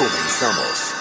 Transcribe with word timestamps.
Comenzamos. 0.00 0.94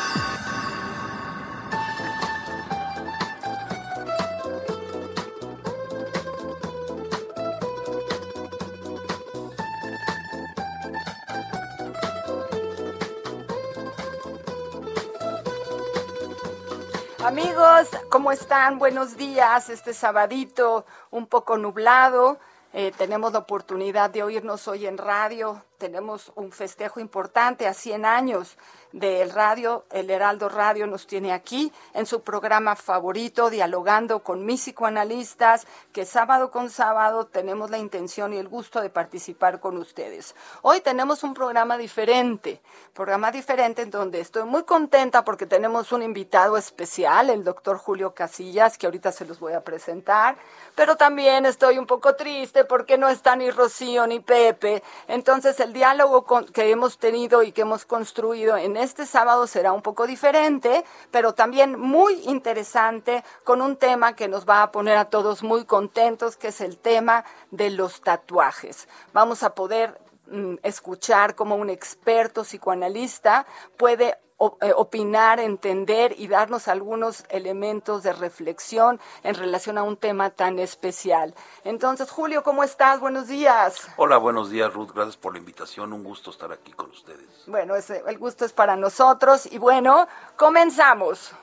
Amigos, 17.23 17.87
¿cómo 18.09 18.33
están? 18.33 18.79
Buenos 18.79 19.15
días. 19.15 19.69
Este 19.69 19.93
sabadito 19.93 20.85
un 21.11 21.25
poco 21.25 21.57
nublado. 21.57 22.37
Eh, 22.73 22.91
tenemos 22.97 23.31
la 23.31 23.39
oportunidad 23.39 24.09
de 24.09 24.23
oírnos 24.23 24.67
hoy 24.67 24.87
en 24.87 24.97
radio. 24.97 25.63
Tenemos 25.79 26.33
un 26.35 26.51
festejo 26.51 26.99
importante 26.99 27.65
a 27.65 27.73
100 27.73 28.03
años 28.03 28.57
del 28.91 29.29
radio. 29.29 29.85
El 29.91 30.09
Heraldo 30.09 30.49
Radio 30.49 30.87
nos 30.87 31.07
tiene 31.07 31.31
aquí 31.31 31.71
en 31.93 32.05
su 32.05 32.21
programa 32.21 32.75
favorito, 32.75 33.49
dialogando 33.49 34.21
con 34.21 34.45
mis 34.45 34.59
psicoanalistas, 34.61 35.65
que 35.93 36.03
sábado 36.05 36.51
con 36.51 36.69
sábado 36.69 37.27
tenemos 37.27 37.69
la 37.69 37.77
intención 37.77 38.33
y 38.33 38.37
el 38.37 38.49
gusto 38.49 38.81
de 38.81 38.89
participar 38.89 39.61
con 39.61 39.77
ustedes. 39.77 40.35
Hoy 40.63 40.81
tenemos 40.81 41.23
un 41.23 41.33
programa 41.33 41.77
diferente, 41.77 42.61
programa 42.93 43.31
diferente 43.31 43.81
en 43.81 43.89
donde 43.89 44.19
estoy 44.19 44.43
muy 44.43 44.63
contenta 44.63 45.23
porque 45.23 45.45
tenemos 45.45 45.93
un 45.93 46.03
invitado 46.03 46.57
especial, 46.57 47.29
el 47.29 47.45
doctor 47.45 47.77
Julio 47.77 48.13
Casillas, 48.13 48.77
que 48.77 48.85
ahorita 48.85 49.13
se 49.13 49.23
los 49.23 49.39
voy 49.39 49.53
a 49.53 49.63
presentar, 49.63 50.35
pero 50.75 50.97
también 50.97 51.45
estoy 51.45 51.77
un 51.77 51.85
poco 51.85 52.15
triste 52.15 52.65
porque 52.65 52.97
no 52.97 53.07
está 53.07 53.37
ni 53.37 53.49
Rocío 53.49 54.05
ni 54.07 54.19
Pepe. 54.19 54.83
Entonces 55.07 55.57
el 55.61 55.68
diálogo 55.73 56.25
que 56.45 56.71
hemos 56.71 56.97
tenido 56.97 57.43
y 57.43 57.51
que 57.51 57.61
hemos 57.61 57.85
construido 57.85 58.57
en 58.57 58.77
este 58.77 59.05
sábado 59.05 59.47
será 59.47 59.73
un 59.73 59.81
poco 59.81 60.07
diferente, 60.07 60.83
pero 61.11 61.33
también 61.33 61.79
muy 61.79 62.21
interesante 62.25 63.23
con 63.43 63.61
un 63.61 63.75
tema 63.77 64.15
que 64.15 64.27
nos 64.27 64.47
va 64.47 64.63
a 64.63 64.71
poner 64.71 64.97
a 64.97 65.05
todos 65.05 65.43
muy 65.43 65.65
contentos, 65.65 66.37
que 66.37 66.49
es 66.49 66.61
el 66.61 66.77
tema 66.77 67.25
de 67.51 67.69
los 67.69 68.01
tatuajes. 68.01 68.87
Vamos 69.13 69.43
a 69.43 69.55
poder 69.55 69.99
mm, 70.27 70.55
escuchar 70.63 71.35
cómo 71.35 71.55
un 71.55 71.69
experto 71.69 72.43
psicoanalista 72.43 73.45
puede 73.77 74.17
opinar, 74.39 75.39
entender 75.39 76.15
y 76.17 76.27
darnos 76.27 76.67
algunos 76.67 77.25
elementos 77.29 78.03
de 78.03 78.13
reflexión 78.13 78.99
en 79.23 79.35
relación 79.35 79.77
a 79.77 79.83
un 79.83 79.97
tema 79.97 80.29
tan 80.29 80.59
especial. 80.59 81.35
Entonces, 81.65 82.09
Julio, 82.09 82.41
¿cómo 82.41 82.63
estás? 82.63 82.99
Buenos 82.99 83.27
días. 83.27 83.87
Hola, 83.97 84.17
buenos 84.17 84.49
días, 84.49 84.73
Ruth. 84.73 84.91
Gracias 84.93 85.17
por 85.17 85.33
la 85.33 85.39
invitación. 85.39 85.91
Un 85.91 86.03
gusto 86.03 86.31
estar 86.31 86.51
aquí 86.51 86.71
con 86.71 86.89
ustedes. 86.89 87.43
Bueno, 87.47 87.75
el 87.75 88.17
gusto 88.17 88.45
es 88.45 88.53
para 88.53 88.75
nosotros 88.75 89.45
y 89.51 89.57
bueno, 89.57 90.07
comenzamos. 90.37 91.33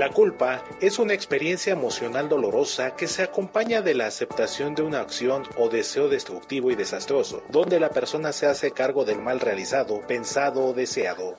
La 0.00 0.08
culpa 0.08 0.64
es 0.80 0.98
una 0.98 1.12
experiencia 1.12 1.74
emocional 1.74 2.30
dolorosa 2.30 2.96
que 2.96 3.06
se 3.06 3.22
acompaña 3.22 3.82
de 3.82 3.92
la 3.92 4.06
aceptación 4.06 4.74
de 4.74 4.80
una 4.80 5.00
acción 5.00 5.42
o 5.58 5.68
deseo 5.68 6.08
destructivo 6.08 6.70
y 6.70 6.74
desastroso, 6.74 7.42
donde 7.50 7.78
la 7.78 7.90
persona 7.90 8.32
se 8.32 8.46
hace 8.46 8.70
cargo 8.70 9.04
del 9.04 9.20
mal 9.20 9.40
realizado, 9.40 10.00
pensado 10.06 10.64
o 10.64 10.72
deseado. 10.72 11.36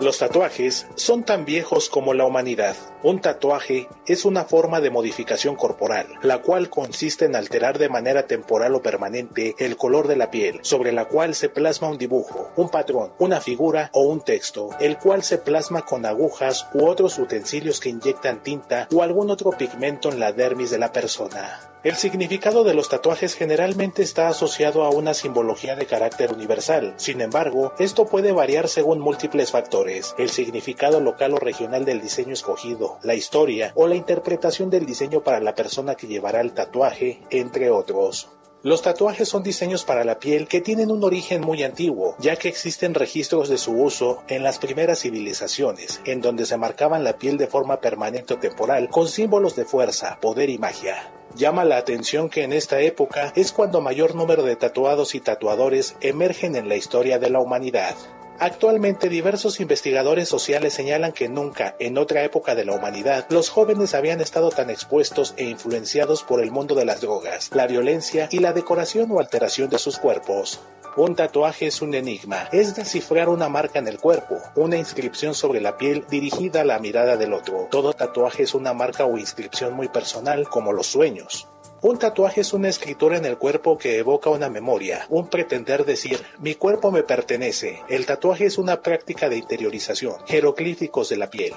Los 0.00 0.16
tatuajes 0.16 0.86
son 0.94 1.22
tan 1.22 1.44
viejos 1.44 1.90
como 1.90 2.14
la 2.14 2.24
humanidad. 2.24 2.74
Un 3.04 3.20
tatuaje 3.20 3.88
es 4.06 4.24
una 4.24 4.44
forma 4.44 4.80
de 4.80 4.90
modificación 4.90 5.56
corporal, 5.56 6.06
la 6.22 6.38
cual 6.38 6.70
consiste 6.70 7.24
en 7.24 7.34
alterar 7.34 7.76
de 7.76 7.88
manera 7.88 8.28
temporal 8.28 8.76
o 8.76 8.82
permanente 8.82 9.56
el 9.58 9.76
color 9.76 10.06
de 10.06 10.14
la 10.14 10.30
piel, 10.30 10.60
sobre 10.62 10.92
la 10.92 11.06
cual 11.06 11.34
se 11.34 11.48
plasma 11.48 11.88
un 11.88 11.98
dibujo, 11.98 12.52
un 12.54 12.68
patrón, 12.68 13.12
una 13.18 13.40
figura 13.40 13.90
o 13.92 14.02
un 14.02 14.20
texto, 14.20 14.70
el 14.78 14.98
cual 14.98 15.24
se 15.24 15.38
plasma 15.38 15.82
con 15.82 16.06
agujas 16.06 16.68
u 16.74 16.86
otros 16.86 17.18
utensilios 17.18 17.80
que 17.80 17.88
inyectan 17.88 18.40
tinta 18.40 18.86
o 18.94 19.02
algún 19.02 19.30
otro 19.30 19.50
pigmento 19.50 20.08
en 20.08 20.20
la 20.20 20.32
dermis 20.32 20.70
de 20.70 20.78
la 20.78 20.92
persona. 20.92 21.72
El 21.84 21.96
significado 21.96 22.62
de 22.62 22.74
los 22.74 22.88
tatuajes 22.88 23.34
generalmente 23.34 24.04
está 24.04 24.28
asociado 24.28 24.84
a 24.84 24.90
una 24.90 25.14
simbología 25.14 25.74
de 25.74 25.86
carácter 25.86 26.32
universal. 26.32 26.94
Sin 26.96 27.20
embargo, 27.20 27.72
esto 27.80 28.06
puede 28.06 28.30
variar 28.30 28.68
según 28.68 29.00
múltiples 29.00 29.50
factores, 29.50 30.14
el 30.16 30.30
significado 30.30 31.00
local 31.00 31.34
o 31.34 31.38
regional 31.38 31.84
del 31.84 32.00
diseño 32.00 32.34
escogido, 32.34 32.91
la 33.02 33.14
historia 33.14 33.72
o 33.74 33.86
la 33.86 33.94
interpretación 33.94 34.70
del 34.70 34.86
diseño 34.86 35.22
para 35.22 35.40
la 35.40 35.54
persona 35.54 35.94
que 35.94 36.06
llevará 36.06 36.40
el 36.40 36.52
tatuaje, 36.52 37.22
entre 37.30 37.70
otros. 37.70 38.28
Los 38.64 38.82
tatuajes 38.82 39.28
son 39.28 39.42
diseños 39.42 39.84
para 39.84 40.04
la 40.04 40.20
piel 40.20 40.46
que 40.46 40.60
tienen 40.60 40.92
un 40.92 41.02
origen 41.02 41.40
muy 41.40 41.64
antiguo, 41.64 42.14
ya 42.20 42.36
que 42.36 42.46
existen 42.46 42.94
registros 42.94 43.48
de 43.48 43.58
su 43.58 43.72
uso 43.72 44.22
en 44.28 44.44
las 44.44 44.60
primeras 44.60 45.00
civilizaciones, 45.00 46.00
en 46.04 46.20
donde 46.20 46.46
se 46.46 46.56
marcaban 46.56 47.02
la 47.02 47.18
piel 47.18 47.38
de 47.38 47.48
forma 47.48 47.80
permanente 47.80 48.34
o 48.34 48.38
temporal 48.38 48.88
con 48.88 49.08
símbolos 49.08 49.56
de 49.56 49.64
fuerza, 49.64 50.18
poder 50.20 50.48
y 50.48 50.58
magia. 50.58 51.10
Llama 51.34 51.64
la 51.64 51.76
atención 51.76 52.28
que 52.30 52.44
en 52.44 52.52
esta 52.52 52.80
época 52.80 53.32
es 53.34 53.50
cuando 53.50 53.80
mayor 53.80 54.14
número 54.14 54.44
de 54.44 54.54
tatuados 54.54 55.16
y 55.16 55.20
tatuadores 55.20 55.96
emergen 56.00 56.54
en 56.54 56.68
la 56.68 56.76
historia 56.76 57.18
de 57.18 57.30
la 57.30 57.40
humanidad. 57.40 57.96
Actualmente 58.42 59.08
diversos 59.08 59.60
investigadores 59.60 60.28
sociales 60.28 60.74
señalan 60.74 61.12
que 61.12 61.28
nunca, 61.28 61.76
en 61.78 61.96
otra 61.96 62.24
época 62.24 62.56
de 62.56 62.64
la 62.64 62.72
humanidad, 62.72 63.24
los 63.28 63.50
jóvenes 63.50 63.94
habían 63.94 64.20
estado 64.20 64.50
tan 64.50 64.68
expuestos 64.68 65.34
e 65.36 65.44
influenciados 65.44 66.24
por 66.24 66.42
el 66.42 66.50
mundo 66.50 66.74
de 66.74 66.84
las 66.84 67.00
drogas, 67.00 67.50
la 67.54 67.68
violencia 67.68 68.28
y 68.32 68.40
la 68.40 68.52
decoración 68.52 69.12
o 69.12 69.20
alteración 69.20 69.70
de 69.70 69.78
sus 69.78 69.96
cuerpos. 69.96 70.60
Un 70.96 71.14
tatuaje 71.14 71.68
es 71.68 71.82
un 71.82 71.94
enigma, 71.94 72.48
es 72.50 72.74
descifrar 72.74 73.28
una 73.28 73.48
marca 73.48 73.78
en 73.78 73.86
el 73.86 74.00
cuerpo, 74.00 74.38
una 74.56 74.76
inscripción 74.76 75.34
sobre 75.34 75.60
la 75.60 75.76
piel 75.76 76.04
dirigida 76.10 76.62
a 76.62 76.64
la 76.64 76.80
mirada 76.80 77.16
del 77.16 77.34
otro. 77.34 77.68
Todo 77.70 77.92
tatuaje 77.92 78.42
es 78.42 78.54
una 78.54 78.74
marca 78.74 79.04
o 79.04 79.18
inscripción 79.18 79.72
muy 79.74 79.86
personal, 79.86 80.48
como 80.48 80.72
los 80.72 80.88
sueños. 80.88 81.46
Un 81.82 81.98
tatuaje 81.98 82.42
es 82.42 82.52
una 82.52 82.68
escritura 82.68 83.16
en 83.16 83.24
el 83.24 83.38
cuerpo 83.38 83.76
que 83.76 83.98
evoca 83.98 84.30
una 84.30 84.48
memoria, 84.48 85.04
un 85.08 85.26
pretender 85.26 85.84
decir, 85.84 86.22
mi 86.38 86.54
cuerpo 86.54 86.92
me 86.92 87.02
pertenece. 87.02 87.80
El 87.88 88.06
tatuaje 88.06 88.46
es 88.46 88.56
una 88.56 88.82
práctica 88.82 89.28
de 89.28 89.38
interiorización, 89.38 90.14
jeroglíficos 90.28 91.08
de 91.08 91.16
la 91.16 91.28
piel. 91.28 91.54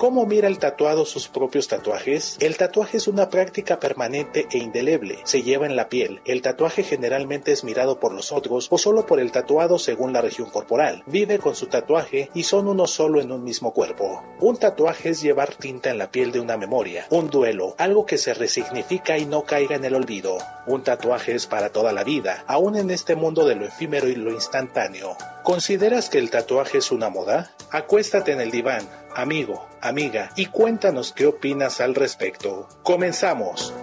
¿Cómo 0.00 0.24
mira 0.24 0.48
el 0.48 0.58
tatuado 0.58 1.04
sus 1.04 1.28
propios 1.28 1.68
tatuajes? 1.68 2.38
El 2.40 2.56
tatuaje 2.56 2.96
es 2.96 3.06
una 3.06 3.28
práctica 3.28 3.78
permanente 3.78 4.46
e 4.50 4.56
indeleble. 4.56 5.18
Se 5.24 5.42
lleva 5.42 5.66
en 5.66 5.76
la 5.76 5.90
piel. 5.90 6.22
El 6.24 6.40
tatuaje 6.40 6.84
generalmente 6.84 7.52
es 7.52 7.64
mirado 7.64 8.00
por 8.00 8.14
los 8.14 8.32
otros 8.32 8.68
o 8.70 8.78
solo 8.78 9.04
por 9.04 9.20
el 9.20 9.30
tatuado 9.30 9.78
según 9.78 10.14
la 10.14 10.22
región 10.22 10.48
corporal. 10.48 11.02
Vive 11.04 11.38
con 11.38 11.54
su 11.54 11.66
tatuaje 11.66 12.30
y 12.32 12.44
son 12.44 12.66
uno 12.66 12.86
solo 12.86 13.20
en 13.20 13.30
un 13.30 13.44
mismo 13.44 13.74
cuerpo. 13.74 14.24
Un 14.40 14.56
tatuaje 14.56 15.10
es 15.10 15.20
llevar 15.20 15.54
tinta 15.54 15.90
en 15.90 15.98
la 15.98 16.10
piel 16.10 16.32
de 16.32 16.40
una 16.40 16.56
memoria, 16.56 17.04
un 17.10 17.28
duelo, 17.28 17.74
algo 17.76 18.06
que 18.06 18.16
se 18.16 18.32
resignifica 18.32 19.18
y 19.18 19.26
no 19.26 19.42
caiga 19.42 19.76
en 19.76 19.84
el 19.84 19.94
olvido. 19.94 20.38
Un 20.66 20.82
tatuaje 20.82 21.34
es 21.34 21.46
para 21.46 21.72
toda 21.72 21.92
la 21.92 22.04
vida, 22.04 22.42
aún 22.46 22.76
en 22.76 22.90
este 22.90 23.16
mundo 23.16 23.44
de 23.44 23.56
lo 23.56 23.66
efímero 23.66 24.08
y 24.08 24.14
lo 24.14 24.30
instantáneo. 24.30 25.14
¿Consideras 25.42 26.08
que 26.08 26.16
el 26.16 26.30
tatuaje 26.30 26.78
es 26.78 26.90
una 26.90 27.10
moda? 27.10 27.50
Acuéstate 27.70 28.32
en 28.32 28.40
el 28.40 28.50
diván, 28.50 28.88
amigo, 29.14 29.69
amiga, 29.80 30.30
y 30.36 30.46
cuéntanos 30.46 31.12
qué 31.12 31.26
opinas 31.26 31.80
al 31.80 31.94
respecto. 31.94 32.68
Comenzamos. 32.82 33.74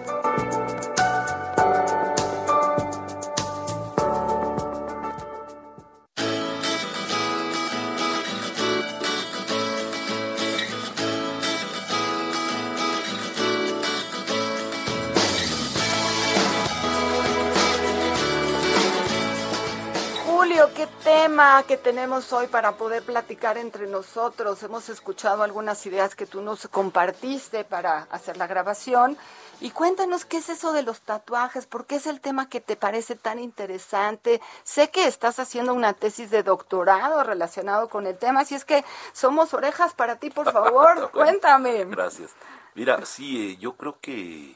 Que 21.67 21.75
tenemos 21.75 22.31
hoy 22.31 22.47
para 22.47 22.77
poder 22.77 23.03
platicar 23.03 23.57
entre 23.57 23.85
nosotros. 23.85 24.63
Hemos 24.63 24.87
escuchado 24.87 25.43
algunas 25.43 25.85
ideas 25.85 26.15
que 26.15 26.25
tú 26.25 26.39
nos 26.41 26.69
compartiste 26.69 27.65
para 27.65 28.07
hacer 28.11 28.37
la 28.37 28.47
grabación. 28.47 29.17
Y 29.59 29.71
cuéntanos 29.71 30.23
qué 30.23 30.37
es 30.37 30.47
eso 30.47 30.71
de 30.71 30.83
los 30.83 31.01
tatuajes, 31.01 31.65
por 31.65 31.85
qué 31.85 31.97
es 31.97 32.07
el 32.07 32.21
tema 32.21 32.47
que 32.47 32.61
te 32.61 32.77
parece 32.77 33.15
tan 33.15 33.39
interesante. 33.39 34.39
Sé 34.63 34.89
que 34.89 35.05
estás 35.05 35.37
haciendo 35.39 35.73
una 35.73 35.91
tesis 35.91 36.31
de 36.31 36.43
doctorado 36.43 37.21
relacionado 37.23 37.89
con 37.89 38.07
el 38.07 38.17
tema, 38.17 38.41
así 38.41 38.55
es 38.55 38.63
que 38.63 38.85
somos 39.11 39.53
orejas 39.53 39.93
para 39.93 40.15
ti, 40.15 40.29
por 40.29 40.49
favor. 40.49 41.11
Cuéntame. 41.11 41.83
Gracias. 41.85 42.31
Mira, 42.73 43.05
sí, 43.05 43.51
eh, 43.51 43.57
yo 43.57 43.73
creo 43.73 43.97
que 43.99 44.55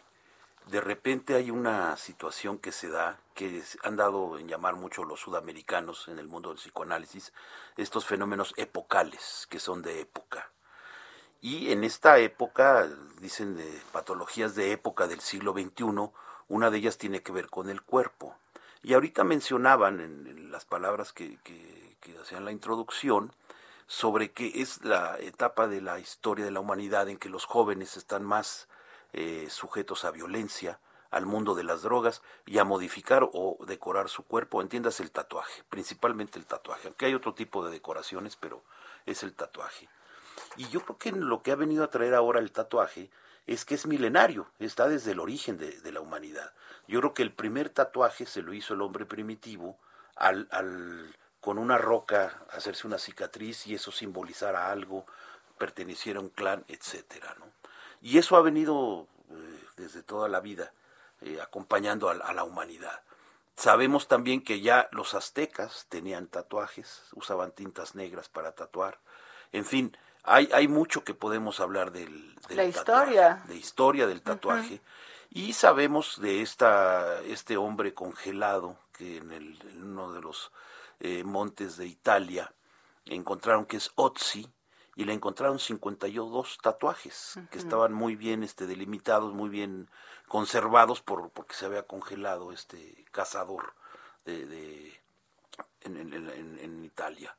de 0.68 0.80
repente 0.80 1.36
hay 1.36 1.52
una 1.52 1.98
situación 1.98 2.60
que 2.60 2.72
se 2.72 2.88
da, 2.88 3.18
que 3.42 3.64
han 3.82 3.96
dado 3.96 4.38
en 4.38 4.48
llamar 4.48 4.76
mucho 4.76 5.04
los 5.04 5.20
sudamericanos 5.20 6.08
en 6.10 6.20
el 6.20 6.28
mundo 6.28 6.50
del 6.50 6.60
psicoanálisis, 6.60 7.34
estos 7.76 8.06
fenómenos 8.06 8.54
epocales, 8.56 9.48
que 9.50 9.60
son 9.60 9.82
de 9.82 10.00
época. 10.00 10.52
Y 11.42 11.72
en 11.72 11.84
esta 11.84 12.20
época, 12.20 12.88
dicen 13.20 13.58
de 13.58 13.82
patologías 13.92 14.54
de 14.54 14.72
época 14.74 15.08
del 15.08 15.22
siglo 15.22 15.54
XXI, 15.54 16.12
una 16.50 16.70
de 16.70 16.78
ellas 16.78 17.00
tiene 17.00 17.24
que 17.24 17.32
ver 17.32 17.50
con 17.50 17.72
el 17.72 17.82
cuerpo. 17.82 18.36
Y 18.84 18.94
ahorita 18.94 19.24
mencionaban 19.24 20.02
en, 20.02 20.52
las 20.52 20.66
palabras 20.66 21.12
que, 21.12 21.40
hacían 22.22 22.46
la 22.46 22.52
introducción, 22.52 23.34
sobre 23.88 24.34
que 24.34 24.62
es 24.62 24.86
la 24.86 25.18
etapa 25.18 25.68
de 25.68 25.82
la 25.82 25.98
historia 25.98 26.46
de 26.46 26.52
la 26.52 26.60
humanidad 26.60 27.10
en 27.10 27.18
que 27.18 27.30
los 27.30 27.46
jóvenes 27.46 27.98
están 27.98 28.24
más 28.24 28.68
eh, 29.14 29.48
sujetos 29.50 30.06
a 30.06 30.12
violencia, 30.12 30.80
al 31.12 31.26
mundo 31.26 31.56
de 31.56 31.64
las 31.64 31.84
drogas 31.84 32.22
y 32.46 32.58
a 32.58 32.64
modificar 32.64 33.30
o 33.34 33.58
decorar 33.68 34.10
su 34.10 34.24
cuerpo, 34.24 34.62
entiendas 34.62 35.02
el 35.02 35.12
tatuaje, 35.12 35.64
principalmente 35.70 36.40
el 36.40 36.46
tatuaje, 36.46 36.88
aunque 36.88 37.06
hay 37.06 37.14
otro 37.14 37.34
tipo 37.34 37.64
de 37.64 37.72
decoraciones, 37.72 38.38
pero 38.38 38.64
es 39.06 39.22
el 39.24 39.34
tatuaje. 39.34 39.90
Y 40.56 40.68
yo 40.70 40.82
creo 40.82 40.98
que 40.98 41.12
lo 41.12 41.44
que 41.44 41.52
ha 41.52 41.56
venido 41.56 41.84
a 41.84 41.90
traer 41.90 42.16
ahora 42.16 42.40
el 42.40 42.52
tatuaje 42.52 43.10
es 43.46 43.66
que 43.66 43.76
es 43.76 43.86
milenario, 43.86 44.48
está 44.60 44.88
desde 44.88 45.12
el 45.12 45.20
origen 45.20 45.58
de, 45.58 45.92
la 45.92 46.00
humanidad. 46.00 46.54
Yo 46.88 47.00
creo 47.00 47.14
que 47.14 47.24
el 47.24 47.34
primer 47.34 47.70
tatuaje 47.70 48.26
se 48.26 48.42
lo 48.42 48.54
hizo 48.54 48.74
el 48.74 48.82
hombre 48.82 49.06
primitivo 49.06 49.78
al, 50.16 50.48
con 51.42 51.58
una 51.58 51.78
roca 51.78 52.46
hacerse 52.52 52.88
una 52.88 53.00
cicatriz 53.00 53.68
y 53.68 53.76
eso 53.76 53.92
simbolizara 53.92 54.72
algo, 54.72 55.06
perteneciera 55.58 56.20
a 56.20 56.24
un 56.24 56.30
clan, 56.30 56.64
etcétera, 56.68 57.36
¿no? 57.40 57.46
Y 58.02 58.18
eso 58.18 58.36
ha 58.36 58.42
venido 58.42 59.08
eh, 59.30 59.66
desde 59.76 60.04
toda 60.04 60.28
la 60.28 60.40
vida 60.40 60.74
eh, 61.22 61.40
acompañando 61.42 62.10
a, 62.10 62.34
la 62.34 62.44
humanidad. 62.44 63.02
Sabemos 63.56 64.08
también 64.08 64.42
que 64.42 64.62
ya 64.62 64.90
los 64.92 65.14
aztecas 65.14 65.86
tenían 65.90 66.28
tatuajes, 66.28 67.04
usaban 67.14 67.52
tintas 67.52 67.96
negras 67.96 68.30
para 68.30 68.54
tatuar. 68.54 69.00
En 69.52 69.66
fin, 69.66 69.96
hay, 70.24 70.50
hay 70.54 70.68
mucho 70.68 71.04
que 71.04 71.14
podemos 71.14 71.60
hablar 71.60 71.92
del, 71.92 72.36
la 72.50 72.64
historia. 72.64 73.44
de 73.48 73.56
historia 73.56 74.08
del 74.08 74.22
tatuaje. 74.22 74.82
Y 75.30 75.54
sabemos 75.54 76.20
de 76.20 76.42
esta, 76.42 77.22
este 77.22 77.56
hombre 77.56 77.94
congelado 77.94 78.78
que 78.92 79.18
en, 79.18 79.32
el, 79.32 79.60
uno 79.78 80.12
de 80.12 80.22
los 80.22 80.52
eh, 81.00 81.24
montes 81.24 81.78
de 81.78 81.88
Italia 81.88 82.54
encontraron 83.06 83.66
que 83.66 83.78
es 83.78 83.92
Otzi, 83.96 84.48
y 84.96 85.06
le 85.06 85.14
encontraron 85.14 85.60
52 85.60 86.58
tatuajes 86.62 87.40
que 87.50 87.58
estaban 87.58 87.94
muy 87.94 88.16
bien 88.16 88.44
este 88.44 88.68
delimitados, 88.68 89.34
muy 89.34 89.50
bien 89.50 89.90
conservados 90.28 91.02
por 91.02 91.30
porque 91.30 91.56
se 91.56 91.66
había 91.66 91.84
congelado 91.84 92.52
este 92.52 93.06
cazador 93.12 93.74
de, 94.26 95.00
en, 95.82 96.84
Italia, 96.84 97.36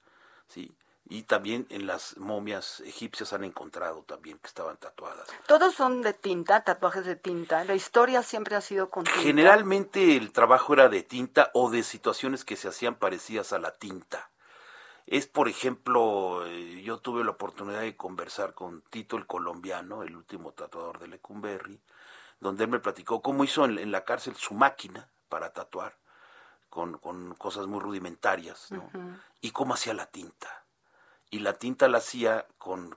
sí. 0.49 0.75
Y 1.09 1.25
también 1.25 1.67
en 1.69 1.87
las 1.87 2.17
momias 2.17 2.81
egipcias 2.81 3.33
han 3.33 3.45
encontrado 3.45 4.03
también 4.03 4.39
que 4.39 4.47
estaban 4.47 4.79
tatuadas. 4.79 5.29
Todos 5.47 5.75
son 5.75 6.01
de 6.01 6.15
tinta, 6.15 6.65
tatuajes 6.65 7.05
de 7.05 7.17
tinta. 7.17 7.65
La 7.65 7.75
historia 7.75 8.23
siempre 8.23 8.55
ha 8.55 8.61
sido 8.61 8.89
con 8.89 9.05
tinta. 9.05 9.21
Generalmente 9.21 10.17
el 10.17 10.33
trabajo 10.33 10.73
era 10.73 10.89
de 10.89 11.03
tinta 11.03 11.51
o 11.55 11.71
de 11.71 11.83
situaciones 11.83 12.45
que 12.45 12.57
se 12.57 12.69
hacían 12.69 12.95
parecidas 12.95 13.53
a 13.53 13.59
la 13.59 13.73
tinta 13.73 14.32
es, 15.07 15.27
por 15.27 15.49
ejemplo, 15.49 16.47
eh, 16.47 16.83
yo 16.83 16.99
tuve 16.99 17.25
la 17.25 17.31
oportunidad 17.31 17.81
de 17.81 17.97
conversar 17.97 18.55
con 18.55 18.83
Tito 18.83 19.17
el 19.17 19.27
colombiano, 19.27 20.03
el 20.03 20.17
último 20.17 20.53
tatuador 20.53 20.99
de 20.99 21.09
Lecumberri, 21.09 21.81
donde 22.41 22.65
él 22.65 22.71
me 22.71 22.81
platicó 22.81 23.23
cómo 23.23 23.45
hizo 23.45 23.65
en, 23.65 23.91
la 23.91 24.05
cárcel 24.05 24.37
su 24.37 24.55
máquina 24.55 25.09
para 25.29 25.53
tatuar, 25.53 25.97
con, 26.71 26.99
con 26.99 27.35
cosas 27.35 27.67
muy 27.67 27.81
rudimentarias, 27.81 28.71
¿no? 28.71 28.91
Y 29.41 29.51
cómo 29.51 29.75
hacía 29.75 29.95
la 29.95 30.07
tinta. 30.07 30.65
Y 31.31 31.41
la 31.41 31.55
tinta 31.55 31.89
la 31.89 31.99
hacía 31.99 32.47
con 32.59 32.97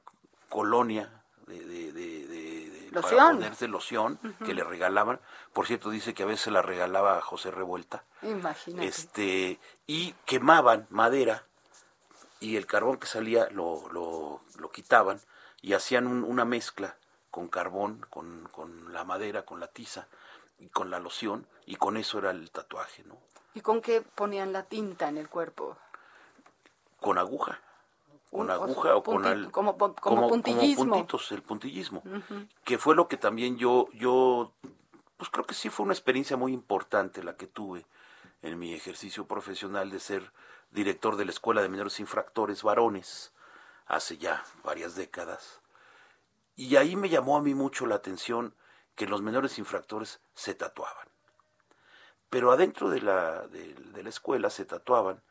colonia 0.50 1.24
de, 1.48 1.66
de, 1.66 1.92
de, 1.92 2.90
para 3.02 3.32
ponerse 3.32 3.68
loción 3.68 4.20
que 4.46 4.54
le 4.54 4.64
regalaban. 4.64 5.20
Por 5.54 5.68
cierto, 5.68 5.90
dice 5.90 6.14
que 6.14 6.24
a 6.24 6.28
veces 6.28 6.52
la 6.52 6.62
regalaba 6.62 7.18
a 7.18 7.22
José 7.22 7.52
Revuelta. 7.52 8.04
Imagínate. 8.22 8.88
Este, 8.88 9.60
y 9.86 10.14
quemaban 10.26 10.88
madera 10.90 11.46
y 12.40 12.58
el 12.58 12.66
carbón 12.66 12.98
que 12.98 13.08
salía 13.08 13.50
lo, 13.52 13.90
lo, 13.92 14.42
lo 14.58 14.72
quitaban 14.72 15.20
y 15.62 15.74
hacían 15.74 16.08
una 16.24 16.46
mezcla 16.46 16.98
con 17.32 17.48
carbón, 17.48 18.06
con, 18.10 18.48
con, 18.52 18.94
la 18.94 19.04
madera, 19.04 19.44
con 19.44 19.60
la 19.60 19.68
tiza 19.68 20.08
y 20.60 20.70
con 20.70 20.90
la 20.90 21.00
loción 21.00 21.48
y 21.66 21.76
con 21.76 21.98
eso 21.98 22.20
era 22.20 22.32
el 22.32 22.52
tatuaje, 22.52 23.04
¿no? 23.04 23.18
¿Y 23.54 23.62
con 23.62 23.82
qué 23.82 24.02
ponían 24.02 24.54
la 24.54 24.64
tinta 24.64 25.10
en 25.10 25.18
el 25.18 25.30
cuerpo? 25.30 25.78
Con 27.00 27.18
aguja. 27.18 27.60
Con 28.32 28.52
aguja 28.52 28.96
o, 28.96 29.04
con 29.04 29.26
el, 29.26 29.50
como, 29.52 29.78
como, 29.78 30.28
puntillismo. 30.28 30.94
puntitos, 30.94 31.32
el 31.32 31.42
puntillismo. 31.42 32.04
Que 32.64 32.78
fue 32.78 32.96
lo 32.96 33.08
que 33.08 33.18
también 33.18 33.58
yo, 33.58 33.88
yo, 33.94 34.52
pues 35.18 35.30
creo 35.30 35.46
que 35.46 35.54
sí 35.54 35.70
fue 35.70 35.86
una 35.86 35.94
experiencia 35.94 36.36
muy 36.36 36.54
importante 36.54 37.24
la 37.24 37.38
que 37.38 37.48
tuve 37.48 37.86
en 38.42 38.60
mi 38.60 38.74
ejercicio 38.74 39.26
profesional 39.26 39.90
de 39.90 40.00
ser 40.00 40.32
director 40.76 41.16
de 41.16 41.26
la 41.26 41.32
Escuela 41.32 41.62
de 41.62 41.70
Menores 41.70 42.00
Infractores 42.00 42.62
Varones, 42.62 43.32
hace 43.88 44.18
ya 44.18 44.44
varias 44.64 44.96
décadas. 44.96 45.62
Y 46.56 46.76
ahí 46.76 46.96
me 46.96 47.10
llamó 47.10 47.38
a 47.38 47.42
mí 47.42 47.56
mucho 47.56 47.86
la 47.86 47.96
atención 47.96 48.54
que 48.96 49.08
los 49.08 49.22
menores 49.22 49.58
infractores 49.58 50.22
se 50.34 50.54
tatuaban. 50.54 51.08
Pero 52.30 52.52
adentro 52.52 52.90
de 52.90 53.02
la, 53.02 53.48
de, 53.48 54.04
la 54.04 54.10
escuela 54.10 54.50
se 54.50 54.66
tatuaban 54.66 55.22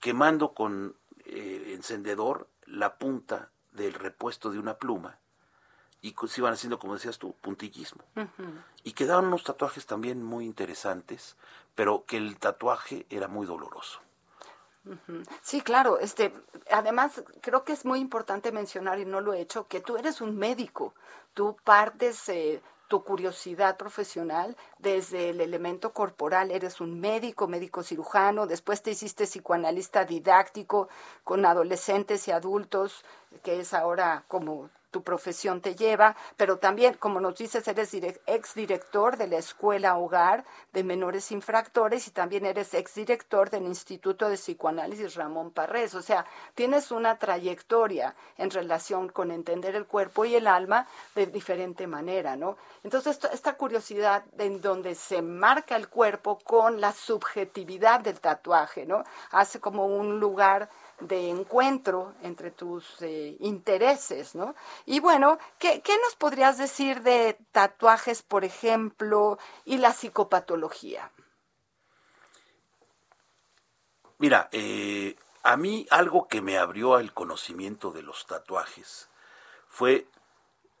quemando 0.00 0.54
con 0.54 0.96
eh, 1.24 1.72
encendedor 1.74 2.48
la 2.66 2.98
punta 2.98 3.50
del 3.72 3.94
repuesto 3.94 4.50
de 4.50 4.58
una 4.58 4.78
pluma 4.78 5.18
y 6.02 6.14
se 6.28 6.40
iban 6.40 6.54
haciendo, 6.54 6.78
como 6.78 6.94
decías 6.94 7.18
tú, 7.18 7.34
puntillismo. 7.40 8.02
Y 8.82 8.92
quedaban 8.92 9.26
unos 9.26 9.44
tatuajes 9.44 9.86
también 9.86 10.22
muy 10.22 10.46
interesantes, 10.46 11.36
pero 11.74 12.04
que 12.06 12.16
el 12.16 12.38
tatuaje 12.38 13.06
era 13.10 13.28
muy 13.28 13.46
doloroso. 13.46 14.00
Sí, 15.42 15.60
claro. 15.60 15.98
Este, 15.98 16.32
además, 16.70 17.22
creo 17.40 17.64
que 17.64 17.72
es 17.72 17.84
muy 17.84 18.00
importante 18.00 18.52
mencionar, 18.52 18.98
y 18.98 19.04
no 19.04 19.20
lo 19.20 19.32
he 19.32 19.40
hecho, 19.40 19.66
que 19.68 19.80
tú 19.80 19.96
eres 19.96 20.20
un 20.20 20.36
médico. 20.36 20.94
Tú 21.34 21.56
partes 21.64 22.28
eh, 22.28 22.62
tu 22.88 23.04
curiosidad 23.04 23.76
profesional 23.76 24.56
desde 24.78 25.30
el 25.30 25.40
elemento 25.40 25.92
corporal. 25.92 26.50
Eres 26.50 26.80
un 26.80 26.98
médico, 27.00 27.46
médico 27.46 27.82
cirujano, 27.82 28.46
después 28.46 28.82
te 28.82 28.90
hiciste 28.90 29.26
psicoanalista 29.26 30.04
didáctico 30.04 30.88
con 31.22 31.46
adolescentes 31.46 32.26
y 32.26 32.32
adultos, 32.32 33.04
que 33.44 33.60
es 33.60 33.74
ahora 33.74 34.24
como 34.26 34.70
tu 34.90 35.02
profesión 35.02 35.60
te 35.60 35.74
lleva, 35.74 36.16
pero 36.36 36.58
también, 36.58 36.94
como 36.94 37.20
nos 37.20 37.36
dices, 37.36 37.66
eres 37.68 37.94
exdirector 38.26 39.16
de 39.16 39.28
la 39.28 39.38
Escuela 39.38 39.96
Hogar 39.96 40.44
de 40.72 40.84
Menores 40.84 41.30
Infractores 41.32 42.06
y 42.08 42.10
también 42.10 42.46
eres 42.46 42.74
exdirector 42.74 43.50
del 43.50 43.64
Instituto 43.64 44.28
de 44.28 44.36
Psicoanálisis 44.36 45.14
Ramón 45.14 45.50
Parrés. 45.50 45.94
O 45.94 46.02
sea, 46.02 46.26
tienes 46.54 46.90
una 46.90 47.18
trayectoria 47.18 48.14
en 48.36 48.50
relación 48.50 49.08
con 49.08 49.30
entender 49.30 49.76
el 49.76 49.86
cuerpo 49.86 50.24
y 50.24 50.34
el 50.34 50.46
alma 50.46 50.86
de 51.14 51.26
diferente 51.26 51.86
manera, 51.86 52.36
¿no? 52.36 52.56
Entonces, 52.82 53.18
esta 53.32 53.54
curiosidad 53.56 54.24
en 54.38 54.60
donde 54.60 54.94
se 54.94 55.22
marca 55.22 55.76
el 55.76 55.88
cuerpo 55.88 56.38
con 56.38 56.80
la 56.80 56.92
subjetividad 56.92 58.00
del 58.00 58.20
tatuaje, 58.20 58.86
¿no? 58.86 59.04
Hace 59.30 59.60
como 59.60 59.86
un 59.86 60.18
lugar 60.18 60.68
de 61.00 61.30
encuentro 61.30 62.14
entre 62.22 62.50
tus 62.50 63.00
eh, 63.02 63.36
intereses, 63.40 64.34
¿no? 64.34 64.54
Y 64.86 65.00
bueno, 65.00 65.38
¿qué, 65.58 65.82
nos 66.02 66.16
podrías 66.16 66.58
decir 66.58 67.02
de 67.02 67.38
tatuajes, 67.52 68.22
por 68.22 68.44
ejemplo, 68.44 69.38
y 69.64 69.78
la 69.78 69.92
psicopatología? 69.92 71.10
Mira, 74.18 74.48
eh, 74.52 75.16
a 75.42 75.56
mí 75.56 75.86
algo 75.90 76.28
que 76.28 76.42
me 76.42 76.58
abrió 76.58 76.98
el 76.98 77.12
conocimiento 77.12 77.90
de 77.90 78.02
los 78.02 78.26
tatuajes 78.26 79.08
fue, 79.66 80.06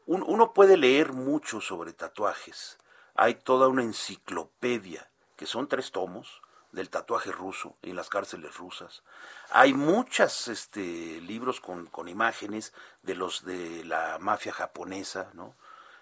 uno 0.06 0.52
puede 0.52 0.76
leer 0.76 1.12
mucho 1.12 1.60
sobre 1.60 1.92
tatuajes, 1.92 2.78
hay 3.14 3.34
toda 3.34 3.68
una 3.68 3.82
enciclopedia, 3.82 5.10
que 5.36 5.46
son 5.46 5.68
tres 5.68 5.90
tomos, 5.92 6.42
del 6.72 6.90
tatuaje 6.90 7.32
ruso 7.32 7.76
en 7.82 7.96
las 7.96 8.08
cárceles 8.08 8.56
rusas. 8.56 9.02
Hay 9.50 9.74
muchos 9.74 10.48
este, 10.48 11.20
libros 11.20 11.60
con, 11.60 11.86
con, 11.86 12.08
imágenes 12.08 12.72
de 13.02 13.14
los 13.14 13.44
de 13.44 13.84
la 13.84 14.18
mafia 14.18 14.52
japonesa, 14.52 15.30
¿no? 15.34 15.54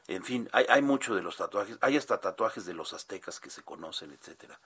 En 0.06 0.25
fin, 0.25 0.48
hay, 0.52 0.64
hay 0.68 0.82
mucho 0.82 1.14
de 1.14 1.22
los 1.22 1.37
tatuajes, 1.37 1.76
hay 1.80 1.96
hasta 1.96 2.20
tatuajes 2.20 2.64
de 2.64 2.75
los 2.75 2.92
aztecas 2.92 3.40
que 3.40 3.50
se 3.50 3.62
conocen, 3.62 4.10
etcétera. 4.10 4.58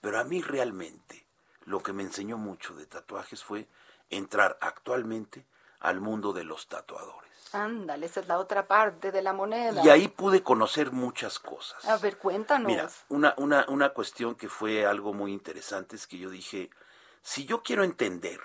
Pero 0.00 0.18
a 0.18 0.24
mí 0.24 0.40
realmente 0.42 1.24
lo 1.64 1.82
que 1.82 1.92
me 1.92 2.02
enseñó 2.02 2.38
mucho 2.38 2.74
de 2.74 2.86
tatuajes 2.86 3.44
fue 3.44 3.66
entrar 4.10 4.56
actualmente 4.60 5.44
al 5.80 6.00
mundo 6.00 6.32
de 6.32 6.44
los 6.44 6.68
tatuadores. 6.68 7.26
Ándale, 7.52 8.06
esa 8.06 8.20
es 8.20 8.28
la 8.28 8.38
otra 8.38 8.66
parte 8.66 9.12
de 9.12 9.22
la 9.22 9.32
moneda. 9.32 9.82
Y 9.84 9.88
ahí 9.88 10.08
pude 10.08 10.42
conocer 10.42 10.92
muchas 10.92 11.38
cosas. 11.38 11.84
A 11.86 11.96
ver, 11.98 12.18
cuéntanos. 12.18 12.66
Mira, 12.66 12.88
una, 13.08 13.34
una, 13.36 13.64
una 13.68 13.90
cuestión 13.90 14.34
que 14.34 14.48
fue 14.48 14.86
algo 14.86 15.12
muy 15.12 15.32
interesante 15.32 15.96
es 15.96 16.06
que 16.06 16.18
yo 16.18 16.30
dije, 16.30 16.70
si 17.22 17.44
yo 17.44 17.62
quiero 17.62 17.84
entender 17.84 18.40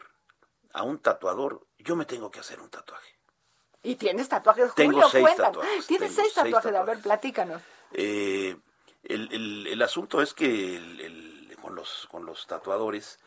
a 0.74 0.84
un 0.84 1.00
tatuador, 1.00 1.66
yo 1.80 1.96
me 1.96 2.06
tengo 2.06 2.32
que 2.32 2.40
hacer 2.40 2.60
un 2.60 2.70
tatuaje. 2.70 3.18
¿Y 3.84 3.96
tienes 3.96 4.30
tatuajes, 4.30 4.74
Tengo 4.76 5.08
seis 5.10 5.36
tatuajes. 5.36 5.88
Tienes 5.88 6.14
seis 6.14 6.34
tatuajes. 6.34 6.76
A 6.76 6.84
ver, 6.84 7.00
platícanos. 7.00 7.62
Eh, 7.94 8.56
el, 9.04 9.68
el, 9.68 9.82
asunto 9.82 10.22
es 10.22 10.34
que 10.36 11.58
con, 11.62 11.76
los, 11.76 12.08
con 12.12 12.26
los 12.26 12.46
tatuadores, 12.46 13.20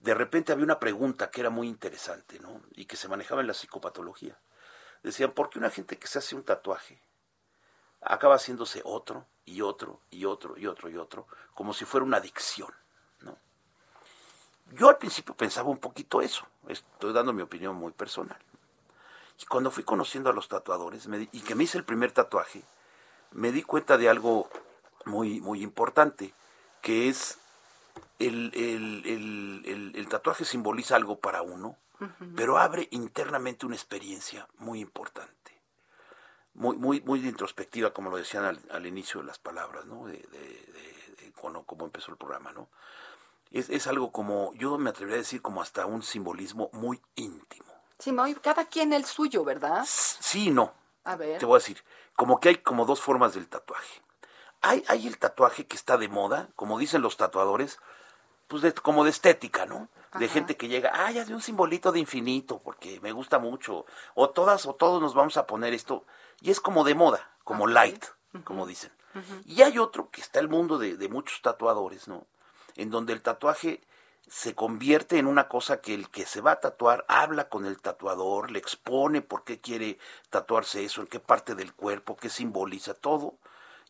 de 0.00 0.14
repente 0.14 0.52
había 0.52 0.64
una 0.64 0.80
pregunta 0.80 1.30
que 1.30 1.42
era 1.42 1.50
muy 1.50 1.68
interesante, 1.68 2.40
¿no? 2.40 2.62
Y 2.74 2.86
que 2.86 2.96
se 2.96 3.08
manejaba 3.08 3.42
en 3.42 3.48
la 3.48 3.54
psicopatología 3.54 4.38
decían, 5.02 5.32
¿por 5.32 5.50
qué 5.50 5.58
una 5.58 5.70
gente 5.70 5.98
que 5.98 6.06
se 6.06 6.18
hace 6.18 6.34
un 6.34 6.44
tatuaje 6.44 7.00
acaba 8.00 8.36
haciéndose 8.36 8.80
otro 8.84 9.26
y 9.44 9.62
otro 9.62 10.00
y 10.10 10.24
otro 10.24 10.56
y 10.56 10.66
otro 10.66 10.88
y 10.88 10.96
otro, 10.96 11.26
como 11.54 11.74
si 11.74 11.84
fuera 11.84 12.04
una 12.04 12.18
adicción? 12.18 12.72
¿no? 13.20 13.36
Yo 14.72 14.88
al 14.88 14.98
principio 14.98 15.34
pensaba 15.34 15.68
un 15.70 15.78
poquito 15.78 16.20
eso, 16.20 16.46
estoy 16.68 17.12
dando 17.12 17.32
mi 17.32 17.42
opinión 17.42 17.76
muy 17.76 17.92
personal. 17.92 18.38
Y 19.40 19.46
cuando 19.46 19.70
fui 19.70 19.84
conociendo 19.84 20.30
a 20.30 20.32
los 20.32 20.48
tatuadores 20.48 21.08
y 21.32 21.40
que 21.42 21.54
me 21.54 21.64
hice 21.64 21.78
el 21.78 21.84
primer 21.84 22.10
tatuaje, 22.10 22.64
me 23.30 23.52
di 23.52 23.62
cuenta 23.62 23.96
de 23.96 24.08
algo 24.08 24.50
muy, 25.04 25.40
muy 25.40 25.62
importante, 25.62 26.34
que 26.82 27.08
es 27.08 27.38
el, 28.18 28.52
el, 28.54 29.92
el 29.94 30.08
tatuaje 30.08 30.44
simboliza 30.44 30.96
algo 30.96 31.20
para 31.20 31.42
uno, 31.42 31.76
pero 32.36 32.58
abre 32.58 32.88
internamente 32.90 33.66
una 33.66 33.74
experiencia 33.74 34.48
muy 34.58 34.80
importante, 34.80 35.60
muy, 36.54 36.76
muy, 36.76 37.00
muy 37.00 37.26
introspectiva, 37.26 37.92
como 37.92 38.10
lo 38.10 38.16
decían 38.16 38.60
al, 38.70 38.86
inicio 38.86 39.20
de 39.20 39.26
las 39.26 39.38
palabras, 39.38 39.86
¿no? 39.86 40.06
De, 40.06 40.18
de, 40.18 41.32
cuando, 41.40 41.62
como 41.62 41.84
empezó 41.84 42.10
el 42.10 42.16
programa, 42.16 42.52
¿no? 42.52 42.68
Es, 43.50 43.70
es, 43.70 43.86
algo 43.86 44.12
como, 44.12 44.52
yo 44.54 44.76
me 44.78 44.90
atrevería 44.90 45.16
a 45.16 45.18
decir 45.18 45.40
como 45.40 45.62
hasta 45.62 45.86
un 45.86 46.02
simbolismo 46.02 46.68
muy 46.72 47.00
íntimo. 47.14 47.72
Sí, 47.98 48.14
cada 48.42 48.66
quien 48.66 48.92
el 48.92 49.04
suyo, 49.04 49.44
¿verdad? 49.44 49.84
Sí 49.86 50.50
no. 50.50 50.72
A 51.04 51.16
ver. 51.16 51.38
Te 51.38 51.46
voy 51.46 51.56
a 51.56 51.60
decir, 51.60 51.82
como 52.14 52.38
que 52.38 52.50
hay 52.50 52.56
como 52.56 52.84
dos 52.84 53.00
formas 53.00 53.34
del 53.34 53.48
tatuaje. 53.48 54.02
Hay, 54.60 54.84
hay 54.88 55.06
el 55.06 55.18
tatuaje 55.18 55.66
que 55.66 55.76
está 55.76 55.96
de 55.96 56.08
moda, 56.08 56.48
como 56.54 56.78
dicen 56.78 57.02
los 57.02 57.16
tatuadores, 57.16 57.78
pues 58.48 58.62
de, 58.62 58.72
como 58.74 59.04
de 59.04 59.10
estética, 59.10 59.66
¿no? 59.66 59.88
de 60.18 60.28
gente 60.28 60.56
que 60.56 60.68
llega, 60.68 60.90
ah, 60.94 61.10
ya 61.10 61.24
de 61.24 61.34
un 61.34 61.42
simbolito 61.42 61.92
de 61.92 62.00
infinito, 62.00 62.60
porque 62.64 63.00
me 63.00 63.12
gusta 63.12 63.38
mucho, 63.38 63.84
o 64.14 64.30
todas 64.30 64.66
o 64.66 64.74
todos 64.74 65.02
nos 65.02 65.14
vamos 65.14 65.36
a 65.36 65.46
poner 65.46 65.74
esto, 65.74 66.04
y 66.40 66.50
es 66.50 66.60
como 66.60 66.84
de 66.84 66.94
moda, 66.94 67.30
como 67.44 67.66
light, 67.66 68.04
como 68.44 68.66
dicen. 68.66 68.92
Y 69.46 69.62
hay 69.62 69.78
otro 69.78 70.10
que 70.10 70.20
está 70.20 70.38
el 70.38 70.48
mundo 70.48 70.78
de, 70.78 70.96
de 70.96 71.08
muchos 71.08 71.42
tatuadores, 71.42 72.06
¿no? 72.06 72.26
En 72.76 72.88
donde 72.88 73.12
el 73.12 73.20
tatuaje 73.20 73.82
se 74.28 74.54
convierte 74.54 75.18
en 75.18 75.26
una 75.26 75.48
cosa 75.48 75.80
que 75.80 75.94
el 75.94 76.08
que 76.08 76.24
se 76.24 76.40
va 76.40 76.52
a 76.52 76.60
tatuar 76.60 77.04
habla 77.08 77.48
con 77.48 77.66
el 77.66 77.80
tatuador, 77.80 78.50
le 78.50 78.58
expone 78.58 79.22
por 79.22 79.42
qué 79.42 79.60
quiere 79.60 79.98
tatuarse 80.30 80.84
eso, 80.84 81.00
en 81.00 81.06
qué 81.08 81.18
parte 81.18 81.54
del 81.54 81.74
cuerpo, 81.74 82.16
qué 82.16 82.28
simboliza 82.28 82.94
todo, 82.94 83.34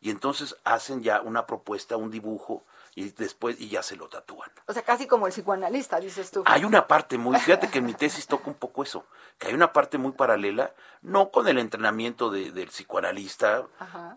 y 0.01 0.09
entonces 0.09 0.55
hacen 0.63 1.03
ya 1.03 1.21
una 1.21 1.45
propuesta, 1.45 1.97
un 1.97 2.09
dibujo 2.09 2.63
y 2.99 3.11
después 3.11 3.55
y 3.61 3.69
ya 3.69 3.81
se 3.81 3.95
lo 3.95 4.09
tatúan. 4.09 4.51
O 4.67 4.73
sea, 4.73 4.83
casi 4.83 5.07
como 5.07 5.25
el 5.25 5.31
psicoanalista, 5.31 6.01
dices 6.01 6.31
tú. 6.31 6.43
Hay 6.45 6.65
una 6.65 6.85
parte 6.85 7.17
muy, 7.17 7.39
fíjate 7.39 7.69
que 7.69 7.79
en 7.79 7.85
mi 7.85 7.93
tesis 7.93 8.27
toca 8.27 8.49
un 8.49 8.55
poco 8.55 8.83
eso, 8.83 9.05
que 9.37 9.47
hay 9.47 9.53
una 9.53 9.71
parte 9.71 9.97
muy 9.97 10.11
paralela, 10.11 10.73
no 11.01 11.31
con 11.31 11.47
el 11.47 11.57
entrenamiento 11.59 12.29
de, 12.29 12.51
del 12.51 12.67
psicoanalista, 12.67 13.65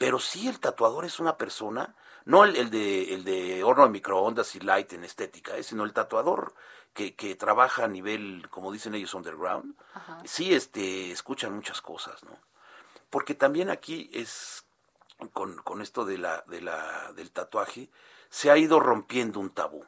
pero 0.00 0.18
sí 0.18 0.48
el 0.48 0.58
tatuador 0.58 1.04
es 1.04 1.20
una 1.20 1.36
persona, 1.36 1.94
no 2.24 2.44
el, 2.44 2.70
de, 2.70 3.14
el 3.14 3.22
de 3.22 3.62
horno 3.62 3.84
de 3.84 3.90
microondas 3.90 4.56
y 4.56 4.60
light 4.60 4.92
en 4.94 5.04
estética, 5.04 5.56
eh, 5.56 5.62
sino 5.62 5.84
el 5.84 5.92
tatuador 5.92 6.52
que, 6.92 7.14
que 7.14 7.36
trabaja 7.36 7.84
a 7.84 7.88
nivel, 7.88 8.48
como 8.50 8.72
dicen 8.72 8.96
ellos, 8.96 9.14
underground, 9.14 9.76
sí 10.24 10.54
este, 10.54 11.12
escuchan 11.12 11.54
muchas 11.54 11.80
cosas, 11.80 12.24
¿no? 12.24 12.36
Porque 13.10 13.34
también 13.34 13.70
aquí 13.70 14.10
es, 14.12 14.64
con, 15.32 15.56
con 15.58 15.82
esto 15.82 16.04
de 16.04 16.18
la, 16.18 16.42
de 16.48 16.62
la, 16.62 17.12
del 17.12 17.30
tatuaje, 17.30 17.90
se 18.32 18.50
ha 18.50 18.56
ido 18.56 18.80
rompiendo 18.80 19.40
un 19.40 19.50
tabú. 19.50 19.84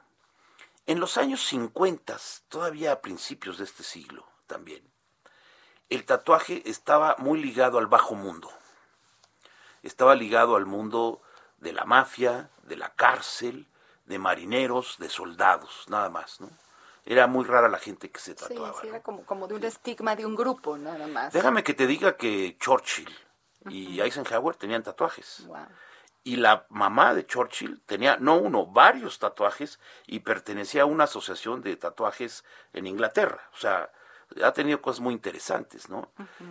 En 0.85 1.01
los 1.01 1.17
años 1.17 1.43
50, 1.47 2.19
todavía 2.49 2.93
a 2.93 3.01
principios 3.01 3.57
de 3.57 3.65
este 3.65 3.83
siglo 3.83 4.27
también, 4.47 4.85
el 5.89 6.05
tatuaje 6.05 6.63
estaba 6.67 7.17
muy 7.19 7.43
ligado 7.43 7.79
al 7.79 7.87
bajo 7.87 8.15
mundo. 8.15 8.51
Estaba 9.83 10.15
ligado 10.15 10.57
al 10.57 10.67
mundo 10.67 11.23
de 11.57 11.73
la 11.73 11.87
mafia, 11.87 12.51
de 12.65 12.77
la 12.77 12.91
cárcel, 12.91 13.67
de 14.05 14.19
marineros, 14.19 14.99
de 14.99 15.09
soldados, 15.09 15.87
nada 15.89 16.11
más, 16.11 16.43
¿no? 16.43 16.51
Era 17.07 17.27
muy 17.27 17.47
rara 17.47 17.71
la 17.71 17.79
gente 17.79 18.11
que 18.11 18.21
se 18.21 18.35
tatuaba. 18.35 18.79
Sí, 18.83 18.89
era 18.89 19.03
como, 19.03 19.25
como 19.25 19.49
de 19.49 19.55
un 19.55 19.65
estigma 19.65 20.17
de 20.17 20.27
un 20.27 20.35
grupo, 20.35 20.77
nada 20.77 21.07
más. 21.07 21.33
Déjame 21.33 21.65
que 21.65 21.73
te 21.73 21.87
diga 21.87 22.19
que 22.19 22.59
Churchill 22.59 23.11
y 23.71 24.01
Eisenhower 24.01 24.55
tenían 24.57 24.83
tatuajes 24.83 25.47
y 26.25 26.37
la 26.37 26.67
mamá 26.71 27.15
de 27.15 27.27
Churchill 27.27 27.81
tenía 27.85 28.17
no 28.17 28.37
uno, 28.37 28.67
varios 28.67 29.19
tatuajes 29.19 29.79
y 30.07 30.21
pertenecía 30.21 30.83
a 30.83 30.87
una 30.87 31.05
asociación 31.05 31.61
de 31.61 31.77
tatuajes 31.77 32.45
en 32.73 32.87
Inglaterra. 32.87 33.49
O 33.53 33.59
sea, 33.59 33.91
ha 34.43 34.53
tenido 34.53 34.81
cosas 34.81 35.01
muy 35.01 35.13
interesantes, 35.13 35.91
¿no? 35.91 36.11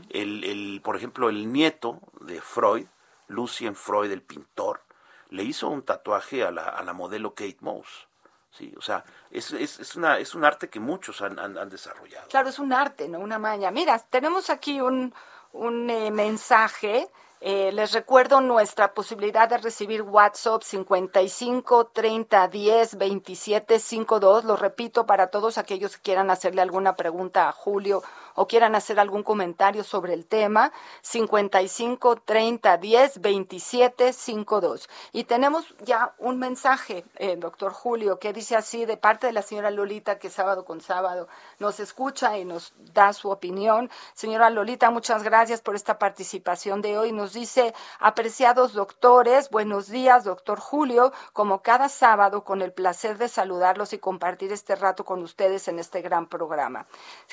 el, 0.09 0.43
el, 0.43 0.81
por 0.83 0.95
ejemplo, 0.95 1.27
el 1.27 1.51
nieto 1.51 1.99
de 2.21 2.39
Freud, 2.39 2.85
Lucien 3.27 3.75
Freud, 3.75 4.11
el 4.11 4.21
pintor, 4.21 4.81
le 5.29 5.43
hizo 5.43 5.67
un 5.69 5.81
tatuaje 5.81 6.43
a 6.43 6.51
la, 6.51 6.69
a 6.69 6.83
la 6.83 6.93
modelo 6.93 7.33
Kate 7.33 7.57
Moss. 7.61 8.07
Sí, 8.51 8.71
o 8.77 8.81
sea, 8.81 9.03
es, 9.31 9.51
es, 9.51 9.79
es, 9.79 9.95
una, 9.95 10.19
es 10.19 10.35
un 10.35 10.45
arte 10.45 10.69
que 10.69 10.79
muchos 10.79 11.23
han, 11.23 11.39
han, 11.39 11.69
desarrollado. 11.69 12.27
Claro, 12.27 12.49
es 12.49 12.59
un 12.59 12.71
arte, 12.71 13.09
no 13.09 13.17
una 13.17 13.39
maña. 13.39 13.71
Mira, 13.71 13.97
tenemos 13.97 14.51
aquí 14.51 14.79
un, 14.79 15.11
un 15.53 15.89
eh, 15.89 16.11
mensaje 16.11 17.09
eh, 17.45 17.73
les 17.73 17.91
recuerdo 17.91 18.39
nuestra 18.39 18.93
posibilidad 18.93 19.49
de 19.49 19.57
recibir 19.57 20.01
WhatsApp 20.01 20.63
55 20.63 21.87
30 21.87 22.47
10 22.47 22.97
27 22.97 23.79
52. 23.79 24.45
Lo 24.45 24.55
repito 24.55 25.05
para 25.05 25.27
todos 25.27 25.57
aquellos 25.57 25.97
que 25.97 26.03
quieran 26.03 26.31
hacerle 26.31 26.61
alguna 26.61 26.95
pregunta 26.95 27.49
a 27.49 27.51
Julio 27.51 28.01
o 28.35 28.47
quieran 28.47 28.75
hacer 28.75 28.99
algún 28.99 29.23
comentario 29.23 29.83
sobre 29.83 30.13
el 30.13 30.25
tema, 30.25 30.71
55 31.01 32.17
30 32.17 32.77
10 32.77 33.21
27 33.21 34.13
52. 34.13 34.89
Y 35.11 35.25
tenemos 35.25 35.75
ya 35.83 36.13
un 36.17 36.39
mensaje, 36.39 37.05
eh, 37.15 37.35
doctor 37.37 37.73
Julio, 37.73 38.19
que 38.19 38.33
dice 38.33 38.55
así 38.55 38.85
de 38.85 38.97
parte 38.97 39.27
de 39.27 39.33
la 39.33 39.41
señora 39.41 39.71
Lolita, 39.71 40.19
que 40.19 40.29
sábado 40.29 40.65
con 40.65 40.81
sábado 40.81 41.27
nos 41.59 41.79
escucha 41.79 42.37
y 42.37 42.45
nos 42.45 42.73
da 42.93 43.13
su 43.13 43.29
opinión. 43.29 43.89
Señora 44.13 44.49
Lolita, 44.49 44.89
muchas 44.89 45.23
gracias 45.23 45.61
por 45.61 45.75
esta 45.75 45.99
participación 45.99 46.81
de 46.81 46.97
hoy. 46.97 47.11
Nos 47.11 47.33
dice, 47.33 47.73
apreciados 47.99 48.73
doctores, 48.73 49.49
buenos 49.49 49.87
días, 49.87 50.23
doctor 50.23 50.59
Julio, 50.59 51.11
como 51.33 51.61
cada 51.61 51.89
sábado, 51.89 52.43
con 52.43 52.61
el 52.61 52.71
placer 52.71 53.17
de 53.17 53.27
saludarlos 53.27 53.93
y 53.93 53.99
compartir 53.99 54.51
este 54.51 54.75
rato 54.75 55.05
con 55.05 55.21
ustedes 55.21 55.67
en 55.67 55.79
este 55.79 56.01
gran 56.01 56.27
programa. 56.27 56.85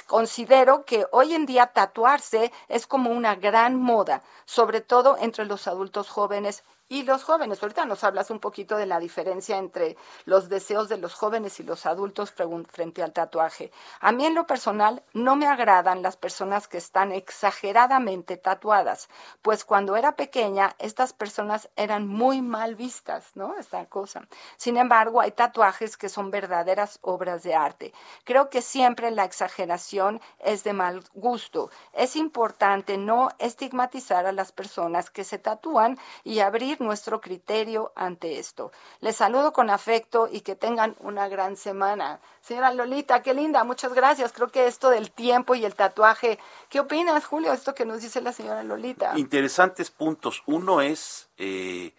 Considero 0.06 0.84
que 0.90 1.06
hoy 1.12 1.34
en 1.34 1.46
día 1.46 1.68
tatuarse 1.68 2.50
es 2.66 2.88
como 2.88 3.10
una 3.10 3.36
gran 3.36 3.80
moda, 3.80 4.24
sobre 4.44 4.80
todo 4.80 5.16
entre 5.20 5.44
los 5.44 5.68
adultos 5.68 6.08
jóvenes 6.08 6.64
y 6.90 7.04
los 7.04 7.22
jóvenes. 7.22 7.62
Ahorita 7.62 7.86
nos 7.86 8.02
hablas 8.02 8.30
un 8.30 8.40
poquito 8.40 8.76
de 8.76 8.84
la 8.84 8.98
diferencia 8.98 9.56
entre 9.56 9.96
los 10.24 10.48
deseos 10.48 10.88
de 10.88 10.98
los 10.98 11.14
jóvenes 11.14 11.60
y 11.60 11.62
los 11.62 11.86
adultos 11.86 12.34
frente 12.68 13.02
al 13.02 13.12
tatuaje. 13.12 13.70
A 14.00 14.10
mí 14.10 14.26
en 14.26 14.34
lo 14.34 14.46
personal 14.46 15.04
no 15.14 15.36
me 15.36 15.46
agradan 15.46 16.02
las 16.02 16.16
personas 16.16 16.66
que 16.66 16.78
están 16.78 17.12
exageradamente 17.12 18.36
tatuadas, 18.36 19.08
pues 19.40 19.64
cuando 19.64 19.96
era 19.96 20.16
pequeña 20.16 20.74
estas 20.80 21.12
personas 21.12 21.70
eran 21.76 22.08
muy 22.08 22.42
mal 22.42 22.74
vistas, 22.74 23.30
¿no? 23.36 23.56
Esta 23.56 23.86
cosa. 23.86 24.26
Sin 24.56 24.76
embargo, 24.76 25.20
hay 25.20 25.30
tatuajes 25.30 25.96
que 25.96 26.08
son 26.08 26.32
verdaderas 26.32 26.98
obras 27.02 27.44
de 27.44 27.54
arte. 27.54 27.94
Creo 28.24 28.50
que 28.50 28.62
siempre 28.62 29.12
la 29.12 29.24
exageración 29.24 30.20
es 30.40 30.64
de 30.64 30.72
mal 30.80 31.04
gusto. 31.12 31.70
Es 31.92 32.16
importante 32.16 32.96
no 32.96 33.28
estigmatizar 33.38 34.24
a 34.24 34.32
las 34.32 34.50
personas 34.50 35.10
que 35.10 35.24
se 35.24 35.38
tatúan 35.38 35.98
y 36.24 36.40
abrir 36.40 36.80
nuestro 36.80 37.20
criterio 37.20 37.92
ante 37.94 38.38
esto. 38.38 38.72
Les 39.00 39.16
saludo 39.16 39.52
con 39.52 39.68
afecto 39.68 40.26
y 40.32 40.40
que 40.40 40.56
tengan 40.56 40.96
una 41.00 41.28
gran 41.28 41.56
semana. 41.56 42.20
Señora 42.40 42.72
Lolita, 42.72 43.22
qué 43.22 43.34
linda, 43.34 43.62
muchas 43.62 43.92
gracias. 43.92 44.32
Creo 44.32 44.48
que 44.48 44.66
esto 44.66 44.88
del 44.88 45.10
tiempo 45.10 45.54
y 45.54 45.66
el 45.66 45.74
tatuaje, 45.74 46.38
¿qué 46.70 46.80
opinas, 46.80 47.26
Julio, 47.26 47.52
esto 47.52 47.74
que 47.74 47.84
nos 47.84 48.00
dice 48.00 48.22
la 48.22 48.32
señora 48.32 48.62
Lolita? 48.62 49.12
Interesantes 49.18 49.90
puntos. 49.90 50.42
Uno 50.46 50.80
es, 50.80 51.28
eh, 51.36 51.94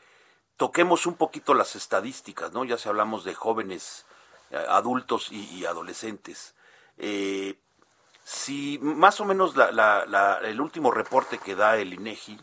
toquemos 0.58 1.06
un 1.06 1.14
poquito 1.14 1.54
las 1.54 1.76
estadísticas, 1.76 2.52
¿no? 2.52 2.64
Ya 2.66 2.80
si 2.80 2.90
hablamos 2.90 3.24
de 3.26 3.36
jóvenes, 3.36 4.08
eh, 4.50 4.66
adultos 4.70 5.32
y, 5.32 5.66
adolescentes. 5.66 6.56
Eh, 6.98 7.60
si 8.24 8.80
más 8.82 9.20
o 9.20 9.26
menos 9.26 9.54
el 10.44 10.62
último 10.62 10.92
reporte 10.92 11.38
que 11.38 11.56
da 11.56 11.78
el 11.78 11.94
INEGI 11.94 12.40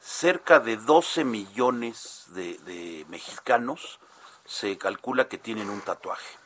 cerca 0.00 0.58
de 0.58 0.76
12 0.76 1.24
millones 1.24 2.24
de, 2.28 3.06
mexicanos 3.08 4.00
se 4.44 4.76
calcula 4.76 5.28
que 5.28 5.38
tienen 5.38 5.70
un 5.70 5.80
tatuaje. 5.80 6.38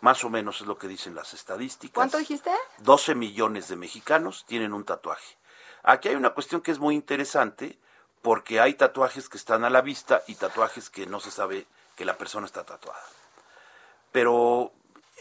Más 0.00 0.24
o 0.24 0.30
menos 0.30 0.60
es 0.60 0.66
lo 0.66 0.78
que 0.78 0.88
dicen 0.88 1.14
las 1.14 1.34
estadísticas. 1.34 1.94
¿Cuánto 1.94 2.18
dijiste? 2.18 2.50
12 2.78 3.14
millones 3.14 3.68
de 3.68 3.76
mexicanos 3.76 4.44
tienen 4.46 4.72
un 4.72 4.84
tatuaje. 4.84 5.36
Aquí 5.82 6.08
hay 6.08 6.14
una 6.14 6.30
cuestión 6.30 6.60
que 6.60 6.70
es 6.70 6.78
muy 6.78 6.94
interesante 6.94 7.78
porque 8.22 8.60
hay 8.60 8.74
tatuajes 8.74 9.28
que 9.28 9.36
están 9.36 9.64
a 9.64 9.70
la 9.70 9.80
vista 9.80 10.22
y 10.26 10.36
tatuajes 10.36 10.90
que 10.90 11.06
no 11.06 11.20
se 11.20 11.30
sabe 11.30 11.66
que 11.96 12.04
la 12.04 12.16
persona 12.16 12.46
está 12.46 12.64
tatuada. 12.64 13.02
Pero 14.12 14.72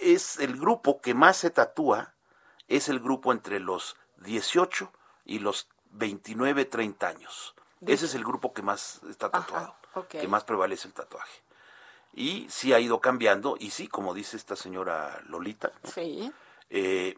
es 0.02 0.40
el 0.40 0.58
grupo 0.58 1.02
que 1.02 1.14
más 1.14 1.38
se 1.38 1.50
tatúa, 1.50 2.14
es 2.70 2.88
el 2.88 3.00
grupo 3.00 3.34
entre 3.34 3.60
los 3.60 3.98
18 4.18 4.92
y 5.26 5.40
los 5.40 5.68
29, 5.92 6.66
30 6.66 7.08
años. 7.08 7.56
Ese 7.86 8.06
es 8.06 8.16
el 8.16 8.24
grupo 8.24 8.54
que 8.54 8.62
más 8.62 9.02
está 9.10 9.30
tatuado, 9.30 9.76
que 10.10 10.28
más 10.28 10.44
prevalece 10.44 10.88
el 10.88 10.94
tatuaje. 10.94 11.42
Y 12.14 12.48
sí 12.50 12.74
ha 12.74 12.80
ido 12.80 13.00
cambiando, 13.00 13.56
y 13.60 13.72
sí, 13.72 13.88
como 13.88 14.14
dice 14.14 14.38
esta 14.38 14.56
señora 14.56 15.22
Lolita, 15.28 15.72
eh, 16.70 17.18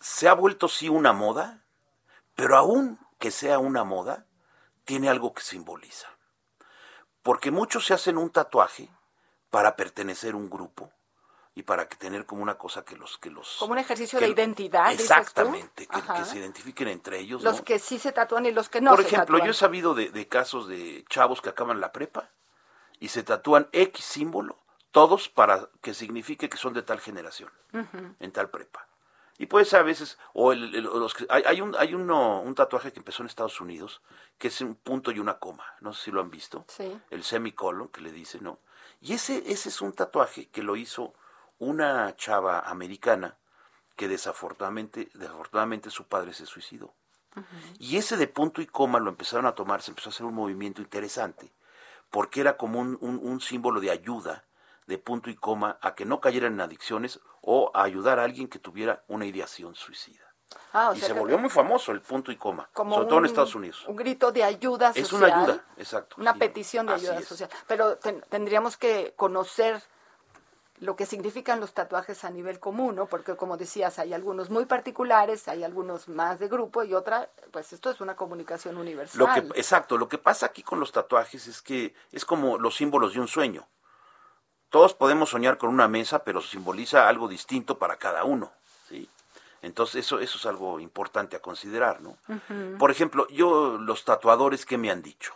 se 0.00 0.28
ha 0.28 0.34
vuelto 0.34 0.68
sí 0.68 0.88
una 0.88 1.12
moda, 1.12 1.62
pero 2.34 2.56
aún 2.56 2.98
que 3.18 3.30
sea 3.30 3.58
una 3.58 3.84
moda, 3.84 4.26
tiene 4.84 5.08
algo 5.08 5.32
que 5.34 5.42
simboliza. 5.42 6.08
Porque 7.22 7.50
muchos 7.50 7.86
se 7.86 7.94
hacen 7.94 8.16
un 8.16 8.30
tatuaje 8.30 8.88
para 9.50 9.76
pertenecer 9.76 10.34
a 10.34 10.36
un 10.36 10.50
grupo, 10.50 10.90
y 11.58 11.64
para 11.64 11.88
que 11.88 11.96
tener 11.96 12.24
como 12.24 12.40
una 12.40 12.56
cosa 12.56 12.84
que 12.84 12.96
los 12.96 13.18
que 13.18 13.30
los 13.30 13.56
como 13.58 13.72
un 13.72 13.78
ejercicio 13.78 14.20
de 14.20 14.28
identidad 14.28 14.92
exactamente 14.92 15.88
que, 15.88 16.24
se 16.24 16.38
identifiquen 16.38 16.86
entre 16.86 17.18
ellos 17.18 17.42
los 17.42 17.62
que 17.62 17.80
sí 17.80 17.98
se 17.98 18.12
tatúan 18.12 18.46
y 18.46 18.52
los 18.52 18.68
que 18.68 18.80
no 18.80 18.92
por 18.92 19.00
ejemplo 19.00 19.38
yo 19.44 19.50
he 19.50 19.54
sabido 19.54 19.92
de, 19.94 20.28
casos 20.28 20.68
de 20.68 21.04
chavos 21.08 21.42
que 21.42 21.48
acaban 21.48 21.80
la 21.80 21.90
prepa 21.90 22.30
y 23.00 23.08
se 23.08 23.24
tatúan 23.24 23.68
x 23.72 24.04
símbolo 24.04 24.56
todos 24.92 25.28
para 25.28 25.68
que 25.82 25.94
signifique 25.94 26.48
que 26.48 26.56
son 26.56 26.74
de 26.74 26.82
tal 26.82 27.00
generación 27.00 27.50
en 28.20 28.32
tal 28.32 28.50
prepa. 28.50 28.86
Y 29.36 29.46
puede 29.46 29.64
ser 29.64 29.80
a 29.80 29.82
veces 29.82 30.18
o 30.32 30.54
los 30.54 31.14
que 31.14 31.26
hay, 31.28 31.60
un 31.60 31.74
hay 31.76 31.94
uno 31.94 32.40
un 32.40 32.54
tatuaje 32.54 32.92
que 32.92 33.00
empezó 33.00 33.22
en 33.22 33.28
Estados 33.28 33.60
Unidos 33.60 34.00
que 34.38 34.48
es 34.48 34.60
un 34.60 34.76
punto 34.76 35.10
y 35.10 35.18
una 35.18 35.38
coma 35.38 35.64
no 35.80 35.92
sé 35.92 36.04
si 36.04 36.10
lo 36.10 36.20
han 36.20 36.30
visto 36.30 36.64
sí. 36.68 37.00
el 37.10 37.22
semicolon 37.22 37.88
que 37.88 38.00
le 38.00 38.10
dice 38.10 38.38
no 38.40 38.58
y 39.00 39.14
ese 39.14 39.44
ese 39.46 39.68
es 39.68 39.80
un 39.80 39.92
tatuaje 39.92 40.48
que 40.48 40.64
lo 40.64 40.74
hizo 40.74 41.14
una 41.58 42.14
chava 42.16 42.60
americana 42.60 43.36
que 43.96 44.08
desafortunadamente, 44.08 45.10
desafortunadamente 45.14 45.90
su 45.90 46.04
padre 46.04 46.32
se 46.32 46.46
suicidó. 46.46 46.94
Y 47.78 47.98
ese 47.98 48.16
de 48.16 48.26
punto 48.26 48.60
y 48.60 48.66
coma 48.66 48.98
lo 48.98 49.10
empezaron 49.10 49.46
a 49.46 49.54
tomar, 49.54 49.82
se 49.82 49.90
empezó 49.90 50.08
a 50.08 50.12
hacer 50.12 50.26
un 50.26 50.34
movimiento 50.34 50.82
interesante, 50.82 51.52
porque 52.10 52.40
era 52.40 52.56
como 52.56 52.80
un, 52.80 52.98
un, 53.00 53.40
símbolo 53.40 53.80
de 53.80 53.90
ayuda 53.90 54.44
de 54.86 54.98
punto 54.98 55.30
y 55.30 55.36
coma 55.36 55.78
a 55.80 55.94
que 55.94 56.04
no 56.04 56.20
cayeran 56.20 56.54
en 56.54 56.60
adicciones 56.60 57.20
o 57.42 57.70
a 57.74 57.82
ayudar 57.82 58.18
a 58.18 58.24
alguien 58.24 58.48
que 58.48 58.58
tuviera 58.58 59.04
una 59.06 59.26
ideación 59.26 59.74
suicida. 59.74 60.24
Ah, 60.72 60.92
y 60.94 61.00
se 61.00 61.12
volvió 61.12 61.38
muy 61.38 61.50
famoso 61.50 61.92
el 61.92 62.00
punto 62.00 62.32
y 62.32 62.36
coma, 62.36 62.68
sobre 62.74 63.06
todo 63.06 63.18
en 63.18 63.26
Estados 63.26 63.54
Unidos. 63.54 63.84
Un 63.86 63.96
grito 63.96 64.32
de 64.32 64.44
ayuda 64.44 64.88
social. 64.88 65.04
Es 65.04 65.12
una 65.12 65.26
ayuda, 65.26 65.64
exacto. 65.76 66.16
Una 66.18 66.34
petición 66.34 66.86
de 66.86 66.94
ayuda 66.94 67.20
social. 67.22 67.50
Pero 67.66 67.98
tendríamos 67.98 68.76
que 68.76 69.12
conocer 69.16 69.82
lo 70.80 70.96
que 70.96 71.06
significan 71.06 71.60
los 71.60 71.72
tatuajes 71.72 72.24
a 72.24 72.30
nivel 72.30 72.60
común, 72.60 72.96
¿no? 72.96 73.06
Porque 73.06 73.36
como 73.36 73.56
decías, 73.56 73.98
hay 73.98 74.14
algunos 74.14 74.50
muy 74.50 74.66
particulares, 74.66 75.48
hay 75.48 75.64
algunos 75.64 76.08
más 76.08 76.38
de 76.38 76.48
grupo 76.48 76.84
y 76.84 76.94
otra, 76.94 77.30
pues 77.50 77.72
esto 77.72 77.90
es 77.90 78.00
una 78.00 78.16
comunicación 78.16 78.76
universal. 78.76 79.18
Lo 79.18 79.32
que, 79.32 79.58
exacto, 79.58 79.98
lo 79.98 80.08
que 80.08 80.18
pasa 80.18 80.46
aquí 80.46 80.62
con 80.62 80.80
los 80.80 80.92
tatuajes 80.92 81.46
es 81.46 81.62
que 81.62 81.94
es 82.12 82.24
como 82.24 82.58
los 82.58 82.76
símbolos 82.76 83.14
de 83.14 83.20
un 83.20 83.28
sueño. 83.28 83.66
Todos 84.70 84.94
podemos 84.94 85.30
soñar 85.30 85.58
con 85.58 85.70
una 85.70 85.88
mesa, 85.88 86.24
pero 86.24 86.42
simboliza 86.42 87.08
algo 87.08 87.26
distinto 87.26 87.78
para 87.78 87.96
cada 87.96 88.24
uno, 88.24 88.52
¿sí? 88.88 89.08
Entonces 89.62 90.06
eso, 90.06 90.20
eso 90.20 90.38
es 90.38 90.46
algo 90.46 90.78
importante 90.78 91.36
a 91.36 91.42
considerar, 91.42 92.00
¿no? 92.00 92.18
Por 92.78 92.90
ejemplo, 92.90 93.26
yo, 93.28 93.78
los 93.78 94.04
tatuadores, 94.04 94.64
¿qué 94.64 94.78
me 94.78 94.90
han 94.90 95.02
dicho? 95.02 95.34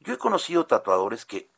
Yo 0.00 0.14
he 0.14 0.18
conocido 0.18 0.64
tatuadores 0.66 1.26
que 1.26 1.48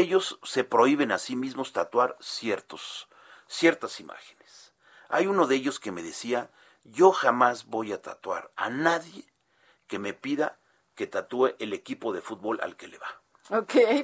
ellos 0.00 0.38
se 0.42 0.64
prohíben 0.64 1.12
a 1.12 1.18
sí 1.18 1.36
mismos 1.36 1.72
tatuar 1.72 2.16
ciertos, 2.20 3.08
ciertas 3.46 4.00
imágenes. 4.00 4.72
Hay 5.08 5.26
uno 5.26 5.46
de 5.46 5.56
ellos 5.56 5.80
que 5.80 5.92
me 5.92 6.02
decía, 6.02 6.50
yo 6.84 7.12
jamás 7.12 7.66
voy 7.66 7.92
a 7.92 8.02
tatuar 8.02 8.50
a 8.56 8.68
nadie 8.70 9.24
que 9.86 9.98
me 9.98 10.12
pida 10.12 10.58
que 10.94 11.06
tatúe 11.06 11.54
el 11.58 11.72
equipo 11.72 12.12
de 12.12 12.20
fútbol 12.20 12.58
al 12.62 12.76
que 12.76 12.88
le 12.88 12.98
va. 12.98 13.20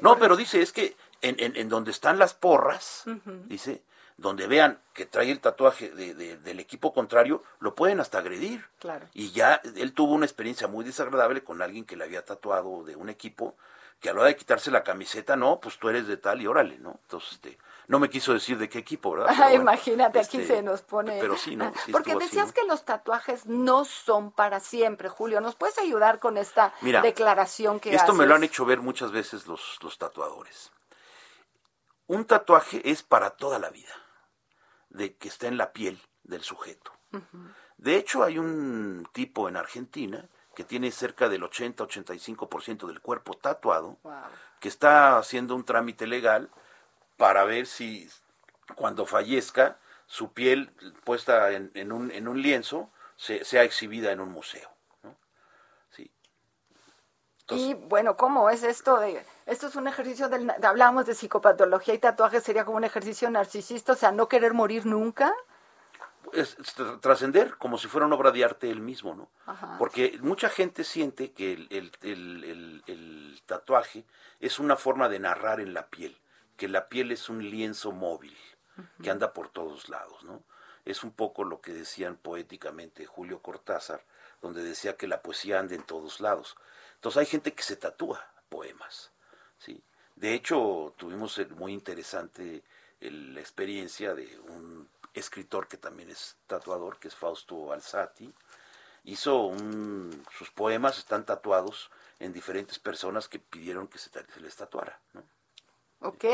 no, 0.03 0.19
pero 0.19 0.37
dice, 0.37 0.61
es 0.61 0.73
que 0.73 0.97
en, 1.23 1.37
en, 1.39 1.69
donde 1.69 1.91
están 1.91 2.19
las 2.19 2.35
porras, 2.35 3.05
dice, 3.47 3.83
donde 4.17 4.47
vean 4.47 4.81
que 4.93 5.07
trae 5.07 5.31
el 5.31 5.41
tatuaje 5.41 5.91
del 5.91 6.61
equipo 6.61 6.93
contrario, 6.93 7.43
lo 7.59 7.75
pueden 7.75 8.01
hasta 8.01 8.19
agredir. 8.19 8.67
Claro. 8.79 9.09
Y 9.15 9.31
ya 9.33 9.63
él 9.77 9.93
tuvo 9.95 10.15
una 10.15 10.27
experiencia 10.27 10.69
muy 10.69 10.85
desagradable 10.85 11.43
con 11.43 11.63
alguien 11.63 11.85
que 11.85 11.97
le 11.97 12.05
había 12.05 12.25
tatuado 12.25 12.85
de 12.85 12.97
un 12.97 13.09
equipo 13.09 13.57
que 14.01 14.09
a 14.09 14.15
la 14.15 14.21
hora 14.21 14.29
de 14.29 14.37
quitarse 14.37 14.71
la 14.71 14.83
camiseta, 14.83 15.37
no, 15.37 15.61
pues 15.61 15.79
tú 15.79 15.91
eres 15.91 16.07
de 16.07 16.17
tal 16.17 16.41
y 16.41 16.47
órale, 16.47 16.79
¿no? 16.79 16.99
Entonces, 17.03 17.33
este, 17.33 17.59
no 17.87 17.99
me 18.01 18.09
quiso 18.09 18.33
decir 18.33 18.57
de 18.57 18.69
qué 18.69 18.79
equipo, 18.79 19.13
¿verdad? 19.13 19.53
imagínate, 19.53 20.19
aquí 20.19 20.39
este, 20.39 20.57
se 20.57 20.63
nos 20.63 20.81
pone. 20.81 21.19
Pero 21.21 21.37
sí, 21.37 21.55
¿no? 21.55 21.71
Porque 21.93 22.17
decías 22.17 22.53
que 22.53 22.65
los 22.67 22.85
tatuajes 22.85 23.45
no 23.47 23.85
son 23.85 24.33
para 24.33 24.59
siempre, 24.59 25.11
Julio. 25.11 25.43
¿Nos 25.43 25.55
puedes 25.55 25.79
ayudar 25.79 26.19
con 26.19 26.39
esta 26.39 26.73
declaración 26.81 27.79
que 27.79 27.95
Esto 27.95 28.15
me 28.15 28.27
lo 28.27 28.35
han 28.35 28.45
hecho 28.45 28.65
ver 28.65 28.81
muchas 28.81 29.13
veces 29.13 29.47
los, 29.47 29.79
los 29.83 29.99
tatuadores. 29.99 30.73
Un 32.07 32.25
tatuaje 32.25 32.81
es 32.91 33.03
para 33.03 33.31
toda 33.31 33.59
la 33.59 33.69
vida, 33.69 33.95
de 34.89 35.15
que 35.17 35.29
está 35.29 35.47
en 35.47 35.59
la 35.59 35.73
piel 35.73 36.01
del 36.23 36.43
sujeto. 36.43 36.93
De 37.77 37.97
hecho, 37.97 38.23
hay 38.23 38.39
un 38.39 39.07
tipo 39.13 39.49
en 39.49 39.57
Argentina 39.57 40.29
que 40.61 40.65
tiene 40.65 40.91
cerca 40.91 41.31
del 41.31 41.43
80-85% 41.43 42.87
del 42.87 43.01
cuerpo 43.01 43.33
tatuado, 43.33 43.97
que 44.61 44.69
está 44.69 45.17
haciendo 45.17 45.57
un 45.57 45.65
trámite 45.65 46.07
legal 46.07 46.51
para 47.17 47.45
ver 47.45 47.67
si 47.67 48.11
cuando 48.75 49.07
fallezca 49.07 49.79
su 50.05 50.35
piel 50.35 50.71
puesta 51.05 51.51
en, 51.53 51.93
un, 51.93 52.11
en 52.11 52.29
un 52.29 52.43
lienzo 52.43 52.91
sea 53.17 53.63
exhibida 53.63 54.13
en 54.13 54.21
un 54.21 54.29
museo. 54.29 54.69
y 57.53 57.73
bueno, 57.73 58.19
¿cómo 58.19 58.51
es 58.51 58.63
esto 58.63 59.01
de 59.01 59.25
esto 59.47 59.69
es 59.69 59.77
un 59.77 59.89
ejercicio 59.89 60.29
del 60.29 60.53
hablamos 60.63 61.07
de 61.07 61.15
psicopatología 61.15 61.95
y 61.95 61.99
tatuaje 61.99 62.43
sería 62.43 62.67
como 62.67 62.77
un 62.77 62.85
ejercicio 62.85 63.31
narcisista, 63.31 63.95
o 63.95 63.97
sea, 63.97 64.13
no 64.13 64.29
querer 64.29 64.53
morir 64.53 64.85
nunca? 64.85 65.35
Es, 66.33 66.57
trascender 67.01 67.57
como 67.57 67.79
si 67.79 67.89
fuera 67.89 68.07
una 68.07 68.15
obra 68.15 68.31
de 68.31 68.45
arte 68.45 68.71
él 68.71 68.81
mismo, 68.81 69.15
¿no? 69.15 69.31
Porque 69.79 70.19
mucha 70.23 70.49
gente 70.49 70.85
siente 70.85 71.33
que 71.33 71.53
el, 71.71 73.43
tatuaje 73.47 74.05
es 74.39 74.59
una 74.59 74.77
forma 74.77 75.09
de 75.09 75.19
narrar 75.19 75.61
en 75.61 75.75
la 75.75 75.89
piel, 75.89 76.17
que 76.57 76.69
la 76.69 76.89
piel 76.89 77.11
es 77.11 77.29
un 77.29 77.51
lienzo 77.51 77.91
móvil 77.93 78.37
que 79.03 79.11
anda 79.11 79.33
por 79.33 79.49
todos 79.49 79.89
lados, 79.89 80.23
¿no? 80.25 80.43
Es 80.85 81.05
un 81.05 81.11
poco 81.13 81.45
lo 81.45 81.61
que 81.61 81.73
decían 81.73 82.17
poéticamente 82.17 83.07
Julio 83.07 83.43
Cortázar, 83.43 84.05
donde 84.41 84.63
decía 84.63 84.97
que 84.97 85.09
la 85.09 85.21
poesía 85.21 85.59
anda 85.59 85.75
en 85.75 85.83
todos 85.83 86.21
lados. 86.21 86.57
Entonces 86.95 87.19
hay 87.21 87.27
gente 87.27 87.53
que 87.53 87.63
se 87.63 87.77
tatúa 87.77 88.25
poemas, 88.49 89.11
¿sí? 89.59 89.83
De 90.17 90.35
hecho, 90.35 90.95
tuvimos 90.97 91.41
muy 91.57 91.73
interesante 91.73 92.63
la 93.01 93.41
experiencia 93.41 94.15
de 94.15 94.39
un 94.49 94.89
escritor 95.15 95.69
que 95.69 95.77
también 95.77 96.11
es 96.11 96.37
tatuador, 96.47 96.99
que 96.99 97.09
es 97.09 97.15
Fausto 97.15 97.73
Alzati. 97.73 98.33
Hizo 99.05 99.53
sus 100.37 100.51
poemas, 100.51 100.99
están 100.99 101.25
tatuados 101.25 101.91
en 102.19 102.33
diferentes 102.33 102.79
personas 102.79 103.29
que 103.29 103.39
pidieron 103.39 103.89
que 103.89 103.99
se, 103.99 104.11
les 104.41 104.57
tatuara, 104.57 105.01
¿no? 105.15 105.23
Ok, 106.03 106.25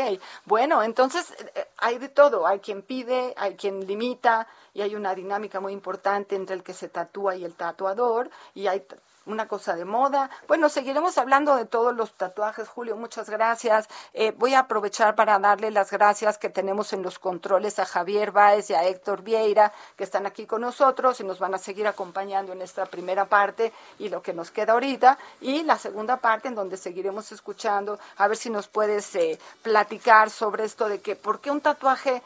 bueno, 0.44 0.84
entonces 0.84 1.32
eh, 1.32 1.68
hay 1.78 1.98
de 1.98 2.08
todo, 2.08 2.46
hay 2.46 2.60
quien 2.60 2.82
pide, 2.82 3.34
hay 3.36 3.56
quien 3.56 3.84
limita 3.84 4.46
y 4.72 4.82
hay 4.82 4.94
una 4.94 5.12
dinámica 5.12 5.58
muy 5.58 5.72
importante 5.72 6.36
entre 6.36 6.54
el 6.54 6.62
que 6.62 6.72
se 6.72 6.88
tatúa 6.88 7.34
y 7.34 7.44
el 7.44 7.54
tatuador 7.54 8.30
y 8.54 8.68
hay 8.68 8.86
una 9.26 9.48
cosa 9.48 9.74
de 9.74 9.84
moda. 9.84 10.30
Bueno, 10.48 10.68
seguiremos 10.68 11.18
hablando 11.18 11.56
de 11.56 11.66
todos 11.66 11.94
los 11.94 12.14
tatuajes, 12.14 12.68
Julio, 12.68 12.96
muchas 12.96 13.28
gracias. 13.28 13.88
Eh, 14.14 14.32
voy 14.36 14.54
a 14.54 14.60
aprovechar 14.60 15.14
para 15.14 15.38
darle 15.38 15.70
las 15.70 15.90
gracias 15.90 16.38
que 16.38 16.48
tenemos 16.48 16.92
en 16.92 17.02
los 17.02 17.18
controles 17.18 17.78
a 17.78 17.84
Javier 17.84 18.30
Báez 18.32 18.70
y 18.70 18.74
a 18.74 18.84
Héctor 18.84 19.22
Vieira, 19.22 19.72
que 19.96 20.04
están 20.04 20.26
aquí 20.26 20.46
con 20.46 20.60
nosotros 20.60 21.20
y 21.20 21.24
nos 21.24 21.38
van 21.38 21.54
a 21.54 21.58
seguir 21.58 21.86
acompañando 21.86 22.52
en 22.52 22.62
esta 22.62 22.86
primera 22.86 23.26
parte 23.26 23.72
y 23.98 24.08
lo 24.08 24.22
que 24.22 24.32
nos 24.32 24.50
queda 24.50 24.72
ahorita, 24.72 25.18
y 25.40 25.62
la 25.64 25.78
segunda 25.78 26.16
parte 26.16 26.48
en 26.48 26.54
donde 26.54 26.76
seguiremos 26.76 27.32
escuchando, 27.32 27.98
a 28.16 28.28
ver 28.28 28.36
si 28.36 28.50
nos 28.50 28.68
puedes 28.68 29.14
eh, 29.16 29.38
platicar 29.62 30.30
sobre 30.30 30.64
esto 30.64 30.88
de 30.88 31.00
que, 31.00 31.16
¿por 31.16 31.40
qué 31.40 31.50
un 31.50 31.60
tatuaje, 31.60 32.22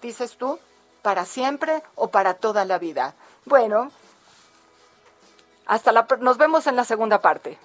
dices 0.00 0.36
tú, 0.36 0.58
para 1.02 1.24
siempre 1.24 1.82
o 1.96 2.08
para 2.08 2.34
toda 2.34 2.64
la 2.64 2.78
vida? 2.78 3.14
Bueno, 3.44 3.90
hasta 5.66 5.92
la, 5.92 6.06
nos 6.20 6.38
vemos 6.38 6.66
en 6.66 6.76
la 6.76 6.84
segunda 6.84 7.20
parte. 7.20 7.58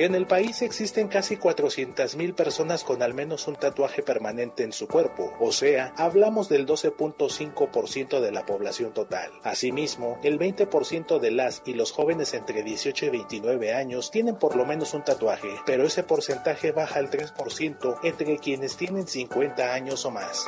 En 0.00 0.14
el 0.14 0.26
país 0.26 0.62
existen 0.62 1.08
casi 1.08 1.36
400.000 1.36 2.34
personas 2.34 2.84
con 2.84 3.02
al 3.02 3.12
menos 3.12 3.46
un 3.48 3.56
tatuaje 3.56 4.02
permanente 4.02 4.62
en 4.62 4.72
su 4.72 4.88
cuerpo, 4.88 5.34
o 5.38 5.52
sea, 5.52 5.92
hablamos 5.94 6.48
del 6.48 6.66
12.5% 6.66 8.18
de 8.18 8.32
la 8.32 8.46
población 8.46 8.94
total. 8.94 9.30
Asimismo, 9.42 10.18
el 10.22 10.38
20% 10.38 11.18
de 11.18 11.30
las 11.30 11.60
y 11.66 11.74
los 11.74 11.92
jóvenes 11.92 12.32
entre 12.32 12.62
18 12.62 13.04
y 13.04 13.10
29 13.10 13.74
años 13.74 14.10
tienen 14.10 14.36
por 14.36 14.56
lo 14.56 14.64
menos 14.64 14.94
un 14.94 15.04
tatuaje, 15.04 15.50
pero 15.66 15.84
ese 15.84 16.02
porcentaje 16.02 16.72
baja 16.72 16.98
al 16.98 17.10
3% 17.10 17.98
entre 18.02 18.38
quienes 18.38 18.78
tienen 18.78 19.06
50 19.06 19.74
años 19.74 20.06
o 20.06 20.10
más. 20.10 20.46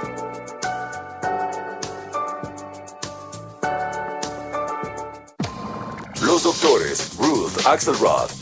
Los 6.22 6.42
doctores 6.42 7.14
Ruth 7.18 7.66
Axelrod 7.66 8.41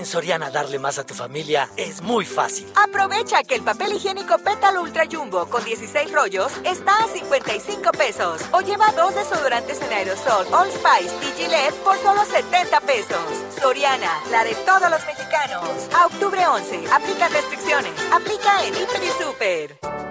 En 0.00 0.06
Soriana 0.06 0.48
darle 0.48 0.78
más 0.78 0.98
a 0.98 1.04
tu 1.04 1.12
familia 1.12 1.68
es 1.76 2.00
muy 2.00 2.24
fácil. 2.24 2.66
Aprovecha 2.74 3.42
que 3.42 3.54
el 3.54 3.60
papel 3.60 3.92
higiénico 3.92 4.38
Pétalo 4.38 4.80
Ultra 4.80 5.04
Jumbo 5.04 5.44
con 5.44 5.62
16 5.62 6.10
rollos 6.10 6.52
está 6.64 6.96
a 7.04 7.06
55 7.06 7.92
pesos. 7.92 8.40
O 8.52 8.62
lleva 8.62 8.92
dos 8.92 9.14
desodorantes 9.14 9.78
en 9.82 9.92
aerosol 9.92 10.46
All 10.54 10.70
Spice 10.70 11.14
y 11.20 11.42
Gillette 11.42 11.74
por 11.84 11.98
solo 11.98 12.24
70 12.24 12.80
pesos. 12.80 13.20
Soriana, 13.60 14.10
la 14.30 14.42
de 14.42 14.54
todos 14.64 14.90
los 14.90 15.04
mexicanos. 15.04 15.68
A 15.94 16.06
octubre 16.06 16.46
11, 16.46 16.86
aplica 16.90 17.28
restricciones. 17.28 17.92
Aplica 18.10 18.64
en 18.64 18.74
Hiper 18.74 19.02
y 19.04 19.22
Super. 19.22 20.09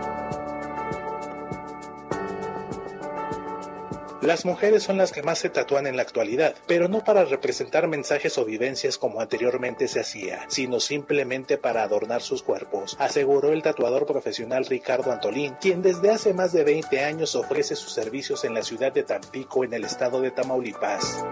Las 4.22 4.44
mujeres 4.44 4.84
son 4.84 4.98
las 4.98 5.14
que 5.14 5.24
más 5.24 5.40
se 5.40 5.50
tatúan 5.50 5.88
en 5.88 5.96
la 5.96 6.02
actualidad, 6.02 6.54
pero 6.68 6.90
no 6.90 7.06
para 7.06 7.24
representar 7.24 7.88
mensajes 7.88 8.38
o 8.38 8.44
vivencias 8.44 8.98
como 8.98 9.22
anteriormente 9.22 9.88
se 9.88 10.02
hacía, 10.02 10.44
sino 10.50 10.82
simplemente 10.82 11.58
para 11.58 11.84
adornar 11.84 12.22
sus 12.22 12.44
cuerpos, 12.44 12.98
aseguró 13.00 13.54
el 13.54 13.64
tatuador 13.64 14.06
profesional 14.06 14.66
Ricardo 14.66 15.14
Antolín, 15.14 15.56
quien 15.62 15.82
desde 15.82 16.12
hace 16.12 16.34
más 16.34 16.52
de 16.52 16.66
20 16.66 17.02
años 17.02 17.34
ofrece 17.36 17.78
sus 17.78 17.94
servicios 17.94 18.44
en 18.44 18.56
la 18.56 18.62
ciudad 18.62 18.92
de 18.92 19.04
Tampico, 19.04 19.64
en 19.64 19.74
el 19.74 19.86
estado 19.86 20.20
de 20.20 20.32
Tamaulipas. 20.32 21.24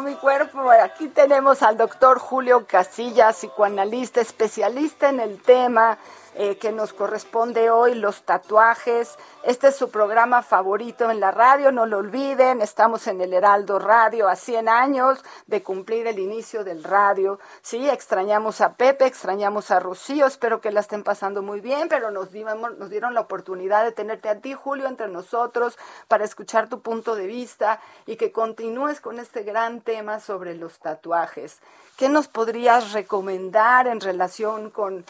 Mi 0.00 0.14
cuerpo. 0.16 0.68
Aquí 0.70 1.06
tenemos 1.06 1.62
al 1.62 1.76
doctor 1.76 2.18
Julio 2.18 2.66
Casillas, 2.66 3.36
psicoanalista, 3.36 4.20
especialista 4.20 5.10
en 5.10 5.20
el 5.20 5.40
tema 5.40 5.96
eh, 6.36 6.56
que 6.58 6.72
nos 6.72 6.92
corresponde 6.92 7.70
hoy, 7.70 7.94
los 7.94 8.22
tatuajes. 8.22 9.16
Este 9.44 9.68
es 9.68 9.76
su 9.76 9.90
programa 9.90 10.42
favorito 10.42 11.10
en 11.10 11.20
la 11.20 11.30
radio, 11.30 11.70
no 11.70 11.86
lo 11.86 11.98
olviden, 11.98 12.60
estamos 12.60 13.06
en 13.06 13.20
el 13.20 13.32
Heraldo 13.32 13.78
Radio 13.78 14.28
a 14.28 14.34
100 14.34 14.68
años 14.68 15.24
de 15.46 15.62
cumplir 15.62 16.06
el 16.06 16.18
inicio 16.18 16.64
del 16.64 16.82
radio. 16.82 17.38
Sí, 17.62 17.88
extrañamos 17.88 18.60
a 18.60 18.74
Pepe, 18.74 19.06
extrañamos 19.06 19.70
a 19.70 19.78
Rocío, 19.78 20.26
espero 20.26 20.60
que 20.60 20.72
la 20.72 20.80
estén 20.80 21.04
pasando 21.04 21.40
muy 21.40 21.60
bien, 21.60 21.88
pero 21.88 22.10
nos, 22.10 22.32
nos 22.32 22.90
dieron 22.90 23.14
la 23.14 23.20
oportunidad 23.20 23.84
de 23.84 23.92
tenerte 23.92 24.28
a 24.28 24.40
ti, 24.40 24.54
Julio, 24.54 24.88
entre 24.88 25.08
nosotros 25.08 25.78
para 26.08 26.24
escuchar 26.24 26.68
tu 26.68 26.80
punto 26.80 27.14
de 27.14 27.26
vista 27.26 27.80
y 28.06 28.16
que 28.16 28.32
continúes 28.32 29.00
con 29.00 29.20
este 29.20 29.42
gran 29.44 29.80
tema 29.80 30.20
sobre 30.20 30.54
los 30.56 30.78
tatuajes. 30.80 31.60
¿Qué 31.96 32.08
nos 32.08 32.26
podrías 32.26 32.92
recomendar 32.92 33.86
en 33.86 34.00
relación 34.00 34.70
con 34.70 35.04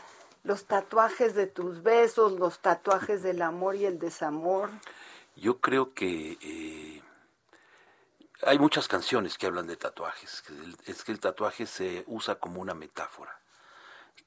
los 0.44 0.66
tatuajes 0.66 1.34
de 1.34 1.46
tus 1.46 1.82
besos, 1.82 2.32
los 2.32 2.60
tatuajes 2.60 3.22
del 3.22 3.42
amor 3.42 3.76
y 3.76 3.86
el 3.86 3.98
desamor? 3.98 4.70
Yo 5.36 5.58
creo 5.60 5.94
que 5.94 6.38
eh, 6.40 7.02
hay 8.42 8.58
muchas 8.58 8.86
canciones 8.86 9.38
que 9.38 9.46
hablan 9.46 9.66
de 9.66 9.76
tatuajes. 9.76 10.44
Es 10.86 11.02
que 11.02 11.12
el 11.12 11.20
tatuaje 11.20 11.66
se 11.66 12.04
usa 12.06 12.36
como 12.36 12.60
una 12.60 12.74
metáfora. 12.74 13.40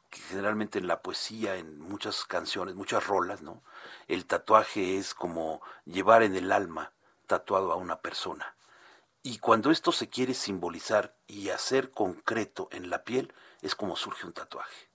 generalmente 0.10 0.80
en 0.80 0.88
la 0.88 1.01
poesía, 1.01 1.58
en 1.58 1.80
muchas 1.80 2.25
canciones, 2.25 2.75
muchas 2.75 3.06
rolas, 3.06 3.41
¿no? 3.41 3.62
El 4.08 4.25
tatuaje 4.25 4.97
es 4.97 5.13
como 5.13 5.62
llevar 5.86 6.23
en 6.23 6.36
el 6.36 6.51
alma 6.51 6.91
tatuado 7.27 7.71
a 7.71 7.75
una 7.75 7.99
persona. 7.99 8.56
Y 9.21 9.38
cuando 9.39 9.69
esto 9.69 9.91
se 9.91 10.10
quiere 10.10 10.34
simbolizar 10.34 11.15
y 11.27 11.49
hacer 11.49 11.91
concreto 11.91 12.69
en 12.71 12.89
la 12.89 13.03
piel, 13.03 13.34
es 13.62 13.75
como 13.75 13.95
surge 13.95 14.25
un 14.25 14.34
tatuaje 14.34 14.87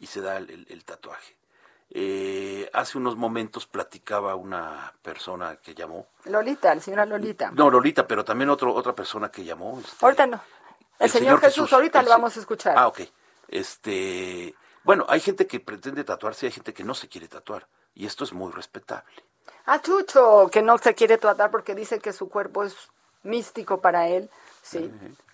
y 0.00 0.06
se 0.06 0.20
da 0.20 0.36
el, 0.36 0.84
tatuaje. 0.84 1.36
Eh, 1.90 2.68
hace 2.72 2.98
unos 2.98 3.16
momentos 3.16 3.66
platicaba 3.66 4.34
una 4.34 4.92
persona 5.02 5.56
que 5.56 5.74
llamó. 5.74 6.06
Lolita, 6.24 6.74
la 6.74 6.80
señora 6.80 7.06
Lolita. 7.06 7.50
No, 7.52 7.70
Lolita, 7.70 8.06
pero 8.06 8.24
también 8.24 8.50
otro, 8.50 8.74
otra 8.74 8.94
persona 8.94 9.30
que 9.30 9.44
llamó. 9.44 9.78
Este, 9.80 10.04
ahorita 10.04 10.26
no. 10.26 10.40
El, 10.98 11.10
señor, 11.10 11.40
Jesús, 11.40 11.72
ahorita 11.72 12.02
lo 12.02 12.10
vamos 12.10 12.36
a 12.36 12.40
escuchar. 12.40 12.74
Ah, 12.76 12.88
ok. 12.88 13.00
Este, 13.48 14.54
bueno, 14.82 15.06
hay 15.08 15.20
gente 15.20 15.46
que 15.46 15.60
pretende 15.60 16.04
tatuarse 16.04 16.46
y 16.46 16.48
hay 16.48 16.52
gente 16.52 16.72
que 16.72 16.84
no 16.84 16.94
se 16.94 17.08
quiere 17.08 17.28
tatuar. 17.28 17.66
Y 17.94 18.06
esto 18.06 18.24
es 18.24 18.32
muy 18.32 18.52
respetable. 18.52 19.24
Ah, 19.66 19.80
Chucho, 19.80 20.48
que 20.50 20.62
no 20.62 20.78
se 20.78 20.94
quiere 20.94 21.18
tatuar 21.18 21.50
porque 21.50 21.74
dice 21.74 21.98
que 21.98 22.12
su 22.12 22.28
cuerpo 22.28 22.64
es 22.64 22.76
místico 23.22 23.80
para 23.80 24.08
él. 24.08 24.30
Sí, 24.62 24.90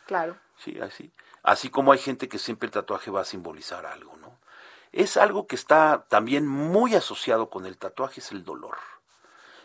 claro. 0.06 0.36
Sí, 0.58 0.78
así. 0.80 1.10
Así 1.42 1.70
como 1.70 1.92
hay 1.92 1.98
gente 1.98 2.28
que 2.28 2.38
siempre 2.38 2.66
el 2.66 2.72
tatuaje 2.72 3.10
va 3.10 3.22
a 3.22 3.24
simbolizar 3.24 3.86
algo. 3.86 4.16
Es 4.92 5.16
algo 5.16 5.46
que 5.46 5.56
está 5.56 6.04
también 6.08 6.46
muy 6.46 6.94
asociado 6.94 7.50
con 7.50 7.66
el 7.66 7.78
tatuaje, 7.78 8.20
es 8.20 8.32
el 8.32 8.44
dolor. 8.44 8.76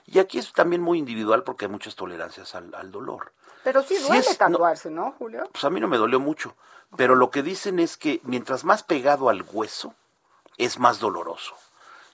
Y 0.05 0.19
aquí 0.19 0.37
es 0.37 0.53
también 0.53 0.81
muy 0.81 0.99
individual 0.99 1.43
porque 1.43 1.65
hay 1.65 1.71
muchas 1.71 1.95
tolerancias 1.95 2.53
al, 2.53 2.91
dolor. 2.91 3.31
Pero 3.63 3.81
sí 3.81 3.97
duele 3.97 4.35
tatuarse, 4.37 4.91
no, 4.91 5.15
Julio? 5.17 5.49
Pues 5.51 5.63
a 5.63 5.69
mí 5.71 5.79
no 5.79 5.87
me 5.87 5.97
dolió 5.97 6.19
mucho. 6.19 6.55
Pero 6.95 7.15
lo 7.15 7.31
que 7.31 7.41
dicen 7.41 7.79
es 7.79 7.97
que 7.97 8.21
mientras 8.23 8.63
más 8.63 8.83
pegado 8.83 9.29
al 9.29 9.43
hueso, 9.51 9.95
es 10.57 10.79
más 10.79 10.99
doloroso. 10.99 11.55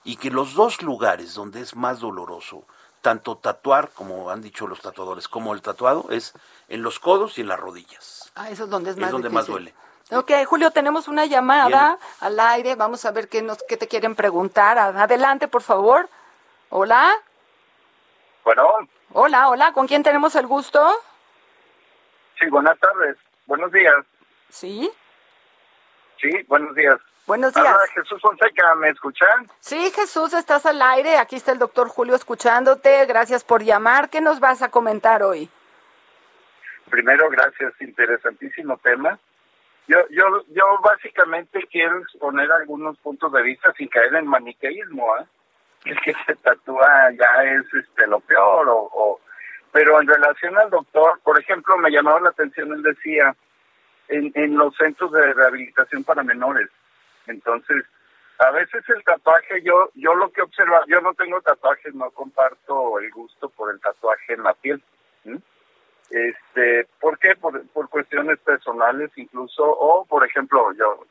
Y 0.04 0.16
que 0.16 0.30
los 0.30 0.54
dos 0.54 0.82
lugares 0.82 1.34
donde 1.34 1.60
es 1.60 1.76
más 1.76 2.00
doloroso, 2.00 2.64
tanto 3.02 3.36
tatuar, 3.36 3.90
como 3.90 4.30
han 4.30 4.40
dicho 4.40 4.66
los 4.66 4.80
tatuadores, 4.80 5.28
como 5.28 5.52
el 5.52 5.60
tatuado, 5.60 6.06
es 6.10 6.32
en 6.68 6.82
los 6.82 6.98
codos 6.98 7.36
y 7.36 7.42
en 7.42 7.48
las 7.48 7.60
rodillas. 7.60 8.32
Ah, 8.34 8.48
eso 8.48 8.64
es 8.64 8.70
donde 8.70 8.90
es 8.90 8.96
más 8.96 9.08
Es 9.08 9.12
donde 9.12 9.28
más 9.28 9.46
duele. 9.46 9.74
Ok, 10.14 10.30
Julio, 10.46 10.70
tenemos 10.70 11.08
una 11.08 11.24
llamada 11.24 11.98
al 12.20 12.38
aire. 12.38 12.74
Vamos 12.74 13.04
a 13.06 13.12
ver 13.12 13.28
qué, 13.28 13.40
nos, 13.40 13.62
qué 13.62 13.78
te 13.78 13.88
quieren 13.88 14.14
preguntar. 14.14 14.78
Adelante, 14.78 15.48
por 15.48 15.62
favor. 15.62 16.08
Hola. 16.68 17.10
Bueno. 18.44 18.68
Hola, 19.12 19.48
hola. 19.48 19.72
¿Con 19.72 19.86
quién 19.86 20.02
tenemos 20.02 20.34
el 20.36 20.46
gusto? 20.46 20.86
Sí, 22.38 22.46
buenas 22.50 22.78
tardes. 22.78 23.16
Buenos 23.46 23.72
días. 23.72 23.94
¿Sí? 24.50 24.90
Sí, 26.20 26.30
buenos 26.46 26.74
días. 26.74 26.98
Buenos 27.26 27.54
días. 27.54 27.66
Hola, 27.66 27.78
Jesús 27.94 28.20
Fonseca, 28.20 28.74
¿me 28.74 28.90
escuchan? 28.90 29.48
Sí, 29.60 29.90
Jesús, 29.94 30.34
estás 30.34 30.66
al 30.66 30.82
aire. 30.82 31.16
Aquí 31.16 31.36
está 31.36 31.52
el 31.52 31.58
doctor 31.58 31.88
Julio 31.88 32.14
escuchándote. 32.14 33.06
Gracias 33.06 33.44
por 33.44 33.62
llamar. 33.62 34.10
¿Qué 34.10 34.20
nos 34.20 34.40
vas 34.40 34.60
a 34.60 34.70
comentar 34.70 35.22
hoy? 35.22 35.48
Primero, 36.90 37.30
gracias. 37.30 37.72
Interesantísimo 37.80 38.76
tema. 38.78 39.18
Yo, 39.88 39.98
yo, 40.10 40.44
yo 40.48 40.78
básicamente 40.82 41.66
quiero 41.70 41.98
exponer 41.98 42.50
algunos 42.52 42.96
puntos 42.98 43.32
de 43.32 43.42
vista 43.42 43.72
sin 43.72 43.88
caer 43.88 44.14
en 44.14 44.26
maniqueísmo, 44.26 45.16
¿eh? 45.18 45.24
El 45.84 46.00
que 46.00 46.14
se 46.26 46.36
tatúa 46.36 47.10
ya 47.10 47.44
es 47.44 47.74
este 47.74 48.06
lo 48.06 48.20
peor, 48.20 48.68
o, 48.70 49.20
pero 49.72 50.00
en 50.00 50.06
relación 50.06 50.56
al 50.56 50.70
doctor, 50.70 51.20
por 51.24 51.40
ejemplo, 51.40 51.76
me 51.78 51.90
llamaba 51.90 52.20
la 52.20 52.28
atención, 52.28 52.72
él 52.72 52.82
decía, 52.82 53.34
en, 54.08 54.30
en 54.34 54.56
los 54.56 54.76
centros 54.76 55.10
de 55.10 55.32
rehabilitación 55.32 56.04
para 56.04 56.22
menores. 56.22 56.68
Entonces, 57.26 57.84
a 58.38 58.50
veces 58.50 58.88
el 58.88 59.02
tatuaje, 59.02 59.62
yo 59.62 59.90
yo 59.94 60.14
lo 60.14 60.30
que 60.30 60.42
observo, 60.42 60.76
yo 60.86 61.00
no 61.00 61.14
tengo 61.14 61.40
tatuajes, 61.40 61.94
no 61.94 62.10
comparto 62.10 62.98
el 62.98 63.10
gusto 63.10 63.48
por 63.50 63.72
el 63.72 63.80
tatuaje 63.80 64.34
en 64.34 64.42
la 64.42 64.54
piel. 64.54 64.82
Este, 66.12 66.86
¿Por 67.00 67.18
qué? 67.18 67.34
Por, 67.36 67.66
por 67.68 67.88
cuestiones 67.88 68.38
personales 68.40 69.10
incluso, 69.16 69.64
o 69.64 70.04
por 70.04 70.26
ejemplo, 70.26 70.72
yo, 70.74 71.06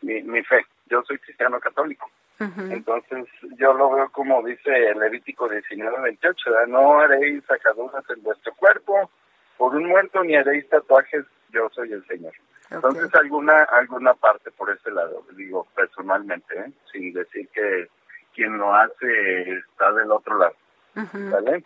mi, 0.00 0.22
mi 0.22 0.42
fe, 0.42 0.64
yo 0.86 1.02
soy 1.02 1.18
cristiano 1.18 1.60
católico. 1.60 2.10
Entonces, 2.40 3.26
yo 3.58 3.74
lo 3.74 3.90
veo 3.90 4.10
como 4.10 4.40
dice 4.44 4.70
el 4.90 5.00
Levítico 5.00 5.50
19-28, 5.50 6.68
no 6.68 7.00
haréis 7.00 7.42
sacaduras 7.44 8.04
en 8.10 8.22
vuestro 8.22 8.54
cuerpo 8.54 9.10
por 9.56 9.74
un 9.74 9.86
muerto, 9.86 10.22
ni 10.22 10.36
haréis 10.36 10.68
tatuajes, 10.68 11.24
yo 11.50 11.68
soy 11.70 11.92
el 11.92 12.06
Señor. 12.06 12.32
Entonces, 12.70 13.12
alguna 13.16 13.64
alguna 13.64 14.14
parte 14.14 14.52
por 14.52 14.70
ese 14.70 14.90
lado, 14.92 15.24
digo 15.36 15.66
personalmente, 15.74 16.58
¿eh? 16.60 16.72
sin 16.92 17.12
decir 17.12 17.48
que 17.48 17.88
quien 18.34 18.56
lo 18.56 18.72
hace 18.72 19.52
está 19.58 19.92
del 19.94 20.12
otro 20.12 20.38
lado. 20.38 20.54
¿Vale? 20.94 21.64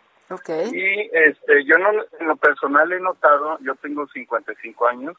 Y 0.73 1.09
este, 1.13 1.63
yo 1.65 1.77
no, 1.77 1.89
en 2.19 2.27
lo 2.27 2.35
personal 2.37 2.91
he 2.91 2.99
notado, 2.99 3.57
yo 3.61 3.75
tengo 3.75 4.07
55 4.07 4.87
años, 4.87 5.15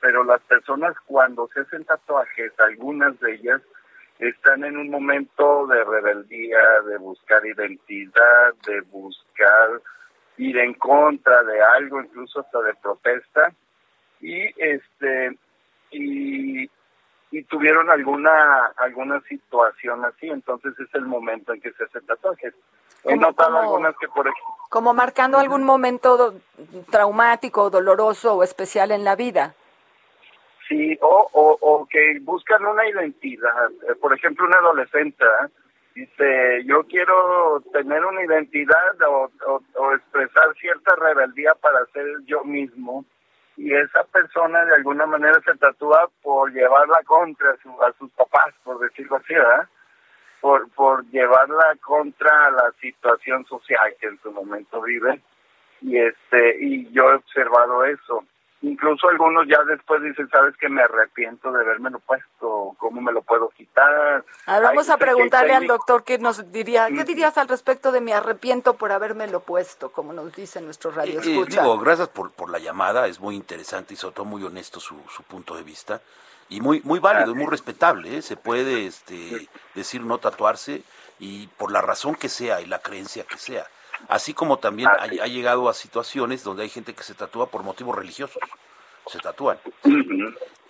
pero 0.00 0.24
las 0.24 0.40
personas 0.42 0.94
cuando 1.06 1.48
se 1.54 1.60
hacen 1.60 1.84
tatuajes, 1.84 2.52
algunas 2.60 3.18
de 3.20 3.34
ellas 3.34 3.62
están 4.18 4.64
en 4.64 4.76
un 4.76 4.90
momento 4.90 5.66
de 5.66 5.82
rebeldía, 5.84 6.80
de 6.86 6.98
buscar 6.98 7.44
identidad, 7.44 8.54
de 8.66 8.80
buscar 8.82 9.80
ir 10.36 10.58
en 10.58 10.74
contra 10.74 11.42
de 11.42 11.60
algo, 11.60 12.00
incluso 12.00 12.40
hasta 12.40 12.60
de 12.62 12.74
protesta. 12.74 13.52
Y 14.20 14.44
este 14.62 15.36
y 15.90 16.70
y 17.32 17.42
tuvieron 17.44 17.90
alguna 17.90 18.66
alguna 18.76 19.20
situación 19.22 20.04
así, 20.04 20.28
entonces 20.28 20.78
es 20.78 20.94
el 20.94 21.06
momento 21.06 21.52
en 21.52 21.60
que 21.60 21.72
se 21.72 21.84
hacen 21.84 22.06
tatuajes. 22.06 22.54
He 23.04 23.16
notado 23.16 23.58
algunas 23.58 23.96
que 23.98 24.06
por 24.08 24.26
ejemplo... 24.28 24.54
Como 24.68 24.94
marcando 24.94 25.38
algún 25.38 25.64
momento 25.64 26.34
traumático, 26.90 27.70
doloroso 27.70 28.36
o 28.36 28.42
especial 28.44 28.92
en 28.92 29.04
la 29.04 29.16
vida. 29.16 29.54
Sí, 30.68 30.96
o, 31.00 31.28
o, 31.32 31.58
o 31.60 31.86
que 31.86 32.18
buscan 32.20 32.64
una 32.64 32.88
identidad. 32.88 33.70
Eh, 33.88 33.94
por 34.00 34.14
ejemplo, 34.14 34.46
una 34.46 34.58
adolescente 34.58 35.24
¿eh? 35.24 35.48
dice, 35.94 36.64
yo 36.64 36.84
quiero 36.84 37.62
tener 37.72 38.04
una 38.04 38.24
identidad 38.24 39.02
o, 39.08 39.30
o, 39.76 39.92
expresar 39.94 40.54
cierta 40.60 40.94
rebeldía 40.96 41.54
para 41.54 41.84
ser 41.86 42.06
yo 42.24 42.44
mismo. 42.44 43.04
Y 43.56 43.74
esa 43.74 44.04
persona 44.04 44.64
de 44.64 44.74
alguna 44.74 45.06
manera 45.06 45.38
se 45.44 45.54
tatúa 45.56 46.08
por 46.22 46.52
llevarla 46.52 47.00
contra 47.04 47.50
a 47.50 47.92
sus 47.98 48.10
papás, 48.12 48.54
por 48.64 48.78
decirlo 48.78 49.16
así, 49.16 49.34
¿verdad? 49.34 49.68
Por, 50.40 50.70
por 50.70 51.04
llevarla 51.10 51.76
contra 51.82 52.50
la 52.50 52.72
situación 52.80 53.44
social 53.46 53.94
que 54.00 54.08
en 54.08 54.20
su 54.22 54.32
momento 54.32 54.80
vive. 54.82 55.20
Y, 55.82 55.98
este, 55.98 56.56
y 56.60 56.90
yo 56.92 57.10
he 57.10 57.14
observado 57.14 57.84
eso 57.84 58.24
incluso 58.62 59.08
algunos 59.08 59.46
ya 59.48 59.62
después 59.64 60.02
dicen, 60.02 60.28
sabes 60.30 60.56
que 60.56 60.68
me 60.68 60.82
arrepiento 60.82 61.52
de 61.52 61.64
lo 61.64 61.98
puesto, 62.00 62.74
¿cómo 62.78 63.00
me 63.00 63.12
lo 63.12 63.22
puedo 63.22 63.48
quitar? 63.50 64.24
vamos 64.46 64.88
a 64.88 64.96
preguntarle 64.96 65.52
al 65.52 65.66
doctor 65.66 66.04
qué 66.04 66.18
nos 66.18 66.50
diría, 66.52 66.86
¿qué 66.86 67.04
dirías 67.04 67.36
al 67.38 67.48
respecto 67.48 67.92
de 67.92 68.00
mi 68.00 68.12
arrepiento 68.12 68.74
por 68.74 68.92
lo 69.28 69.40
puesto, 69.40 69.90
como 69.90 70.12
nos 70.12 70.34
dice 70.34 70.60
nuestro 70.60 70.90
radio 70.92 71.20
escucha? 71.20 71.62
digo, 71.62 71.78
gracias 71.78 72.08
por, 72.08 72.32
por 72.32 72.50
la 72.50 72.58
llamada, 72.58 73.06
es 73.06 73.20
muy 73.20 73.34
interesante 73.34 73.94
y 73.94 73.96
sobre 73.96 74.14
todo 74.14 74.26
muy 74.26 74.42
honesto 74.44 74.80
su, 74.80 74.96
su 75.08 75.22
punto 75.24 75.56
de 75.56 75.62
vista 75.62 76.00
y 76.48 76.60
muy 76.60 76.80
muy 76.84 76.98
válido, 76.98 77.32
y 77.32 77.34
muy 77.34 77.46
respetable, 77.46 78.18
¿eh? 78.18 78.22
se 78.22 78.36
puede 78.36 78.86
este, 78.86 79.48
decir 79.74 80.02
no 80.02 80.18
tatuarse 80.18 80.82
y 81.18 81.46
por 81.46 81.72
la 81.72 81.80
razón 81.80 82.14
que 82.14 82.28
sea 82.28 82.60
y 82.60 82.66
la 82.66 82.80
creencia 82.80 83.24
que 83.24 83.38
sea. 83.38 83.66
Así 84.08 84.34
como 84.34 84.58
también 84.58 84.88
ha, 84.88 85.06
llegado 85.06 85.68
a 85.68 85.74
situaciones 85.74 86.44
donde 86.44 86.64
hay 86.64 86.68
gente 86.68 86.94
que 86.94 87.02
se 87.02 87.14
tatúa 87.14 87.46
por 87.46 87.62
motivos 87.62 87.96
religiosos. 87.96 88.42
Se 89.06 89.18
tatúan. 89.18 89.58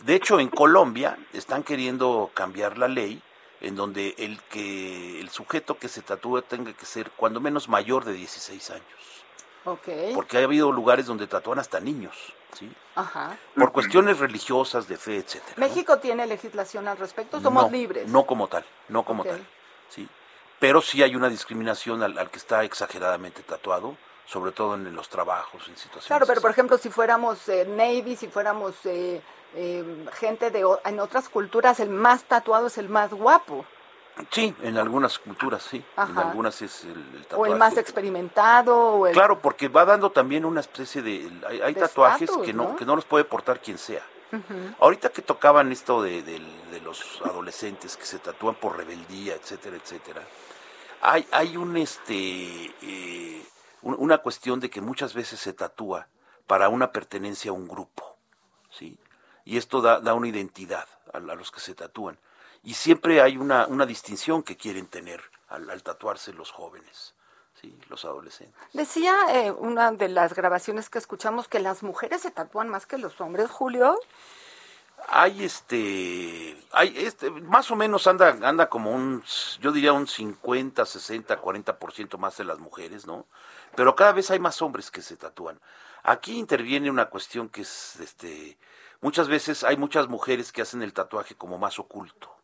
De 0.00 0.14
hecho, 0.14 0.40
en 0.40 0.48
Colombia 0.48 1.16
están 1.32 1.62
queriendo 1.62 2.30
cambiar 2.34 2.78
la 2.78 2.88
ley 2.88 3.22
en 3.60 3.76
donde 3.76 4.14
el 4.18 4.40
que 4.42 5.20
el 5.20 5.30
sujeto 5.30 5.78
que 5.78 5.88
se 5.88 6.02
tatúe 6.02 6.42
tenga 6.42 6.72
que 6.72 6.84
ser 6.84 7.10
cuando 7.12 7.40
menos 7.40 7.68
mayor 7.68 8.04
de 8.04 8.12
16 8.12 8.70
años. 8.70 8.84
Okay. 9.64 10.12
Porque 10.14 10.38
ha 10.38 10.42
habido 10.42 10.72
lugares 10.72 11.06
donde 11.06 11.28
tatúan 11.28 11.60
hasta 11.60 11.78
niños, 11.78 12.16
¿sí? 12.52 12.68
Ajá. 12.96 13.38
Por 13.54 13.70
cuestiones 13.70 14.18
religiosas, 14.18 14.88
de 14.88 14.96
fe, 14.96 15.18
etcétera. 15.18 15.54
¿México 15.56 15.98
tiene 15.98 16.26
legislación 16.26 16.88
al 16.88 16.96
respecto? 16.96 17.40
¿Somos 17.40 17.70
libres? 17.70 18.08
No 18.08 18.26
como 18.26 18.48
tal, 18.48 18.64
no 18.88 19.04
como 19.04 19.24
tal, 19.24 19.46
¿sí? 19.88 20.08
Pero 20.62 20.80
sí 20.80 21.02
hay 21.02 21.16
una 21.16 21.28
discriminación 21.28 22.04
al, 22.04 22.30
que 22.30 22.38
está 22.38 22.62
exageradamente 22.62 23.42
tatuado, 23.42 23.96
sobre 24.26 24.52
todo 24.52 24.76
en, 24.76 24.94
los 24.94 25.08
trabajos, 25.08 25.66
en 25.66 25.76
situaciones. 25.76 26.06
Claro, 26.06 26.24
pero 26.24 26.40
por 26.40 26.52
ejemplo, 26.52 26.78
si 26.78 26.88
fuéramos 26.88 27.48
eh, 27.48 27.66
Navy, 27.66 28.14
si 28.14 28.28
fuéramos 28.28 28.76
eh, 28.84 29.20
eh, 29.56 30.06
gente 30.12 30.52
de 30.52 30.64
en 30.84 31.00
otras 31.00 31.28
culturas, 31.28 31.80
el 31.80 31.90
más 31.90 32.22
tatuado 32.22 32.68
es 32.68 32.78
el 32.78 32.88
más 32.88 33.10
guapo. 33.10 33.64
Sí, 34.30 34.54
en 34.62 34.78
algunas 34.78 35.18
culturas 35.18 35.64
sí, 35.64 35.84
en 35.96 36.16
algunas 36.16 36.62
es 36.62 36.84
el, 36.84 37.24
tatuaje. 37.24 37.42
O 37.42 37.46
el 37.46 37.58
más 37.58 37.76
experimentado. 37.76 39.02
Claro, 39.12 39.40
porque 39.40 39.66
va 39.66 39.84
dando 39.84 40.12
también 40.12 40.44
una 40.44 40.60
especie 40.60 41.02
de... 41.02 41.28
Hay, 41.64 41.74
tatuajes 41.74 42.30
que, 42.44 42.52
no, 42.52 42.76
que 42.76 42.84
no 42.84 42.94
los 42.94 43.04
puede 43.04 43.24
portar 43.24 43.58
quien 43.58 43.78
sea. 43.78 44.02
Ahorita 44.78 45.10
que 45.10 45.22
tocaban 45.22 45.72
esto 45.72 46.02
de, 46.02 46.22
de, 46.72 46.80
los 46.80 47.20
adolescentes 47.24 47.96
que 47.96 48.06
se 48.06 48.18
tatúan 48.18 48.56
por 48.56 48.76
rebeldía, 48.76 49.34
etcétera, 49.34 49.76
etcétera, 49.76 50.26
hay, 51.00 51.26
hay 51.30 51.56
un 51.56 51.76
este 51.76 52.74
eh, 52.82 53.44
una 53.82 54.18
cuestión 54.18 54.60
de 54.60 54.70
que 54.70 54.80
muchas 54.80 55.14
veces 55.14 55.40
se 55.40 55.52
tatúa 55.52 56.08
para 56.46 56.68
una 56.68 56.92
pertenencia 56.92 57.50
a 57.50 57.54
un 57.54 57.68
grupo, 57.68 58.16
¿sí? 58.70 58.98
Y 59.44 59.56
esto 59.56 59.80
da, 59.80 60.00
da 60.00 60.14
una 60.14 60.28
identidad 60.28 60.86
a, 61.12 61.18
los 61.18 61.50
que 61.50 61.60
se 61.60 61.74
tatúan. 61.74 62.18
Y 62.62 62.74
siempre 62.74 63.20
hay 63.20 63.36
una, 63.36 63.66
una 63.66 63.86
distinción 63.86 64.42
que 64.42 64.56
quieren 64.56 64.86
tener 64.86 65.20
al, 65.48 65.82
tatuarse 65.82 66.32
los 66.32 66.50
jóvenes. 66.50 67.14
Sí, 67.60 67.76
los 67.88 68.04
adolescentes. 68.04 68.60
Decía 68.72 69.14
eh, 69.30 69.50
una 69.50 69.92
de 69.92 70.08
las 70.08 70.34
grabaciones 70.34 70.88
que 70.88 70.98
escuchamos 70.98 71.48
que 71.48 71.60
las 71.60 71.82
mujeres 71.82 72.22
se 72.22 72.30
tatúan 72.30 72.68
más 72.68 72.86
que 72.86 72.98
los 72.98 73.20
hombres, 73.20 73.50
Julio 73.50 73.98
hay 75.08 75.44
este 75.44 76.56
hay 76.72 76.94
este 76.96 77.30
más 77.30 77.70
o 77.70 77.76
menos 77.76 78.06
anda 78.06 78.36
anda 78.42 78.68
como 78.68 78.90
un 78.90 79.22
yo 79.60 79.72
diría 79.72 79.92
un 79.92 80.06
50, 80.06 80.84
60, 80.84 81.40
40% 81.40 82.18
más 82.18 82.36
de 82.36 82.44
las 82.44 82.58
mujeres, 82.58 83.06
¿no? 83.06 83.26
Pero 83.74 83.94
cada 83.94 84.12
vez 84.12 84.30
hay 84.30 84.38
más 84.38 84.60
hombres 84.62 84.90
que 84.90 85.02
se 85.02 85.16
tatúan. 85.16 85.60
Aquí 86.02 86.38
interviene 86.38 86.90
una 86.90 87.06
cuestión 87.06 87.48
que 87.48 87.62
es 87.62 88.00
este 88.00 88.58
muchas 89.00 89.28
veces 89.28 89.64
hay 89.64 89.76
muchas 89.76 90.08
mujeres 90.08 90.52
que 90.52 90.62
hacen 90.62 90.82
el 90.82 90.92
tatuaje 90.92 91.34
como 91.34 91.58
más 91.58 91.78
oculto. 91.78 92.34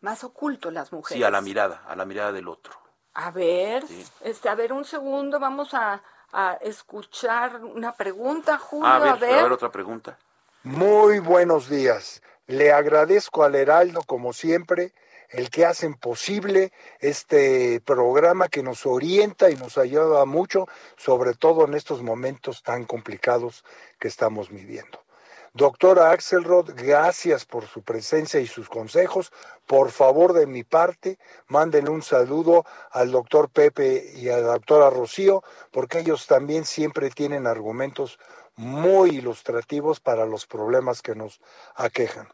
Más 0.00 0.22
oculto 0.22 0.70
las 0.70 0.92
mujeres. 0.92 1.18
Sí, 1.18 1.24
a 1.24 1.30
la 1.30 1.40
mirada, 1.40 1.82
a 1.88 1.96
la 1.96 2.04
mirada 2.04 2.32
del 2.32 2.48
otro. 2.48 2.74
A 3.14 3.30
ver, 3.30 3.84
este 4.20 4.48
a 4.48 4.54
ver 4.54 4.72
un 4.72 4.84
segundo, 4.84 5.38
vamos 5.38 5.72
a, 5.72 6.02
a 6.32 6.54
escuchar 6.54 7.64
una 7.64 7.92
pregunta, 7.92 8.58
Julio, 8.58 8.86
a 8.86 8.98
ver. 8.98 9.08
A 9.08 9.16
ver, 9.16 9.38
a 9.38 9.42
ver 9.44 9.52
otra 9.52 9.70
pregunta. 9.70 10.18
Muy 10.64 11.18
buenos 11.18 11.68
días. 11.68 12.22
Le 12.46 12.72
agradezco 12.72 13.44
al 13.44 13.54
Heraldo, 13.54 14.00
como 14.02 14.32
siempre, 14.32 14.94
el 15.28 15.50
que 15.50 15.66
hacen 15.66 15.92
posible 15.92 16.72
este 17.00 17.82
programa 17.82 18.48
que 18.48 18.62
nos 18.62 18.86
orienta 18.86 19.50
y 19.50 19.56
nos 19.56 19.76
ayuda 19.76 20.24
mucho, 20.24 20.66
sobre 20.96 21.34
todo 21.34 21.66
en 21.66 21.74
estos 21.74 22.02
momentos 22.02 22.62
tan 22.62 22.86
complicados 22.86 23.62
que 23.98 24.08
estamos 24.08 24.48
viviendo. 24.48 25.04
Doctora 25.52 26.12
Axelrod, 26.12 26.70
gracias 26.74 27.44
por 27.44 27.66
su 27.66 27.82
presencia 27.82 28.40
y 28.40 28.46
sus 28.46 28.70
consejos. 28.70 29.32
Por 29.66 29.90
favor, 29.90 30.32
de 30.32 30.46
mi 30.46 30.64
parte, 30.64 31.18
manden 31.46 31.90
un 31.90 32.02
saludo 32.02 32.64
al 32.90 33.10
doctor 33.10 33.50
Pepe 33.50 34.12
y 34.16 34.30
a 34.30 34.38
la 34.38 34.54
doctora 34.54 34.88
Rocío, 34.88 35.44
porque 35.70 35.98
ellos 35.98 36.26
también 36.26 36.64
siempre 36.64 37.10
tienen 37.10 37.46
argumentos 37.46 38.18
muy 38.56 39.10
ilustrativos 39.10 40.00
para 40.00 40.26
los 40.26 40.46
problemas 40.46 41.02
que 41.02 41.14
nos 41.14 41.40
aquejan. 41.74 42.28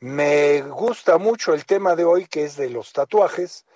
Me 0.00 0.62
gusta 0.62 1.18
mucho 1.18 1.54
el 1.54 1.66
tema 1.66 1.96
de 1.96 2.04
hoy 2.04 2.26
que 2.26 2.44
es 2.44 2.56
de 2.56 2.70
los 2.70 2.92
tatuajes, 2.92 3.66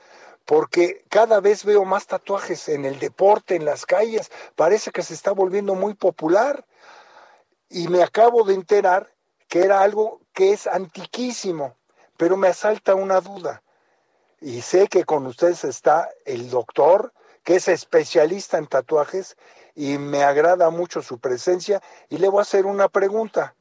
porque 0.44 1.04
cada 1.08 1.40
vez 1.40 1.64
veo 1.64 1.84
más 1.84 2.06
tatuajes 2.06 2.68
en 2.68 2.84
el 2.84 2.98
deporte, 2.98 3.56
en 3.56 3.64
las 3.64 3.86
calles, 3.86 4.30
parece 4.54 4.90
que 4.90 5.02
se 5.02 5.14
está 5.14 5.32
volviendo 5.32 5.74
muy 5.74 5.94
popular 5.94 6.64
y 7.68 7.88
me 7.88 8.02
acabo 8.02 8.44
de 8.44 8.54
enterar 8.54 9.12
que 9.48 9.60
era 9.60 9.80
algo 9.80 10.20
que 10.32 10.52
es 10.52 10.66
antiquísimo, 10.66 11.76
pero 12.16 12.36
me 12.36 12.48
asalta 12.48 12.94
una 12.94 13.20
duda. 13.20 13.62
Y 14.40 14.62
sé 14.62 14.88
que 14.88 15.04
con 15.04 15.26
ustedes 15.26 15.64
está 15.64 16.10
el 16.24 16.50
doctor, 16.50 17.12
que 17.44 17.56
es 17.56 17.68
especialista 17.68 18.58
en 18.58 18.66
tatuajes, 18.66 19.36
y 19.74 19.98
me 19.98 20.22
agrada 20.22 20.70
mucho 20.70 21.02
su 21.02 21.18
presencia 21.18 21.82
y 22.08 22.18
le 22.18 22.28
voy 22.28 22.40
a 22.40 22.42
hacer 22.42 22.66
una 22.66 22.88
pregunta. 22.88 23.54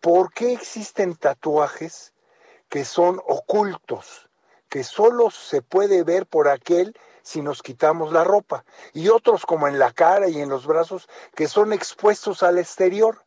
¿Por 0.00 0.32
qué 0.32 0.52
existen 0.52 1.16
tatuajes 1.16 2.12
que 2.68 2.84
son 2.84 3.20
ocultos, 3.26 4.28
que 4.68 4.84
solo 4.84 5.30
se 5.30 5.62
puede 5.62 6.04
ver 6.04 6.26
por 6.26 6.48
aquel 6.48 6.96
si 7.22 7.42
nos 7.42 7.62
quitamos 7.62 8.12
la 8.12 8.24
ropa? 8.24 8.64
Y 8.92 9.08
otros 9.08 9.44
como 9.44 9.68
en 9.68 9.78
la 9.78 9.92
cara 9.92 10.28
y 10.28 10.40
en 10.40 10.48
los 10.48 10.66
brazos 10.66 11.08
que 11.34 11.48
son 11.48 11.72
expuestos 11.72 12.42
al 12.42 12.58
exterior. 12.58 13.24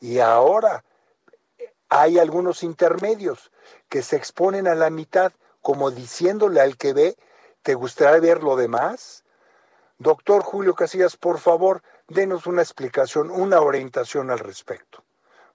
Y 0.00 0.20
ahora 0.20 0.84
hay 1.88 2.18
algunos 2.18 2.62
intermedios 2.62 3.50
que 3.88 4.02
se 4.02 4.16
exponen 4.16 4.66
a 4.66 4.74
la 4.74 4.90
mitad 4.90 5.32
como 5.60 5.90
diciéndole 5.90 6.60
al 6.60 6.76
que 6.76 6.92
ve, 6.92 7.16
¿te 7.62 7.74
gustaría 7.74 8.20
ver 8.20 8.42
lo 8.42 8.56
demás? 8.56 9.23
Doctor 9.98 10.42
Julio 10.42 10.74
Casillas, 10.74 11.16
por 11.16 11.38
favor, 11.38 11.82
denos 12.08 12.46
una 12.46 12.62
explicación, 12.62 13.30
una 13.30 13.60
orientación 13.60 14.30
al 14.30 14.40
respecto. 14.40 15.04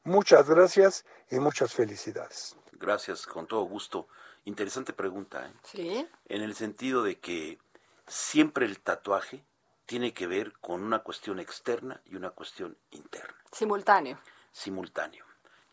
Muchas 0.04 0.50
gracias 0.50 1.06
y 1.30 1.40
muchas 1.40 1.74
felicidades. 1.74 2.56
Gracias, 2.72 3.28
con 3.28 3.48
todo 3.48 3.64
gusto. 3.64 4.08
Interesante 4.46 4.94
pregunta. 4.94 5.46
¿eh? 5.46 5.54
Sí. 5.64 6.08
En 6.30 6.42
el 6.42 6.56
sentido 6.56 7.04
de 7.04 7.20
que 7.20 7.60
siempre 8.08 8.66
el 8.66 8.80
tatuaje 8.80 9.44
tiene 9.86 10.14
que 10.14 10.26
ver 10.26 10.54
con 10.62 10.84
una 10.84 11.00
cuestión 11.00 11.40
externa 11.40 12.02
y 12.06 12.16
una 12.16 12.30
cuestión 12.30 12.78
interna. 12.92 13.36
Simultáneo. 13.52 14.20
Simultáneo, 14.54 15.26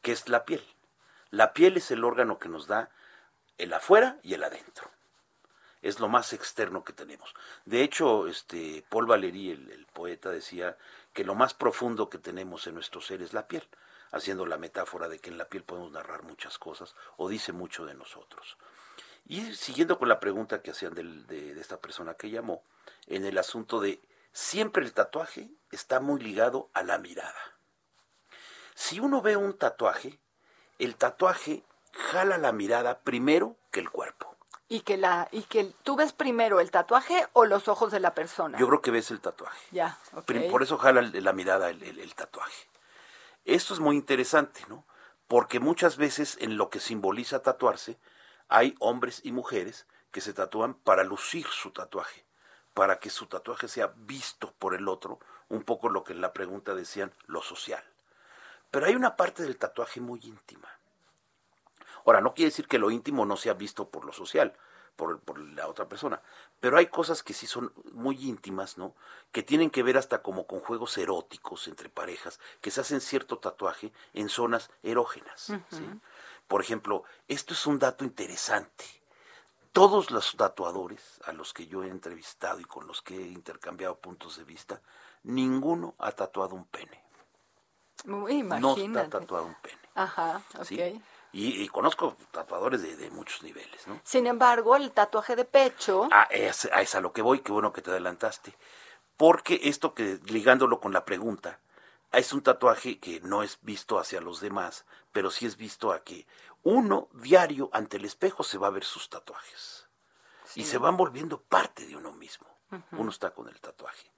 que 0.02 0.10
es 0.10 0.28
la 0.28 0.44
piel. 0.44 0.64
La 1.30 1.52
piel 1.52 1.76
es 1.76 1.92
el 1.92 2.02
órgano 2.02 2.40
que 2.40 2.48
nos 2.48 2.66
da 2.66 2.90
el 3.58 3.72
afuera 3.72 4.18
y 4.22 4.34
el 4.34 4.42
adentro 4.42 4.90
es 5.82 6.00
lo 6.00 6.08
más 6.08 6.32
externo 6.32 6.84
que 6.84 6.92
tenemos. 6.92 7.34
De 7.64 7.82
hecho, 7.82 8.26
este 8.26 8.84
Paul 8.88 9.06
Valéry, 9.06 9.50
el, 9.50 9.86
poeta, 9.92 10.30
decía 10.30 10.76
que 11.12 11.24
lo 11.24 11.34
más 11.34 11.54
profundo 11.54 12.10
que 12.10 12.18
tenemos 12.18 12.66
en 12.66 12.74
nuestro 12.74 13.00
ser 13.00 13.22
es 13.22 13.32
la 13.32 13.46
piel. 13.46 13.66
haciendo 14.12 14.46
la 14.46 14.56
metáfora 14.56 15.08
de 15.08 15.18
que 15.18 15.30
en 15.30 15.36
la 15.36 15.48
piel 15.48 15.64
podemos 15.64 15.90
narrar 15.90 16.22
muchas 16.22 16.58
cosas 16.58 16.94
o 17.16 17.28
dice 17.28 17.52
mucho 17.52 17.84
de 17.84 17.94
nosotros. 17.94 18.56
Y 19.26 19.54
siguiendo 19.54 19.98
con 19.98 20.08
la 20.08 20.20
pregunta 20.20 20.62
que 20.62 20.70
hacían 20.70 20.94
de, 20.94 21.60
esta 21.60 21.80
persona 21.80 22.14
que 22.14 22.30
llamó, 22.30 22.62
en 23.08 23.24
el 23.24 23.36
asunto 23.38 23.80
de 23.80 24.00
siempre 24.32 24.84
el 24.84 24.92
tatuaje 24.92 25.50
está 25.72 25.98
muy 25.98 26.20
ligado 26.20 26.70
a 26.72 26.84
la 26.84 26.98
mirada. 26.98 27.56
Si 28.74 29.00
uno 29.00 29.22
ve 29.22 29.36
un 29.36 29.58
tatuaje, 29.58 30.20
el 30.78 30.94
tatuaje 30.94 31.64
jala 31.92 32.38
la 32.38 32.52
mirada 32.52 33.00
primero 33.00 33.56
que 33.72 33.80
el 33.80 33.90
cuerpo. 33.90 34.35
Y 34.68 34.80
que 34.80 34.96
la 34.96 35.28
y 35.30 35.42
que 35.42 35.72
tú 35.84 35.96
ves 35.96 36.12
primero 36.12 36.58
el 36.58 36.70
tatuaje 36.70 37.26
o 37.32 37.44
los 37.44 37.68
ojos 37.68 37.92
de 37.92 38.00
la 38.00 38.14
persona. 38.14 38.58
Yo 38.58 38.66
creo 38.66 38.82
que 38.82 38.90
ves 38.90 39.10
el 39.10 39.20
tatuaje. 39.20 39.60
Ya. 39.70 39.98
Por 40.50 40.62
eso 40.62 40.76
jala 40.76 41.02
la 41.02 41.32
mirada 41.32 41.70
el 41.70 42.14
tatuaje. 42.14 42.68
Esto 43.44 43.74
es 43.74 43.80
muy 43.80 43.94
interesante, 43.94 44.64
¿no? 44.68 44.84
Porque 45.28 45.60
muchas 45.60 45.96
veces 45.96 46.36
en 46.40 46.56
lo 46.56 46.68
que 46.68 46.80
simboliza 46.80 47.42
tatuarse 47.42 47.96
hay 48.48 48.74
hombres 48.80 49.20
y 49.24 49.32
mujeres 49.32 49.86
que 50.10 50.20
se 50.20 50.32
tatúan 50.32 50.74
para 50.74 51.04
lucir 51.04 51.46
su 51.46 51.70
tatuaje, 51.70 52.24
para 52.74 52.98
que 52.98 53.10
su 53.10 53.26
tatuaje 53.26 53.68
sea 53.68 53.92
visto 53.96 54.52
por 54.58 54.74
el 54.74 54.88
otro, 54.88 55.20
un 55.48 55.62
poco 55.62 55.88
lo 55.88 56.04
que 56.04 56.12
en 56.12 56.20
la 56.20 56.32
pregunta 56.32 56.74
decían, 56.74 57.12
lo 57.26 57.42
social. 57.42 57.84
Pero 58.70 58.86
hay 58.86 58.96
una 58.96 59.16
parte 59.16 59.42
del 59.42 59.58
tatuaje 59.58 60.00
muy 60.00 60.20
íntima. 60.22 60.68
Ahora, 62.06 62.20
no 62.20 62.34
quiere 62.34 62.50
decir 62.50 62.68
que 62.68 62.78
lo 62.78 62.90
íntimo 62.90 63.26
no 63.26 63.36
sea 63.36 63.54
visto 63.54 63.90
por 63.90 64.04
lo 64.04 64.12
social, 64.12 64.54
por, 64.94 65.20
por, 65.20 65.38
la 65.38 65.66
otra 65.68 65.88
persona, 65.88 66.22
pero 66.60 66.78
hay 66.78 66.86
cosas 66.86 67.22
que 67.22 67.34
sí 67.34 67.46
son 67.46 67.72
muy 67.92 68.16
íntimas, 68.28 68.78
¿no? 68.78 68.94
Que 69.32 69.42
tienen 69.42 69.70
que 69.70 69.82
ver 69.82 69.98
hasta 69.98 70.22
como 70.22 70.46
con 70.46 70.60
juegos 70.60 70.96
eróticos 70.96 71.66
entre 71.68 71.88
parejas, 71.88 72.40
que 72.60 72.70
se 72.70 72.80
hacen 72.80 73.00
cierto 73.00 73.38
tatuaje 73.38 73.92
en 74.14 74.28
zonas 74.28 74.70
erógenas, 74.82 75.52
¿sí? 75.70 76.00
Por 76.46 76.62
ejemplo, 76.62 77.02
esto 77.26 77.54
es 77.54 77.66
un 77.66 77.80
dato 77.80 78.04
interesante. 78.04 78.84
Todos 79.72 80.10
los 80.10 80.36
tatuadores 80.36 81.20
a 81.24 81.32
los 81.32 81.52
que 81.52 81.66
yo 81.66 81.82
he 81.82 81.88
entrevistado 81.88 82.60
y 82.60 82.64
con 82.64 82.86
los 82.86 83.02
que 83.02 83.16
he 83.16 83.26
intercambiado 83.26 83.98
puntos 83.98 84.38
de 84.38 84.44
vista, 84.44 84.80
ninguno 85.24 85.96
ha 85.98 86.12
tatuado 86.12 86.54
un 86.54 86.64
pene. 86.66 87.04
imagínate. 88.04 88.60
No 88.60 88.76
está 88.76 89.10
tatuado 89.18 89.46
un 89.46 89.56
pene. 89.56 89.80
Ajá, 89.94 90.40
ok. 90.58 91.02
Y, 91.38 91.68
conozco 91.68 92.16
tatuadores 92.30 92.80
de, 92.80 93.10
muchos 93.10 93.42
niveles, 93.42 93.86
¿no? 93.86 94.00
Sin 94.04 94.26
embargo, 94.26 94.74
el 94.74 94.90
tatuaje 94.92 95.36
de 95.36 95.44
pecho... 95.44 96.08
Ah, 96.10 96.26
es, 96.30 96.64
es 96.64 96.94
a 96.94 97.00
lo 97.02 97.12
que 97.12 97.20
voy, 97.20 97.40
qué 97.40 97.52
bueno 97.52 97.74
que 97.74 97.82
te 97.82 97.90
adelantaste. 97.90 98.56
Porque 99.18 99.60
esto 99.64 99.92
que, 99.92 100.18
ligándolo 100.24 100.80
con 100.80 100.94
la 100.94 101.04
pregunta, 101.04 101.60
es 102.10 102.32
un 102.32 102.42
tatuaje 102.42 102.98
que 102.98 103.20
no 103.20 103.42
es 103.42 103.58
visto 103.60 103.98
hacia 103.98 104.22
los 104.22 104.40
demás, 104.40 104.86
pero 105.12 105.30
sí 105.30 105.44
es 105.44 105.58
visto 105.58 105.92
a 105.92 106.02
que 106.02 106.26
uno 106.62 107.10
diario 107.12 107.68
ante 107.74 107.98
el 107.98 108.06
espejo 108.06 108.42
se 108.42 108.56
va 108.56 108.68
a 108.68 108.70
ver 108.70 108.84
sus 108.84 109.10
tatuajes. 109.10 109.88
Y 110.54 110.64
se 110.64 110.78
van 110.78 110.96
volviendo 110.96 111.42
parte 111.42 111.86
de 111.86 111.96
uno 111.96 112.12
mismo. 112.12 112.46
Uno 112.92 113.10
está 113.10 113.32
con 113.32 113.48
el 113.48 113.60
tatuaje. 113.60 114.10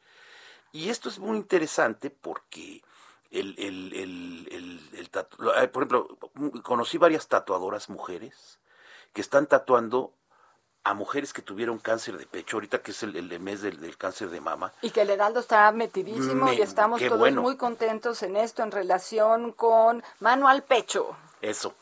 Y 0.70 0.88
esto 0.88 1.08
es 1.08 1.18
muy 1.18 1.36
interesante 1.36 2.10
porque 2.10 2.80
el, 3.30 3.54
el, 3.58 3.92
el, 3.94 4.48
el 4.92 5.10
eh, 5.56 5.68
por 5.68 5.82
ejemplo, 5.82 6.18
conocí 6.62 6.98
varias 6.98 7.28
tatuadoras 7.28 7.88
mujeres 7.88 8.58
que 9.12 9.20
están 9.20 9.46
tatuando 9.46 10.12
a 10.84 10.94
mujeres 10.94 11.32
que 11.32 11.42
tuvieron 11.42 11.78
cáncer 11.78 12.16
de 12.16 12.26
pecho, 12.26 12.56
ahorita 12.56 12.80
que 12.80 12.92
es 12.92 13.02
el, 13.02 13.40
mes 13.40 13.60
del, 13.60 13.96
cáncer 13.98 14.30
de 14.30 14.40
mama. 14.40 14.72
Y 14.80 14.90
que 14.90 15.02
el 15.02 15.10
Heraldo 15.10 15.40
está 15.40 15.70
metidísimo 15.72 16.52
y 16.52 16.62
estamos 16.62 17.02
todos 17.06 17.32
muy 17.32 17.56
contentos 17.56 18.22
en 18.22 18.36
esto 18.36 18.62
en 18.62 18.70
relación 18.70 19.52
con 19.52 20.02
mano 20.20 20.48
al 20.48 20.62
pecho. 20.62 21.16
Eso. 21.42 21.74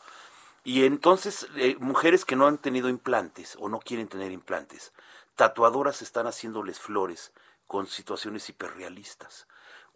Y 0.64 0.84
entonces, 0.84 1.47
eh, 1.57 1.76
mujeres 1.78 2.24
que 2.24 2.34
no 2.34 2.49
han 2.49 2.59
tenido 2.59 2.88
implantes 2.88 3.57
o 3.61 3.68
no 3.68 3.78
quieren 3.78 4.09
tener 4.09 4.32
implantes, 4.32 4.92
tatuadoras 5.36 6.03
están 6.03 6.26
haciéndoles 6.26 6.80
flores 6.80 7.32
con 7.68 7.86
situaciones 7.86 8.49
hiperrealistas. 8.49 9.47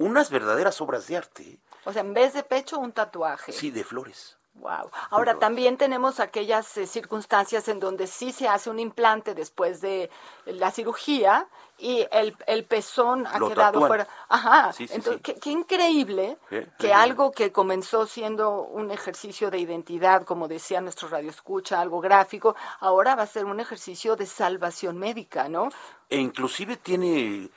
Unas 0.00 0.30
verdaderas 0.30 0.80
obras 0.80 1.06
de 1.08 1.18
arte. 1.18 1.58
O 1.84 1.92
sea, 1.92 2.00
en 2.00 2.14
vez 2.14 2.32
de 2.32 2.42
pecho, 2.42 2.78
un 2.78 2.92
tatuaje. 2.92 3.52
Sí, 3.52 3.70
de 3.70 3.84
flores. 3.84 4.38
Wow. 4.54 4.90
Ahora 5.10 5.38
también 5.38 5.76
tenemos 5.76 6.20
aquellas 6.20 6.76
eh, 6.78 6.86
circunstancias 6.86 7.68
en 7.68 7.80
donde 7.80 8.06
sí 8.06 8.32
se 8.32 8.48
hace 8.48 8.70
un 8.70 8.78
implante 8.78 9.34
después 9.34 9.80
de 9.82 10.10
la 10.46 10.70
cirugía 10.70 11.46
y 11.78 12.06
el, 12.10 12.34
el 12.46 12.64
pezón 12.64 13.26
ha 13.26 13.38
quedado 13.38 13.86
fuera. 13.86 14.08
Ajá. 14.28 14.72
Entonces, 14.78 15.20
qué, 15.22 15.50
increíble 15.50 16.38
que 16.78 16.92
algo 16.94 17.30
que 17.30 17.52
comenzó 17.52 18.06
siendo 18.06 18.62
un 18.62 18.90
ejercicio 18.90 19.50
de 19.50 19.58
identidad, 19.58 20.24
como 20.24 20.48
decía 20.48 20.80
nuestro 20.80 21.08
radio 21.08 21.30
escucha, 21.30 21.80
algo 21.80 22.00
gráfico, 22.00 22.56
ahora 22.80 23.14
va 23.14 23.24
a 23.24 23.26
ser 23.26 23.44
un 23.44 23.60
ejercicio 23.60 24.16
de 24.16 24.26
salvación 24.26 24.98
médica, 24.98 25.48
¿no? 25.48 25.68
E 26.08 26.16
inclusive 26.18 26.76
tiene 26.76 27.50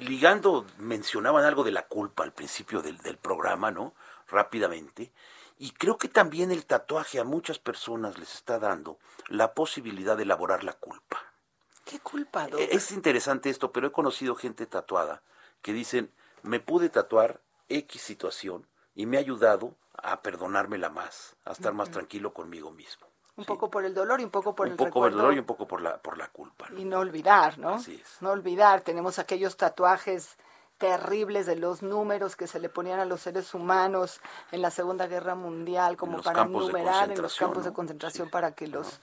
ligando 0.00 0.66
mencionaban 0.78 1.44
algo 1.44 1.64
de 1.64 1.72
la 1.72 1.86
culpa 1.86 2.22
al 2.22 2.32
principio 2.32 2.82
del, 2.82 2.98
del 2.98 3.16
programa, 3.16 3.70
¿no? 3.70 3.94
Rápidamente 4.28 5.12
y 5.58 5.70
creo 5.72 5.96
que 5.96 6.08
también 6.08 6.50
el 6.50 6.66
tatuaje 6.66 7.18
a 7.18 7.24
muchas 7.24 7.58
personas 7.58 8.18
les 8.18 8.34
está 8.34 8.58
dando 8.58 8.98
la 9.28 9.54
posibilidad 9.54 10.16
de 10.16 10.24
elaborar 10.24 10.64
la 10.64 10.74
culpa. 10.74 11.22
¿Qué 11.84 11.98
culpa? 12.00 12.48
E, 12.58 12.68
es 12.72 12.92
interesante 12.92 13.48
esto, 13.48 13.72
pero 13.72 13.86
he 13.86 13.92
conocido 13.92 14.34
gente 14.34 14.66
tatuada 14.66 15.22
que 15.62 15.72
dicen, 15.72 16.12
me 16.42 16.60
pude 16.60 16.90
tatuar 16.90 17.40
X 17.68 18.02
situación 18.02 18.66
y 18.94 19.06
me 19.06 19.16
ha 19.16 19.20
ayudado 19.20 19.74
a 19.94 20.20
perdonármela 20.20 20.90
más, 20.90 21.36
a 21.44 21.52
estar 21.52 21.72
más 21.72 21.90
tranquilo 21.90 22.34
conmigo 22.34 22.70
mismo. 22.70 23.05
Un 23.36 23.44
poco 23.44 23.70
por 23.70 23.84
el 23.84 23.92
dolor 23.92 24.20
y 24.20 24.24
un 24.24 24.30
poco 24.30 24.54
por 24.54 24.66
un 24.66 24.72
el 24.72 24.76
poco 24.78 25.00
por 25.00 25.10
el 25.10 25.16
dolor 25.16 25.34
y 25.34 25.38
un 25.38 25.44
poco 25.44 25.66
por 25.66 25.82
la, 25.82 25.98
por 25.98 26.16
la 26.16 26.28
culpa. 26.28 26.68
Y 26.76 26.84
no 26.84 27.00
olvidar, 27.00 27.58
¿no? 27.58 27.74
Así 27.74 28.00
es. 28.02 28.22
No 28.22 28.30
olvidar, 28.30 28.80
tenemos 28.80 29.18
aquellos 29.18 29.56
tatuajes 29.56 30.38
terribles 30.78 31.46
de 31.46 31.56
los 31.56 31.82
números 31.82 32.36
que 32.36 32.46
se 32.46 32.60
le 32.60 32.68
ponían 32.68 33.00
a 33.00 33.04
los 33.04 33.22
seres 33.22 33.54
humanos 33.54 34.20
en 34.52 34.62
la 34.62 34.70
Segunda 34.70 35.06
Guerra 35.06 35.34
Mundial 35.34 35.96
como 35.96 36.20
para 36.22 36.44
numerar 36.44 37.10
en 37.10 37.20
los 37.20 37.36
campos 37.36 37.64
de 37.64 37.72
concentración 37.72 38.30
para 38.30 38.52
que 38.52 38.66
los 38.66 39.00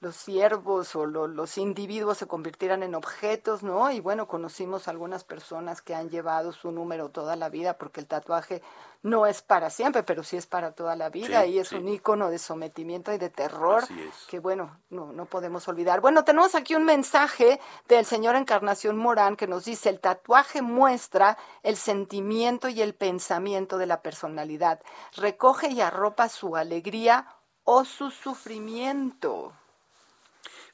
los 0.00 0.14
siervos 0.14 0.94
o 0.94 1.06
los 1.06 1.56
individuos 1.56 2.18
se 2.18 2.26
convirtieran 2.26 2.82
en 2.82 2.94
objetos, 2.94 3.62
¿no? 3.62 3.90
Y 3.90 4.00
bueno, 4.00 4.28
conocimos 4.28 4.88
algunas 4.88 5.24
personas 5.24 5.80
que 5.80 5.94
han 5.94 6.10
llevado 6.10 6.52
su 6.52 6.70
número 6.70 7.08
toda 7.08 7.34
la 7.34 7.48
vida 7.48 7.78
porque 7.78 8.00
el 8.00 8.06
tatuaje 8.06 8.62
no 9.02 9.26
es 9.26 9.40
para 9.40 9.70
siempre, 9.70 10.02
pero 10.02 10.22
sí 10.22 10.36
es 10.36 10.46
para 10.46 10.72
toda 10.72 10.96
la 10.96 11.08
vida 11.08 11.46
y 11.46 11.58
es 11.58 11.72
un 11.72 11.88
icono 11.88 12.28
de 12.28 12.38
sometimiento 12.38 13.12
y 13.12 13.18
de 13.18 13.30
terror 13.30 13.84
que 14.28 14.38
bueno, 14.38 14.78
no, 14.90 15.12
no 15.12 15.24
podemos 15.24 15.66
olvidar. 15.68 16.00
Bueno, 16.00 16.24
tenemos 16.24 16.54
aquí 16.54 16.74
un 16.74 16.84
mensaje 16.84 17.58
del 17.88 18.04
señor 18.04 18.36
Encarnación 18.36 18.98
Morán 18.98 19.36
que 19.36 19.46
nos 19.46 19.64
dice, 19.64 19.88
el 19.88 20.00
tatuaje 20.00 20.60
muestra 20.60 21.38
el 21.62 21.76
sentimiento 21.76 22.68
y 22.68 22.82
el 22.82 22.94
pensamiento 22.94 23.78
de 23.78 23.86
la 23.86 24.02
personalidad, 24.02 24.82
recoge 25.16 25.68
y 25.68 25.80
arropa 25.80 26.28
su 26.28 26.56
alegría 26.56 27.28
o 27.64 27.84
su 27.84 28.10
sufrimiento. 28.10 29.52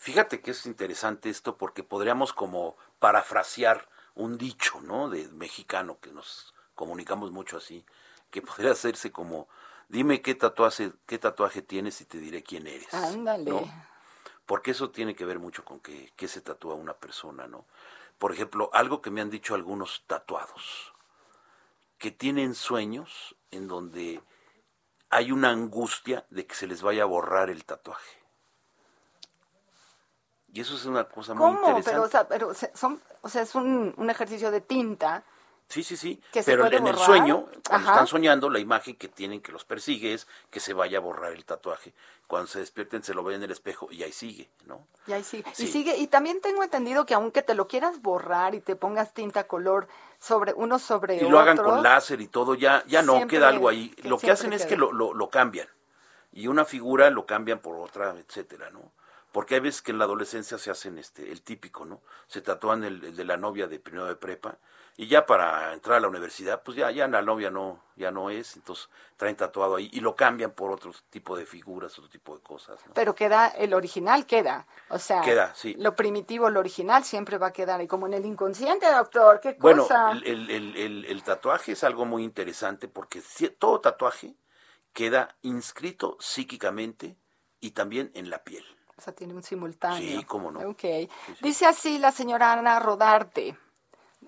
Fíjate 0.02 0.40
que 0.40 0.50
es 0.50 0.66
interesante 0.66 1.30
esto 1.30 1.56
porque 1.56 1.84
podríamos 1.84 2.32
como 2.32 2.76
parafrasear 2.98 3.88
un 4.16 4.36
dicho, 4.36 4.80
¿no? 4.80 5.08
De 5.08 5.28
mexicano 5.28 6.00
que 6.00 6.10
nos 6.10 6.52
comunicamos 6.74 7.30
mucho 7.30 7.58
así, 7.58 7.86
que 8.32 8.42
podría 8.42 8.72
hacerse 8.72 9.12
como, 9.12 9.46
dime 9.88 10.20
qué 10.20 10.34
tatuaje, 10.34 10.90
qué 11.06 11.18
tatuaje 11.18 11.62
tienes 11.62 12.00
y 12.00 12.04
te 12.04 12.18
diré 12.18 12.42
quién 12.42 12.66
eres. 12.66 12.92
Ándale. 12.92 13.72
Porque 14.44 14.72
eso 14.72 14.90
tiene 14.90 15.14
que 15.14 15.24
ver 15.24 15.38
mucho 15.38 15.64
con 15.64 15.78
qué, 15.78 16.12
qué 16.16 16.26
se 16.26 16.40
tatúa 16.40 16.74
una 16.74 16.94
persona, 16.94 17.46
¿no? 17.46 17.64
Por 18.18 18.32
ejemplo, 18.32 18.70
algo 18.72 19.02
que 19.02 19.12
me 19.12 19.20
han 19.20 19.30
dicho 19.30 19.54
algunos 19.54 20.02
tatuados, 20.08 20.92
que 21.98 22.10
tienen 22.10 22.56
sueños 22.56 23.36
en 23.52 23.68
donde 23.68 24.20
hay 25.10 25.30
una 25.30 25.50
angustia 25.50 26.26
de 26.28 26.44
que 26.44 26.56
se 26.56 26.66
les 26.66 26.82
vaya 26.82 27.04
a 27.04 27.06
borrar 27.06 27.50
el 27.50 27.64
tatuaje. 27.64 28.21
Y 30.52 30.60
eso 30.60 30.74
es 30.74 30.84
una 30.84 31.04
cosa 31.04 31.32
muy 31.34 31.50
interesante. 31.50 31.90
Pero, 31.90 32.02
o 32.02 32.08
sea, 32.08 32.28
pero 32.28 32.52
son, 32.74 33.00
o 33.22 33.28
sea, 33.28 33.42
es 33.42 33.54
un, 33.54 33.94
un 33.96 34.10
ejercicio 34.10 34.50
de 34.50 34.60
tinta. 34.60 35.24
Sí, 35.68 35.82
sí, 35.82 35.96
sí. 35.96 36.20
pero 36.44 36.66
en 36.66 36.86
el 36.86 36.98
sueño, 36.98 37.46
cuando 37.66 37.88
están 37.88 38.06
soñando, 38.06 38.50
la 38.50 38.58
imagen 38.58 38.94
que 38.96 39.08
tienen 39.08 39.40
que 39.40 39.52
los 39.52 39.64
persigue 39.64 40.12
es 40.12 40.26
que 40.50 40.60
se 40.60 40.74
vaya 40.74 40.98
a 40.98 41.00
borrar 41.00 41.32
el 41.32 41.46
tatuaje. 41.46 41.94
Cuando 42.26 42.48
se 42.48 42.58
despierten, 42.58 43.02
se 43.02 43.14
lo 43.14 43.24
ven 43.24 43.36
en 43.36 43.44
el 43.44 43.50
espejo 43.50 43.88
y 43.90 44.02
ahí 44.02 44.12
sigue, 44.12 44.50
¿no? 44.66 44.86
Y 45.06 45.12
ahí 45.12 45.24
sigue. 45.24 45.50
Y 45.56 45.66
sigue. 45.66 45.96
Y 45.96 46.08
también 46.08 46.42
tengo 46.42 46.62
entendido 46.62 47.06
que 47.06 47.14
aunque 47.14 47.40
te 47.40 47.54
lo 47.54 47.68
quieras 47.68 48.02
borrar 48.02 48.54
y 48.54 48.60
te 48.60 48.76
pongas 48.76 49.14
tinta 49.14 49.44
color 49.44 49.88
sobre 50.18 50.52
uno 50.52 50.78
sobre 50.78 51.16
otro. 51.16 51.28
Y 51.28 51.30
lo 51.30 51.38
hagan 51.38 51.56
con 51.56 51.82
láser 51.82 52.20
y 52.20 52.26
todo, 52.26 52.54
ya, 52.54 52.84
ya 52.86 53.00
no 53.00 53.26
queda 53.26 53.48
algo 53.48 53.70
ahí. 53.70 53.94
lo 54.02 54.18
que 54.18 54.30
hacen 54.30 54.52
es 54.52 54.66
que 54.66 54.76
lo, 54.76 54.92
lo, 54.92 55.14
lo 55.14 55.30
cambian. 55.30 55.68
Y 56.32 56.48
una 56.48 56.66
figura 56.66 57.08
lo 57.08 57.24
cambian 57.24 57.60
por 57.60 57.76
otra, 57.76 58.14
etcétera, 58.18 58.70
¿no? 58.70 58.92
Porque 59.32 59.54
hay 59.54 59.60
veces 59.60 59.82
que 59.82 59.92
en 59.92 59.98
la 59.98 60.04
adolescencia 60.04 60.58
se 60.58 60.70
hacen 60.70 60.98
este 60.98 61.32
el 61.32 61.42
típico, 61.42 61.84
¿no? 61.84 62.00
Se 62.26 62.42
tatúan 62.42 62.84
el, 62.84 63.16
de 63.16 63.24
la 63.24 63.36
novia 63.36 63.66
de 63.66 63.78
primero 63.78 64.06
de 64.06 64.14
prepa 64.14 64.58
Y 64.96 65.08
ya 65.08 65.24
para 65.24 65.72
entrar 65.72 65.96
a 65.96 66.00
la 66.00 66.08
universidad, 66.08 66.62
pues 66.62 66.76
ya, 66.76 66.90
ya 66.90 67.08
la 67.08 67.22
novia 67.22 67.50
no, 67.50 67.80
ya 67.96 68.10
no 68.10 68.28
es, 68.28 68.56
entonces 68.56 68.90
traen 69.16 69.36
tatuado 69.36 69.76
ahí 69.76 69.88
y 69.92 70.00
lo 70.00 70.14
cambian 70.14 70.50
por 70.50 70.70
otro 70.70 70.92
tipo 71.08 71.36
de 71.36 71.46
figuras, 71.46 71.98
otro 71.98 72.10
tipo 72.10 72.36
de 72.36 72.42
cosas. 72.42 72.78
Pero 72.94 73.14
queda, 73.14 73.48
el 73.48 73.72
original 73.72 74.26
queda, 74.26 74.66
o 74.90 74.98
sea, 74.98 75.22
queda, 75.22 75.54
sí. 75.54 75.74
lo 75.78 75.96
primitivo, 75.96 76.50
lo 76.50 76.60
original 76.60 77.02
siempre 77.04 77.38
va 77.38 77.48
a 77.48 77.52
quedar, 77.52 77.80
y 77.80 77.86
como 77.86 78.06
en 78.06 78.14
el 78.14 78.26
inconsciente, 78.26 78.90
doctor, 78.92 79.40
qué 79.40 79.56
bueno, 79.58 79.82
cosa. 79.82 80.08
Bueno, 80.08 80.20
el, 80.26 80.50
el, 80.50 80.76
el, 80.76 81.04
el, 81.06 81.22
tatuaje 81.22 81.72
es 81.72 81.84
algo 81.84 82.04
muy 82.04 82.22
interesante 82.22 82.86
porque 82.86 83.22
todo 83.58 83.80
tatuaje 83.80 84.34
queda 84.92 85.36
inscrito 85.40 86.18
psíquicamente 86.20 87.16
y 87.60 87.70
también 87.70 88.10
en 88.14 88.28
la 88.28 88.44
piel. 88.44 88.64
O 88.96 89.00
sea, 89.00 89.12
tiene 89.12 89.34
un 89.34 89.42
simultáneo. 89.42 90.20
Sí, 90.20 90.24
cómo 90.24 90.50
no. 90.50 90.60
Ok. 90.70 90.84
Dice 91.40 91.66
así 91.66 91.98
la 91.98 92.12
señora 92.12 92.52
Ana 92.52 92.78
Rodarte. 92.78 93.56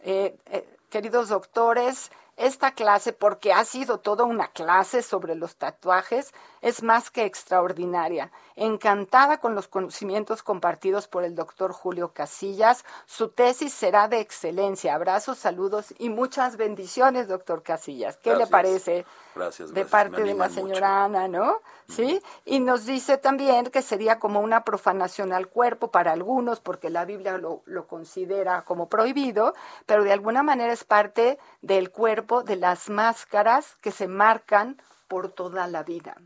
Eh, 0.03 0.37
eh, 0.47 0.77
queridos 0.91 1.29
doctores, 1.29 2.11
esta 2.37 2.73
clase, 2.73 3.12
porque 3.12 3.53
ha 3.53 3.65
sido 3.65 3.99
toda 4.01 4.25
una 4.25 4.49
clase 4.49 5.03
sobre 5.03 5.35
los 5.35 5.57
tatuajes, 5.57 6.33
es 6.65 6.83
más 6.83 7.11
que 7.11 7.27
extraordinaria. 7.27 8.33
Encantada 8.57 9.37
con 9.37 9.55
los 9.55 9.69
conocimientos 9.69 10.43
compartidos 10.43 11.09
por 11.09 11.23
el 11.23 11.35
doctor 11.35 11.73
Julio 11.73 12.15
Casillas, 12.15 12.87
su 13.05 13.29
tesis 13.29 13.75
será 13.75 14.09
de 14.09 14.21
excelencia. 14.21 14.95
Abrazos, 14.95 15.37
saludos 15.37 15.93
y 15.99 16.09
muchas 16.09 16.57
bendiciones, 16.57 17.29
doctor 17.29 17.62
Casillas. 17.62 18.17
¿Qué 18.17 18.35
le 18.35 18.47
parece? 18.47 19.05
Gracias, 19.35 19.75
De 19.75 19.85
parte 19.85 20.23
de 20.23 20.33
la 20.33 20.49
señora 20.49 21.05
Ana, 21.05 21.29
¿no? 21.29 21.61
Sí. 21.87 22.23
Y 22.47 22.61
nos 22.61 22.87
dice 22.87 23.19
también 23.19 23.67
que 23.67 23.83
sería 23.83 24.19
como 24.19 24.41
una 24.41 24.65
profanación 24.65 25.35
al 25.35 25.49
cuerpo 25.49 25.91
para 25.91 26.12
algunos, 26.12 26.61
porque 26.61 26.89
la 26.89 27.05
Biblia 27.05 27.37
lo, 27.37 27.61
lo 27.67 27.87
considera 27.87 28.62
como 28.62 28.89
prohibido, 28.89 29.53
pero 29.85 30.03
de 30.03 30.15
alguna 30.15 30.43
manera 30.43 30.73
es 30.73 30.85
parte 30.85 31.39
del 31.61 31.91
cuerpo, 31.91 32.43
de 32.43 32.57
las 32.57 32.89
máscaras 32.89 33.77
que 33.83 33.91
se 33.91 34.09
marcan 34.09 34.81
por 35.09 35.29
toda 35.29 35.67
la 35.67 35.83
vida. 35.83 36.17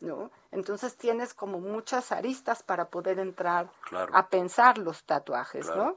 ¿No? 0.00 0.30
Entonces 0.52 0.96
tienes 0.96 1.34
como 1.34 1.58
muchas 1.58 2.12
aristas 2.12 2.62
para 2.62 2.86
poder 2.86 3.18
entrar 3.18 3.70
a 4.12 4.28
pensar 4.28 4.78
los 4.78 5.04
tatuajes, 5.04 5.66
¿no? 5.66 5.96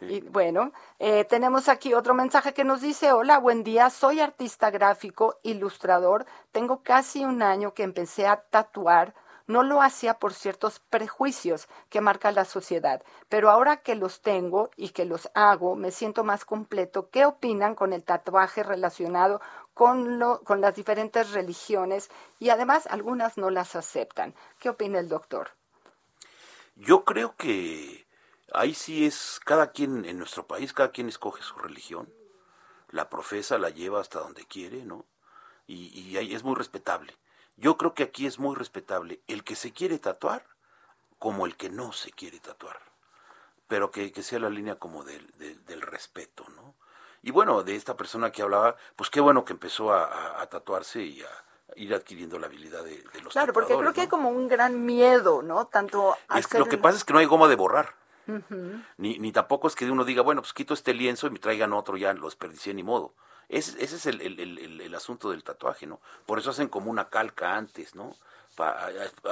Y 0.00 0.20
bueno, 0.20 0.72
eh, 1.00 1.24
tenemos 1.24 1.68
aquí 1.68 1.92
otro 1.92 2.14
mensaje 2.14 2.54
que 2.54 2.62
nos 2.62 2.80
dice, 2.80 3.12
hola, 3.12 3.38
buen 3.38 3.64
día, 3.64 3.90
soy 3.90 4.20
artista 4.20 4.70
gráfico, 4.70 5.38
ilustrador, 5.42 6.24
tengo 6.52 6.82
casi 6.82 7.24
un 7.24 7.42
año 7.42 7.74
que 7.74 7.82
empecé 7.82 8.26
a 8.26 8.36
tatuar, 8.36 9.14
no 9.48 9.62
lo 9.62 9.82
hacía 9.82 10.14
por 10.14 10.34
ciertos 10.34 10.78
prejuicios 10.78 11.68
que 11.88 12.00
marca 12.00 12.30
la 12.30 12.44
sociedad, 12.44 13.02
pero 13.28 13.50
ahora 13.50 13.78
que 13.78 13.96
los 13.96 14.20
tengo 14.20 14.70
y 14.76 14.90
que 14.90 15.06
los 15.06 15.30
hago, 15.34 15.74
me 15.74 15.90
siento 15.90 16.22
más 16.22 16.44
completo. 16.44 17.08
¿Qué 17.10 17.24
opinan 17.24 17.74
con 17.74 17.92
el 17.92 18.04
tatuaje 18.04 18.62
relacionado 18.62 19.40
con, 19.78 20.18
lo, 20.18 20.40
con 20.42 20.60
las 20.60 20.74
diferentes 20.74 21.30
religiones? 21.30 22.10
Y 22.40 22.50
además 22.50 22.88
algunas 22.88 23.38
no 23.38 23.48
las 23.48 23.76
aceptan. 23.76 24.34
¿Qué 24.58 24.70
opina 24.70 24.98
el 24.98 25.08
doctor? 25.08 25.52
Yo 26.74 27.04
creo 27.04 27.36
que 27.36 28.04
ahí 28.52 28.74
sí 28.74 29.06
es 29.06 29.40
cada 29.44 29.70
quien 29.70 30.04
en 30.04 30.18
nuestro 30.18 30.48
país, 30.48 30.72
cada 30.72 30.90
quien 30.90 31.08
escoge 31.08 31.44
su 31.44 31.54
religión, 31.60 32.12
la 32.90 33.08
profesa, 33.08 33.56
la 33.56 33.70
lleva 33.70 34.00
hasta 34.00 34.18
donde 34.18 34.44
quiere, 34.46 34.84
¿no? 34.84 35.06
Y, 35.68 36.16
ahí 36.16 36.34
es 36.34 36.42
muy 36.42 36.56
respetable. 36.56 37.16
Yo 37.56 37.76
creo 37.76 37.94
que 37.94 38.02
aquí 38.02 38.26
es 38.26 38.40
muy 38.40 38.56
respetable 38.56 39.20
el 39.28 39.44
que 39.44 39.54
se 39.54 39.72
quiere 39.72 40.00
tatuar 40.00 40.44
como 41.20 41.46
el 41.46 41.56
que 41.56 41.70
no 41.70 41.92
se 41.92 42.10
quiere 42.10 42.40
tatuar, 42.40 42.80
pero 43.68 43.92
que, 43.92 44.10
que 44.10 44.22
sea 44.22 44.40
la 44.40 44.50
línea 44.50 44.76
como 44.76 45.04
del, 45.04 45.26
del, 45.36 45.82
respeto, 45.82 46.48
¿no? 46.56 46.74
Y 47.22 47.30
bueno, 47.30 47.62
de 47.62 47.74
esta 47.74 47.96
persona 47.96 48.30
que 48.30 48.42
hablaba, 48.42 48.76
pues 48.96 49.10
qué 49.10 49.20
bueno 49.20 49.44
que 49.44 49.52
empezó 49.52 49.92
a, 49.92 50.46
tatuarse 50.50 51.02
y 51.02 51.22
a, 51.22 51.28
ir 51.76 51.94
adquiriendo 51.94 52.38
la 52.38 52.46
habilidad 52.46 52.84
de, 52.84 53.02
de 53.02 53.20
los 53.22 53.32
Claro, 53.32 53.52
porque 53.52 53.76
creo 53.76 53.92
que 53.92 54.02
hay 54.02 54.08
como 54.08 54.30
un 54.30 54.48
gran 54.48 54.84
miedo, 54.84 55.42
¿no? 55.42 55.66
Tanto 55.66 56.16
es, 56.34 56.52
Lo 56.54 56.66
que 56.66 56.78
pasa 56.78 56.96
es 56.96 57.04
que 57.04 57.12
no 57.12 57.18
hay 57.18 57.26
goma 57.26 57.48
de 57.48 57.56
borrar. 57.56 57.94
ni, 58.98 59.18
ni 59.18 59.32
tampoco 59.32 59.68
es 59.68 59.74
que 59.74 59.90
uno 59.90 60.04
diga, 60.04 60.22
bueno, 60.22 60.42
pues 60.42 60.52
quito 60.52 60.74
este 60.74 60.94
lienzo 60.94 61.26
y 61.26 61.30
me 61.30 61.38
traigan 61.38 61.72
otro, 61.72 61.96
ya 61.96 62.12
lo 62.12 62.26
desperdicié 62.26 62.74
ni 62.74 62.82
modo. 62.82 63.14
Ese, 63.48 63.82
ese 63.82 63.96
es 63.96 64.06
el, 64.06 64.20
el, 64.20 64.80
el, 64.80 64.94
asunto 64.94 65.30
del 65.30 65.42
tatuaje, 65.42 65.86
¿no? 65.86 66.00
Por 66.26 66.38
eso 66.38 66.50
hacen 66.50 66.68
como 66.68 66.90
una 66.90 67.08
calca 67.08 67.56
antes, 67.56 67.94
¿no? 67.94 68.14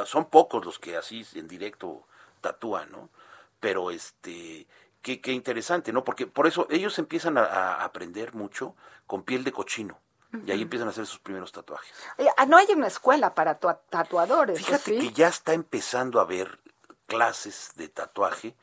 son 0.05 0.27
pocos 0.27 0.65
los 0.65 0.79
que 0.79 0.97
así 0.97 1.27
en 1.35 1.49
directo 1.49 2.07
tatúan, 2.41 2.91
¿no? 2.93 3.11
Pero 3.59 3.91
este, 3.91 4.67
qué, 5.07 5.21
qué 5.21 5.31
interesante, 5.31 5.93
¿no? 5.93 6.03
Porque 6.03 6.27
por 6.27 6.49
eso 6.49 6.67
ellos 6.69 6.99
empiezan 6.99 7.39
a, 7.39 7.85
aprender 7.85 8.35
mucho 8.35 8.75
con 9.07 9.23
piel 9.23 9.45
de 9.45 9.53
cochino. 9.53 10.01
Y 10.45 10.51
ahí 10.51 10.61
empiezan 10.61 10.89
a 10.89 10.91
hacer 10.91 11.07
sus 11.07 11.21
primeros 11.21 11.53
tatuajes. 11.53 11.95
Ah, 12.37 12.45
no 12.45 12.59
hay 12.59 12.67
una 12.75 12.89
escuela 12.89 13.35
para 13.35 13.59
tatuadores. 13.59 14.59
Fíjate 14.59 14.99
que 14.99 15.13
ya 15.13 15.29
está 15.29 15.55
empezando 15.55 16.19
a 16.19 16.25
haber 16.25 16.59
clases 17.07 17.73
de 17.77 17.89
tatuaje 17.89 18.55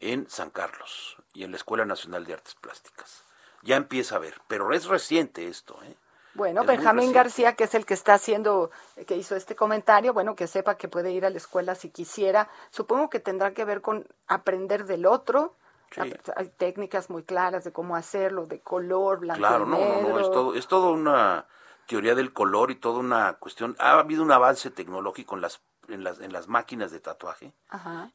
en 0.00 0.28
San 0.28 0.50
Carlos 0.50 1.16
y 1.32 1.44
en 1.44 1.52
la 1.52 1.56
Escuela 1.56 1.86
Nacional 1.86 2.26
de 2.26 2.34
Artes 2.34 2.54
Plásticas 2.56 3.22
ya 3.62 3.76
empieza 3.76 4.16
a 4.16 4.18
ver, 4.18 4.34
pero 4.48 4.72
es 4.72 4.86
reciente 4.86 5.48
esto, 5.48 5.78
¿eh? 5.84 5.94
Bueno, 6.34 6.64
Benjamín 6.64 7.12
García, 7.12 7.56
que 7.56 7.64
es 7.64 7.74
el 7.74 7.84
que 7.84 7.92
está 7.92 8.14
haciendo, 8.14 8.70
que 9.06 9.16
hizo 9.16 9.36
este 9.36 9.54
comentario, 9.54 10.14
bueno, 10.14 10.34
que 10.34 10.46
sepa 10.46 10.76
que 10.76 10.88
puede 10.88 11.12
ir 11.12 11.26
a 11.26 11.30
la 11.30 11.36
escuela 11.36 11.74
si 11.74 11.90
quisiera. 11.90 12.48
Supongo 12.70 13.10
que 13.10 13.20
tendrá 13.20 13.52
que 13.52 13.66
ver 13.66 13.82
con 13.82 14.06
aprender 14.26 14.86
del 14.86 15.04
otro. 15.04 15.54
Hay 16.00 16.48
técnicas 16.56 17.10
muy 17.10 17.22
claras 17.24 17.64
de 17.64 17.72
cómo 17.72 17.96
hacerlo, 17.96 18.46
de 18.46 18.60
color, 18.60 19.20
blanco 19.20 19.38
Claro, 19.38 19.66
no, 19.66 19.78
no, 19.78 20.08
no, 20.08 20.20
es 20.20 20.30
todo, 20.30 20.54
es 20.54 20.66
todo 20.66 20.92
una 20.92 21.46
teoría 21.86 22.14
del 22.14 22.32
color 22.32 22.70
y 22.70 22.76
toda 22.76 23.00
una 23.00 23.34
cuestión. 23.34 23.76
Ha 23.78 23.98
habido 23.98 24.22
un 24.22 24.32
avance 24.32 24.70
tecnológico 24.70 25.34
en 25.34 25.42
las, 25.42 25.60
en 25.88 26.04
las, 26.04 26.20
en 26.20 26.32
las 26.32 26.48
máquinas 26.48 26.90
de 26.90 27.00
tatuaje 27.00 27.52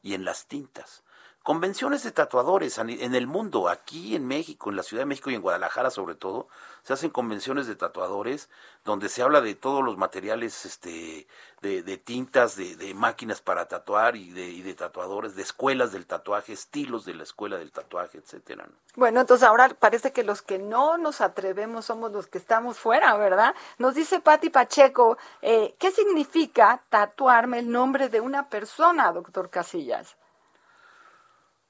y 0.02 0.14
en 0.14 0.24
las 0.24 0.46
tintas 0.46 1.04
convenciones 1.48 2.02
de 2.02 2.12
tatuadores 2.12 2.76
en 2.76 3.14
el 3.14 3.26
mundo, 3.26 3.70
aquí 3.70 4.14
en 4.14 4.26
México, 4.26 4.68
en 4.68 4.76
la 4.76 4.82
Ciudad 4.82 5.00
de 5.00 5.06
México 5.06 5.30
y 5.30 5.34
en 5.34 5.40
Guadalajara 5.40 5.90
sobre 5.90 6.14
todo, 6.14 6.46
se 6.82 6.92
hacen 6.92 7.08
convenciones 7.08 7.66
de 7.66 7.74
tatuadores 7.74 8.50
donde 8.84 9.08
se 9.08 9.22
habla 9.22 9.40
de 9.40 9.54
todos 9.54 9.82
los 9.82 9.96
materiales 9.96 10.66
este, 10.66 11.26
de, 11.62 11.96
tintas, 11.96 12.54
de, 12.56 12.92
máquinas 12.92 13.40
para 13.40 13.66
tatuar 13.66 14.14
y 14.14 14.30
de, 14.30 14.74
tatuadores, 14.74 15.36
de 15.36 15.42
escuelas 15.42 15.90
del 15.90 16.04
tatuaje, 16.04 16.52
estilos 16.52 17.06
de 17.06 17.14
la 17.14 17.22
escuela 17.22 17.56
del 17.56 17.72
tatuaje, 17.72 18.18
etcétera. 18.18 18.68
Bueno, 18.94 19.22
entonces 19.22 19.48
ahora 19.48 19.70
parece 19.70 20.12
que 20.12 20.24
los 20.24 20.42
que 20.42 20.58
no 20.58 20.98
nos 20.98 21.22
atrevemos 21.22 21.86
somos 21.86 22.12
los 22.12 22.26
que 22.26 22.36
estamos 22.36 22.78
fuera, 22.78 23.16
¿verdad? 23.16 23.54
Nos 23.78 23.94
dice 23.94 24.20
Patti 24.20 24.50
Pacheco, 24.50 25.16
eh, 25.40 25.74
¿qué 25.78 25.92
significa 25.92 26.82
tatuarme 26.90 27.60
el 27.60 27.70
nombre 27.70 28.10
de 28.10 28.20
una 28.20 28.50
persona, 28.50 29.10
doctor 29.12 29.48
Casillas? 29.48 30.14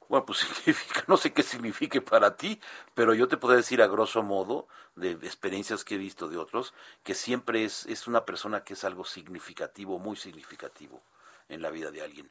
Bueno, 0.08 0.24
pues 0.24 0.38
significa, 0.64 1.04
no 1.06 1.16
sé 1.16 1.32
qué 1.32 1.42
signifique 1.42 2.00
para 2.00 2.36
ti, 2.36 2.60
pero 2.94 3.14
yo 3.14 3.28
te 3.28 3.36
puedo 3.36 3.54
decir 3.54 3.82
a 3.82 3.86
grosso 3.86 4.22
modo, 4.22 4.66
de 4.96 5.12
experiencias 5.12 5.84
que 5.84 5.94
he 5.94 5.98
visto 5.98 6.28
de 6.28 6.38
otros, 6.38 6.74
que 7.04 7.14
siempre 7.14 7.64
es, 7.64 7.86
es 7.86 8.06
una 8.06 8.24
persona 8.24 8.64
que 8.64 8.72
es 8.72 8.84
algo 8.84 9.04
significativo, 9.04 9.98
muy 9.98 10.16
significativo 10.16 11.02
en 11.48 11.62
la 11.62 11.70
vida 11.70 11.90
de 11.90 12.02
alguien. 12.02 12.30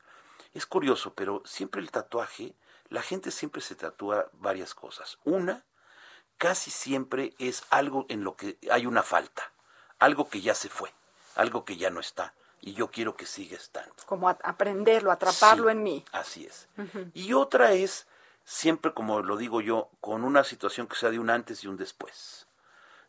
Es 0.54 0.66
curioso, 0.66 1.14
pero 1.14 1.44
siempre 1.46 1.82
el 1.82 1.92
tatuaje, 1.92 2.56
la 2.90 3.02
gente 3.02 3.32
siempre 3.32 3.62
se 3.62 3.76
tatúa 3.76 4.30
varias 4.34 4.74
cosas. 4.74 5.20
Una, 5.24 5.64
casi 6.38 6.72
siempre 6.72 7.36
es 7.38 7.64
algo 7.70 8.06
en 8.10 8.24
lo 8.24 8.36
que 8.36 8.58
hay 8.72 8.86
una 8.86 9.04
falta, 9.04 9.52
algo 10.00 10.30
que 10.30 10.42
ya 10.42 10.56
se 10.56 10.70
fue, 10.70 10.92
algo 11.36 11.64
que 11.64 11.78
ya 11.78 11.90
no 11.90 12.00
está 12.00 12.34
y 12.62 12.74
yo 12.74 12.90
quiero 12.90 13.16
que 13.16 13.26
siga 13.26 13.58
estando. 13.58 13.94
Como 14.06 14.30
aprenderlo, 14.30 15.12
atraparlo 15.12 15.70
en 15.70 15.84
mí. 15.84 16.06
Así 16.12 16.46
es. 16.46 16.68
Y 17.14 17.34
otra 17.34 17.74
es, 17.74 18.08
siempre 18.44 18.94
como 18.94 19.22
lo 19.22 19.38
digo 19.38 19.62
yo, 19.62 19.90
con 20.02 20.24
una 20.24 20.44
situación 20.44 20.88
que 20.88 20.96
sea 20.96 21.10
de 21.10 21.20
un 21.20 21.30
antes 21.30 21.64
y 21.64 21.68
un 21.68 21.78
después. 21.78 22.48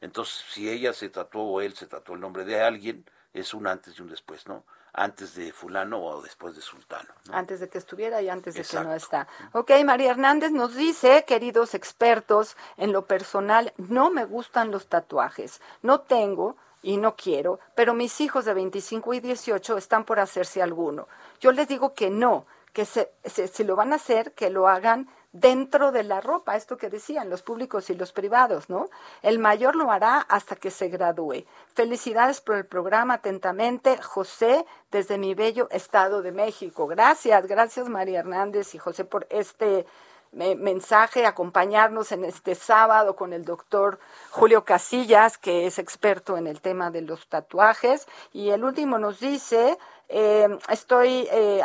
Entonces, 0.01 0.45
si 0.51 0.71
ella 0.71 0.93
se 0.93 1.09
tatuó 1.09 1.43
o 1.45 1.61
él 1.61 1.75
se 1.75 1.87
tatuó 1.87 2.15
el 2.15 2.21
nombre 2.21 2.45
de 2.45 2.61
alguien, 2.61 3.05
es 3.33 3.55
un 3.55 3.67
antes 3.67 3.99
y 3.99 4.03
un 4.03 4.09
después, 4.09 4.47
¿no? 4.47 4.65
Antes 4.93 5.35
de 5.35 5.53
fulano 5.53 6.03
o 6.03 6.23
después 6.23 6.57
de 6.57 6.63
sultano. 6.63 7.09
Antes 7.31 7.61
de 7.61 7.69
que 7.69 7.79
estuviera 7.79 8.23
y 8.23 8.29
antes 8.29 8.55
de 8.55 8.65
que 8.65 8.81
no 8.81 8.95
está. 8.95 9.29
Ok, 9.53 9.71
María 9.85 10.11
Hernández 10.11 10.51
nos 10.51 10.75
dice, 10.75 11.25
queridos 11.27 11.75
expertos, 11.75 12.57
en 12.77 12.93
lo 12.93 13.07
personal, 13.07 13.73
no 13.77 14.11
me 14.11 14.25
gustan 14.25 14.71
los 14.71 14.87
tatuajes. 14.87 15.61
No 15.83 16.01
tengo, 16.01 16.57
y 16.83 16.97
no 16.97 17.17
quiero, 17.17 17.59
pero 17.75 17.95
mis 17.95 18.21
hijos 18.21 18.45
de 18.45 18.55
25 18.55 19.15
y 19.15 19.21
18 19.21 19.77
están 19.77 20.05
por 20.05 20.21
hacerse 20.21 20.63
alguno. 20.63 21.09
Yo 21.41 21.53
les 21.53 21.69
digo 21.69 21.95
que 21.95 22.11
no, 22.11 22.47
que 22.73 22.85
se, 22.85 23.11
si 23.25 23.65
lo 23.65 23.77
van 23.77 23.93
a 23.93 23.97
hacer, 23.97 24.33
que 24.33 24.51
lo 24.51 24.69
hagan 24.69 25.09
dentro 25.33 25.93
de 25.93 26.05
la 26.05 26.21
ropa, 26.21 26.57
esto 26.57 26.77
que 26.77 26.89
decían 26.89 27.29
los 27.29 27.43
públicos 27.43 27.91
y 27.91 27.95
los 27.95 28.13
privados, 28.13 28.71
¿no? 28.71 28.89
El 29.23 29.39
mayor 29.39 29.77
lo 29.77 29.91
hará 29.91 30.21
hasta 30.21 30.57
que 30.57 30.71
se 30.71 30.89
gradúe. 30.89 31.45
Felicidades 31.75 32.41
por 32.41 32.57
el 32.57 32.67
programa, 32.67 33.15
atentamente, 33.15 33.99
José, 33.99 34.65
desde 34.91 35.19
mi 35.19 35.35
bello 35.35 35.69
Estado 35.71 36.23
de 36.23 36.33
México. 36.33 36.87
Gracias, 36.87 37.47
gracias 37.47 37.89
María 37.89 38.21
Hernández 38.21 38.75
y 38.75 38.79
José 38.79 39.05
por 39.05 39.27
este 39.31 39.85
mensaje, 40.33 41.27
acompañarnos 41.27 42.13
en 42.13 42.25
este 42.25 42.55
sábado 42.55 43.17
con 43.17 43.33
el 43.33 43.45
doctor 43.45 43.99
Julio 44.31 44.65
Casillas, 44.65 45.39
que 45.39 45.67
es 45.67 45.79
experto 45.79 46.37
en 46.37 46.47
el 46.47 46.61
tema 46.61 46.91
de 46.91 47.03
los 47.03 47.29
tatuajes. 47.29 48.07
Y 48.33 48.51
el 48.51 48.65
último 48.65 48.99
nos 48.99 49.21
dice, 49.21 49.79
eh, 50.09 50.49
estoy, 50.69 51.29
eh, 51.31 51.63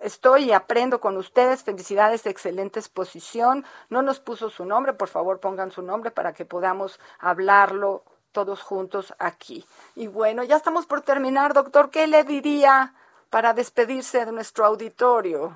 estoy 0.00 0.44
y 0.44 0.52
aprendo 0.52 1.00
con 1.00 1.16
ustedes. 1.16 1.62
Felicidades, 1.62 2.26
excelente 2.26 2.80
exposición. 2.80 3.64
No 3.88 4.02
nos 4.02 4.20
puso 4.20 4.50
su 4.50 4.64
nombre, 4.64 4.92
por 4.92 5.08
favor 5.08 5.40
pongan 5.40 5.70
su 5.70 5.82
nombre 5.82 6.10
para 6.10 6.32
que 6.32 6.44
podamos 6.44 7.00
hablarlo 7.18 8.04
todos 8.32 8.62
juntos 8.62 9.14
aquí. 9.18 9.64
Y 9.94 10.06
bueno, 10.06 10.42
ya 10.42 10.56
estamos 10.56 10.86
por 10.86 11.02
terminar, 11.02 11.54
doctor. 11.54 11.90
¿Qué 11.90 12.06
le 12.06 12.24
diría 12.24 12.94
para 13.30 13.54
despedirse 13.54 14.24
de 14.24 14.32
nuestro 14.32 14.64
auditorio? 14.64 15.54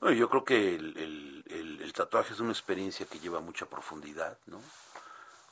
Yo 0.00 0.28
creo 0.30 0.44
que 0.44 0.74
el, 0.74 1.44
el, 1.46 1.92
tatuaje 1.92 2.32
es 2.32 2.40
una 2.40 2.52
experiencia 2.52 3.04
que 3.04 3.18
lleva 3.18 3.40
mucha 3.40 3.66
profundidad, 3.66 4.38
¿no? 4.46 4.60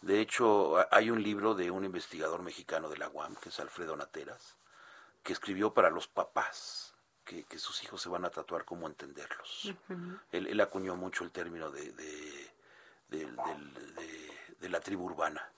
De 0.01 0.20
hecho, 0.20 0.76
hay 0.92 1.11
un 1.11 1.22
libro 1.22 1.55
de 1.55 1.70
un 1.70 1.84
investigador 1.84 2.42
mexicano 2.42 2.88
de 2.88 2.96
la 2.96 3.09
UAM, 3.09 3.34
que 3.36 3.49
es 3.51 3.61
Alfredo 3.61 3.96
Nateras, 3.96 4.57
que 5.22 5.32
escribió 5.32 5.74
para 5.74 5.90
los 5.90 6.07
papás 6.07 6.94
que, 7.24 7.59
sus 7.59 7.82
hijos 7.82 8.01
se 8.01 8.09
van 8.09 8.24
a 8.24 8.30
tatuar, 8.30 8.64
cómo 8.64 8.86
entenderlos. 8.86 9.74
él, 10.32 10.61
acuñó 10.61 10.96
mucho 10.96 11.24
el 11.24 11.30
término 11.30 11.70
de, 11.70 11.92
de 13.11 14.68
la 14.68 14.80
tribu 14.80 15.05
urbana. 15.05 15.51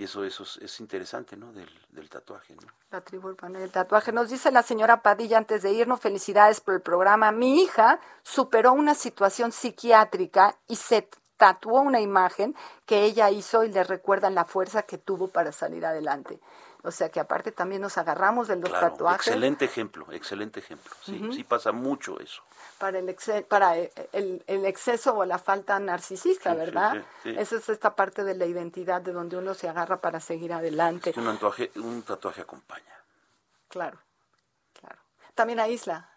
Y 0.00 0.04
eso, 0.04 0.24
eso 0.24 0.44
es, 0.62 0.80
interesante, 0.80 1.36
¿no? 1.36 1.52
Del, 1.52 1.68
del, 1.90 2.08
tatuaje, 2.08 2.54
¿no? 2.54 2.66
La 2.90 3.02
tribu 3.02 3.28
urbana 3.28 3.58
del 3.58 3.70
tatuaje. 3.70 4.12
Nos 4.12 4.30
dice 4.30 4.50
la 4.50 4.62
señora 4.62 5.02
Padilla 5.02 5.36
antes 5.36 5.60
de 5.60 5.72
irnos, 5.72 6.00
felicidades 6.00 6.62
por 6.62 6.72
el 6.72 6.80
programa. 6.80 7.32
Mi 7.32 7.60
hija 7.60 8.00
superó 8.22 8.72
una 8.72 8.94
situación 8.94 9.52
psiquiátrica 9.52 10.56
y 10.68 10.76
se 10.76 11.06
tatuó 11.36 11.82
una 11.82 12.00
imagen 12.00 12.56
que 12.86 13.04
ella 13.04 13.28
hizo 13.28 13.62
y 13.62 13.70
le 13.70 13.84
recuerdan 13.84 14.34
la 14.34 14.46
fuerza 14.46 14.84
que 14.84 14.96
tuvo 14.96 15.28
para 15.28 15.52
salir 15.52 15.84
adelante. 15.84 16.40
O 16.82 16.90
sea 16.90 17.10
que 17.10 17.20
aparte 17.20 17.52
también 17.52 17.82
nos 17.82 17.98
agarramos 17.98 18.48
de 18.48 18.56
los 18.56 18.70
tatuajes. 18.70 19.26
Excelente 19.26 19.64
ejemplo, 19.64 20.06
excelente 20.10 20.60
ejemplo. 20.60 20.94
Sí, 21.02 21.30
sí 21.32 21.44
pasa 21.44 21.72
mucho 21.72 22.18
eso. 22.20 22.42
Para 22.78 22.98
el, 22.98 23.16
para 23.48 23.76
el, 23.76 24.42
el, 24.46 24.64
exceso 24.64 25.14
o 25.14 25.24
la 25.24 25.38
falta 25.38 25.78
narcisista, 25.78 26.54
¿verdad? 26.54 27.04
Esa 27.24 27.56
es 27.56 27.68
esta 27.68 27.94
parte 27.94 28.24
de 28.24 28.34
la 28.34 28.46
identidad 28.46 29.02
de 29.02 29.12
donde 29.12 29.36
uno 29.36 29.52
se 29.54 29.68
agarra 29.68 30.00
para 30.00 30.20
seguir 30.20 30.52
adelante. 30.52 31.12
un, 31.16 31.24
tatuaje, 31.24 31.70
un 31.76 32.02
tatuaje 32.02 32.40
acompaña. 32.40 33.04
Claro, 33.68 33.98
claro. 34.72 34.98
También 35.34 35.60
aísla. 35.60 36.09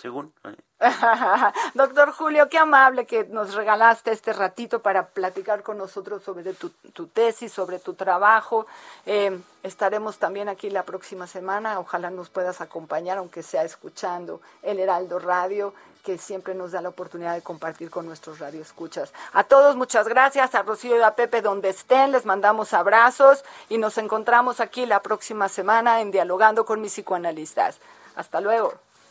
Según. 0.00 0.32
Doctor 1.74 2.12
Julio, 2.12 2.48
qué 2.48 2.56
amable 2.56 3.04
que 3.04 3.24
nos 3.24 3.52
regalaste 3.52 4.12
este 4.12 4.32
ratito 4.32 4.80
para 4.80 5.08
platicar 5.08 5.62
con 5.62 5.76
nosotros 5.76 6.22
sobre 6.22 6.54
tu, 6.54 7.06
tesis, 7.08 7.52
sobre 7.52 7.78
tu 7.78 7.92
trabajo. 7.92 8.66
Eh, 9.04 9.38
estaremos 9.62 10.16
también 10.16 10.48
aquí 10.48 10.70
la 10.70 10.84
próxima 10.84 11.26
semana. 11.26 11.78
Ojalá 11.78 12.08
nos 12.08 12.30
puedas 12.30 12.62
acompañar, 12.62 13.18
aunque 13.18 13.42
sea 13.42 13.62
escuchando 13.62 14.40
el 14.62 14.78
Heraldo 14.78 15.18
Radio, 15.18 15.74
que 16.02 16.16
siempre 16.16 16.54
nos 16.54 16.72
da 16.72 16.80
la 16.80 16.88
oportunidad 16.88 17.34
de 17.34 17.42
compartir 17.42 17.90
con 17.90 18.06
nuestros 18.06 18.38
radioescuchas. 18.38 19.12
A 19.34 19.44
todos, 19.44 19.76
muchas 19.76 20.08
gracias. 20.08 20.54
A 20.54 20.62
Rocío 20.62 20.96
y 20.96 21.02
a 21.02 21.14
Pepe, 21.14 21.42
donde 21.42 21.68
estén, 21.68 22.10
les 22.10 22.24
mandamos 22.24 22.72
abrazos 22.72 23.44
y 23.68 23.76
nos 23.76 23.98
encontramos 23.98 24.60
aquí 24.60 24.86
la 24.86 25.02
próxima 25.02 25.50
semana 25.50 26.00
en 26.00 26.10
Dialogando 26.10 26.64
con 26.64 26.80
mis 26.80 26.94
psicoanalistas. 26.94 27.80
Hasta 28.16 28.40
luego. 28.40 28.72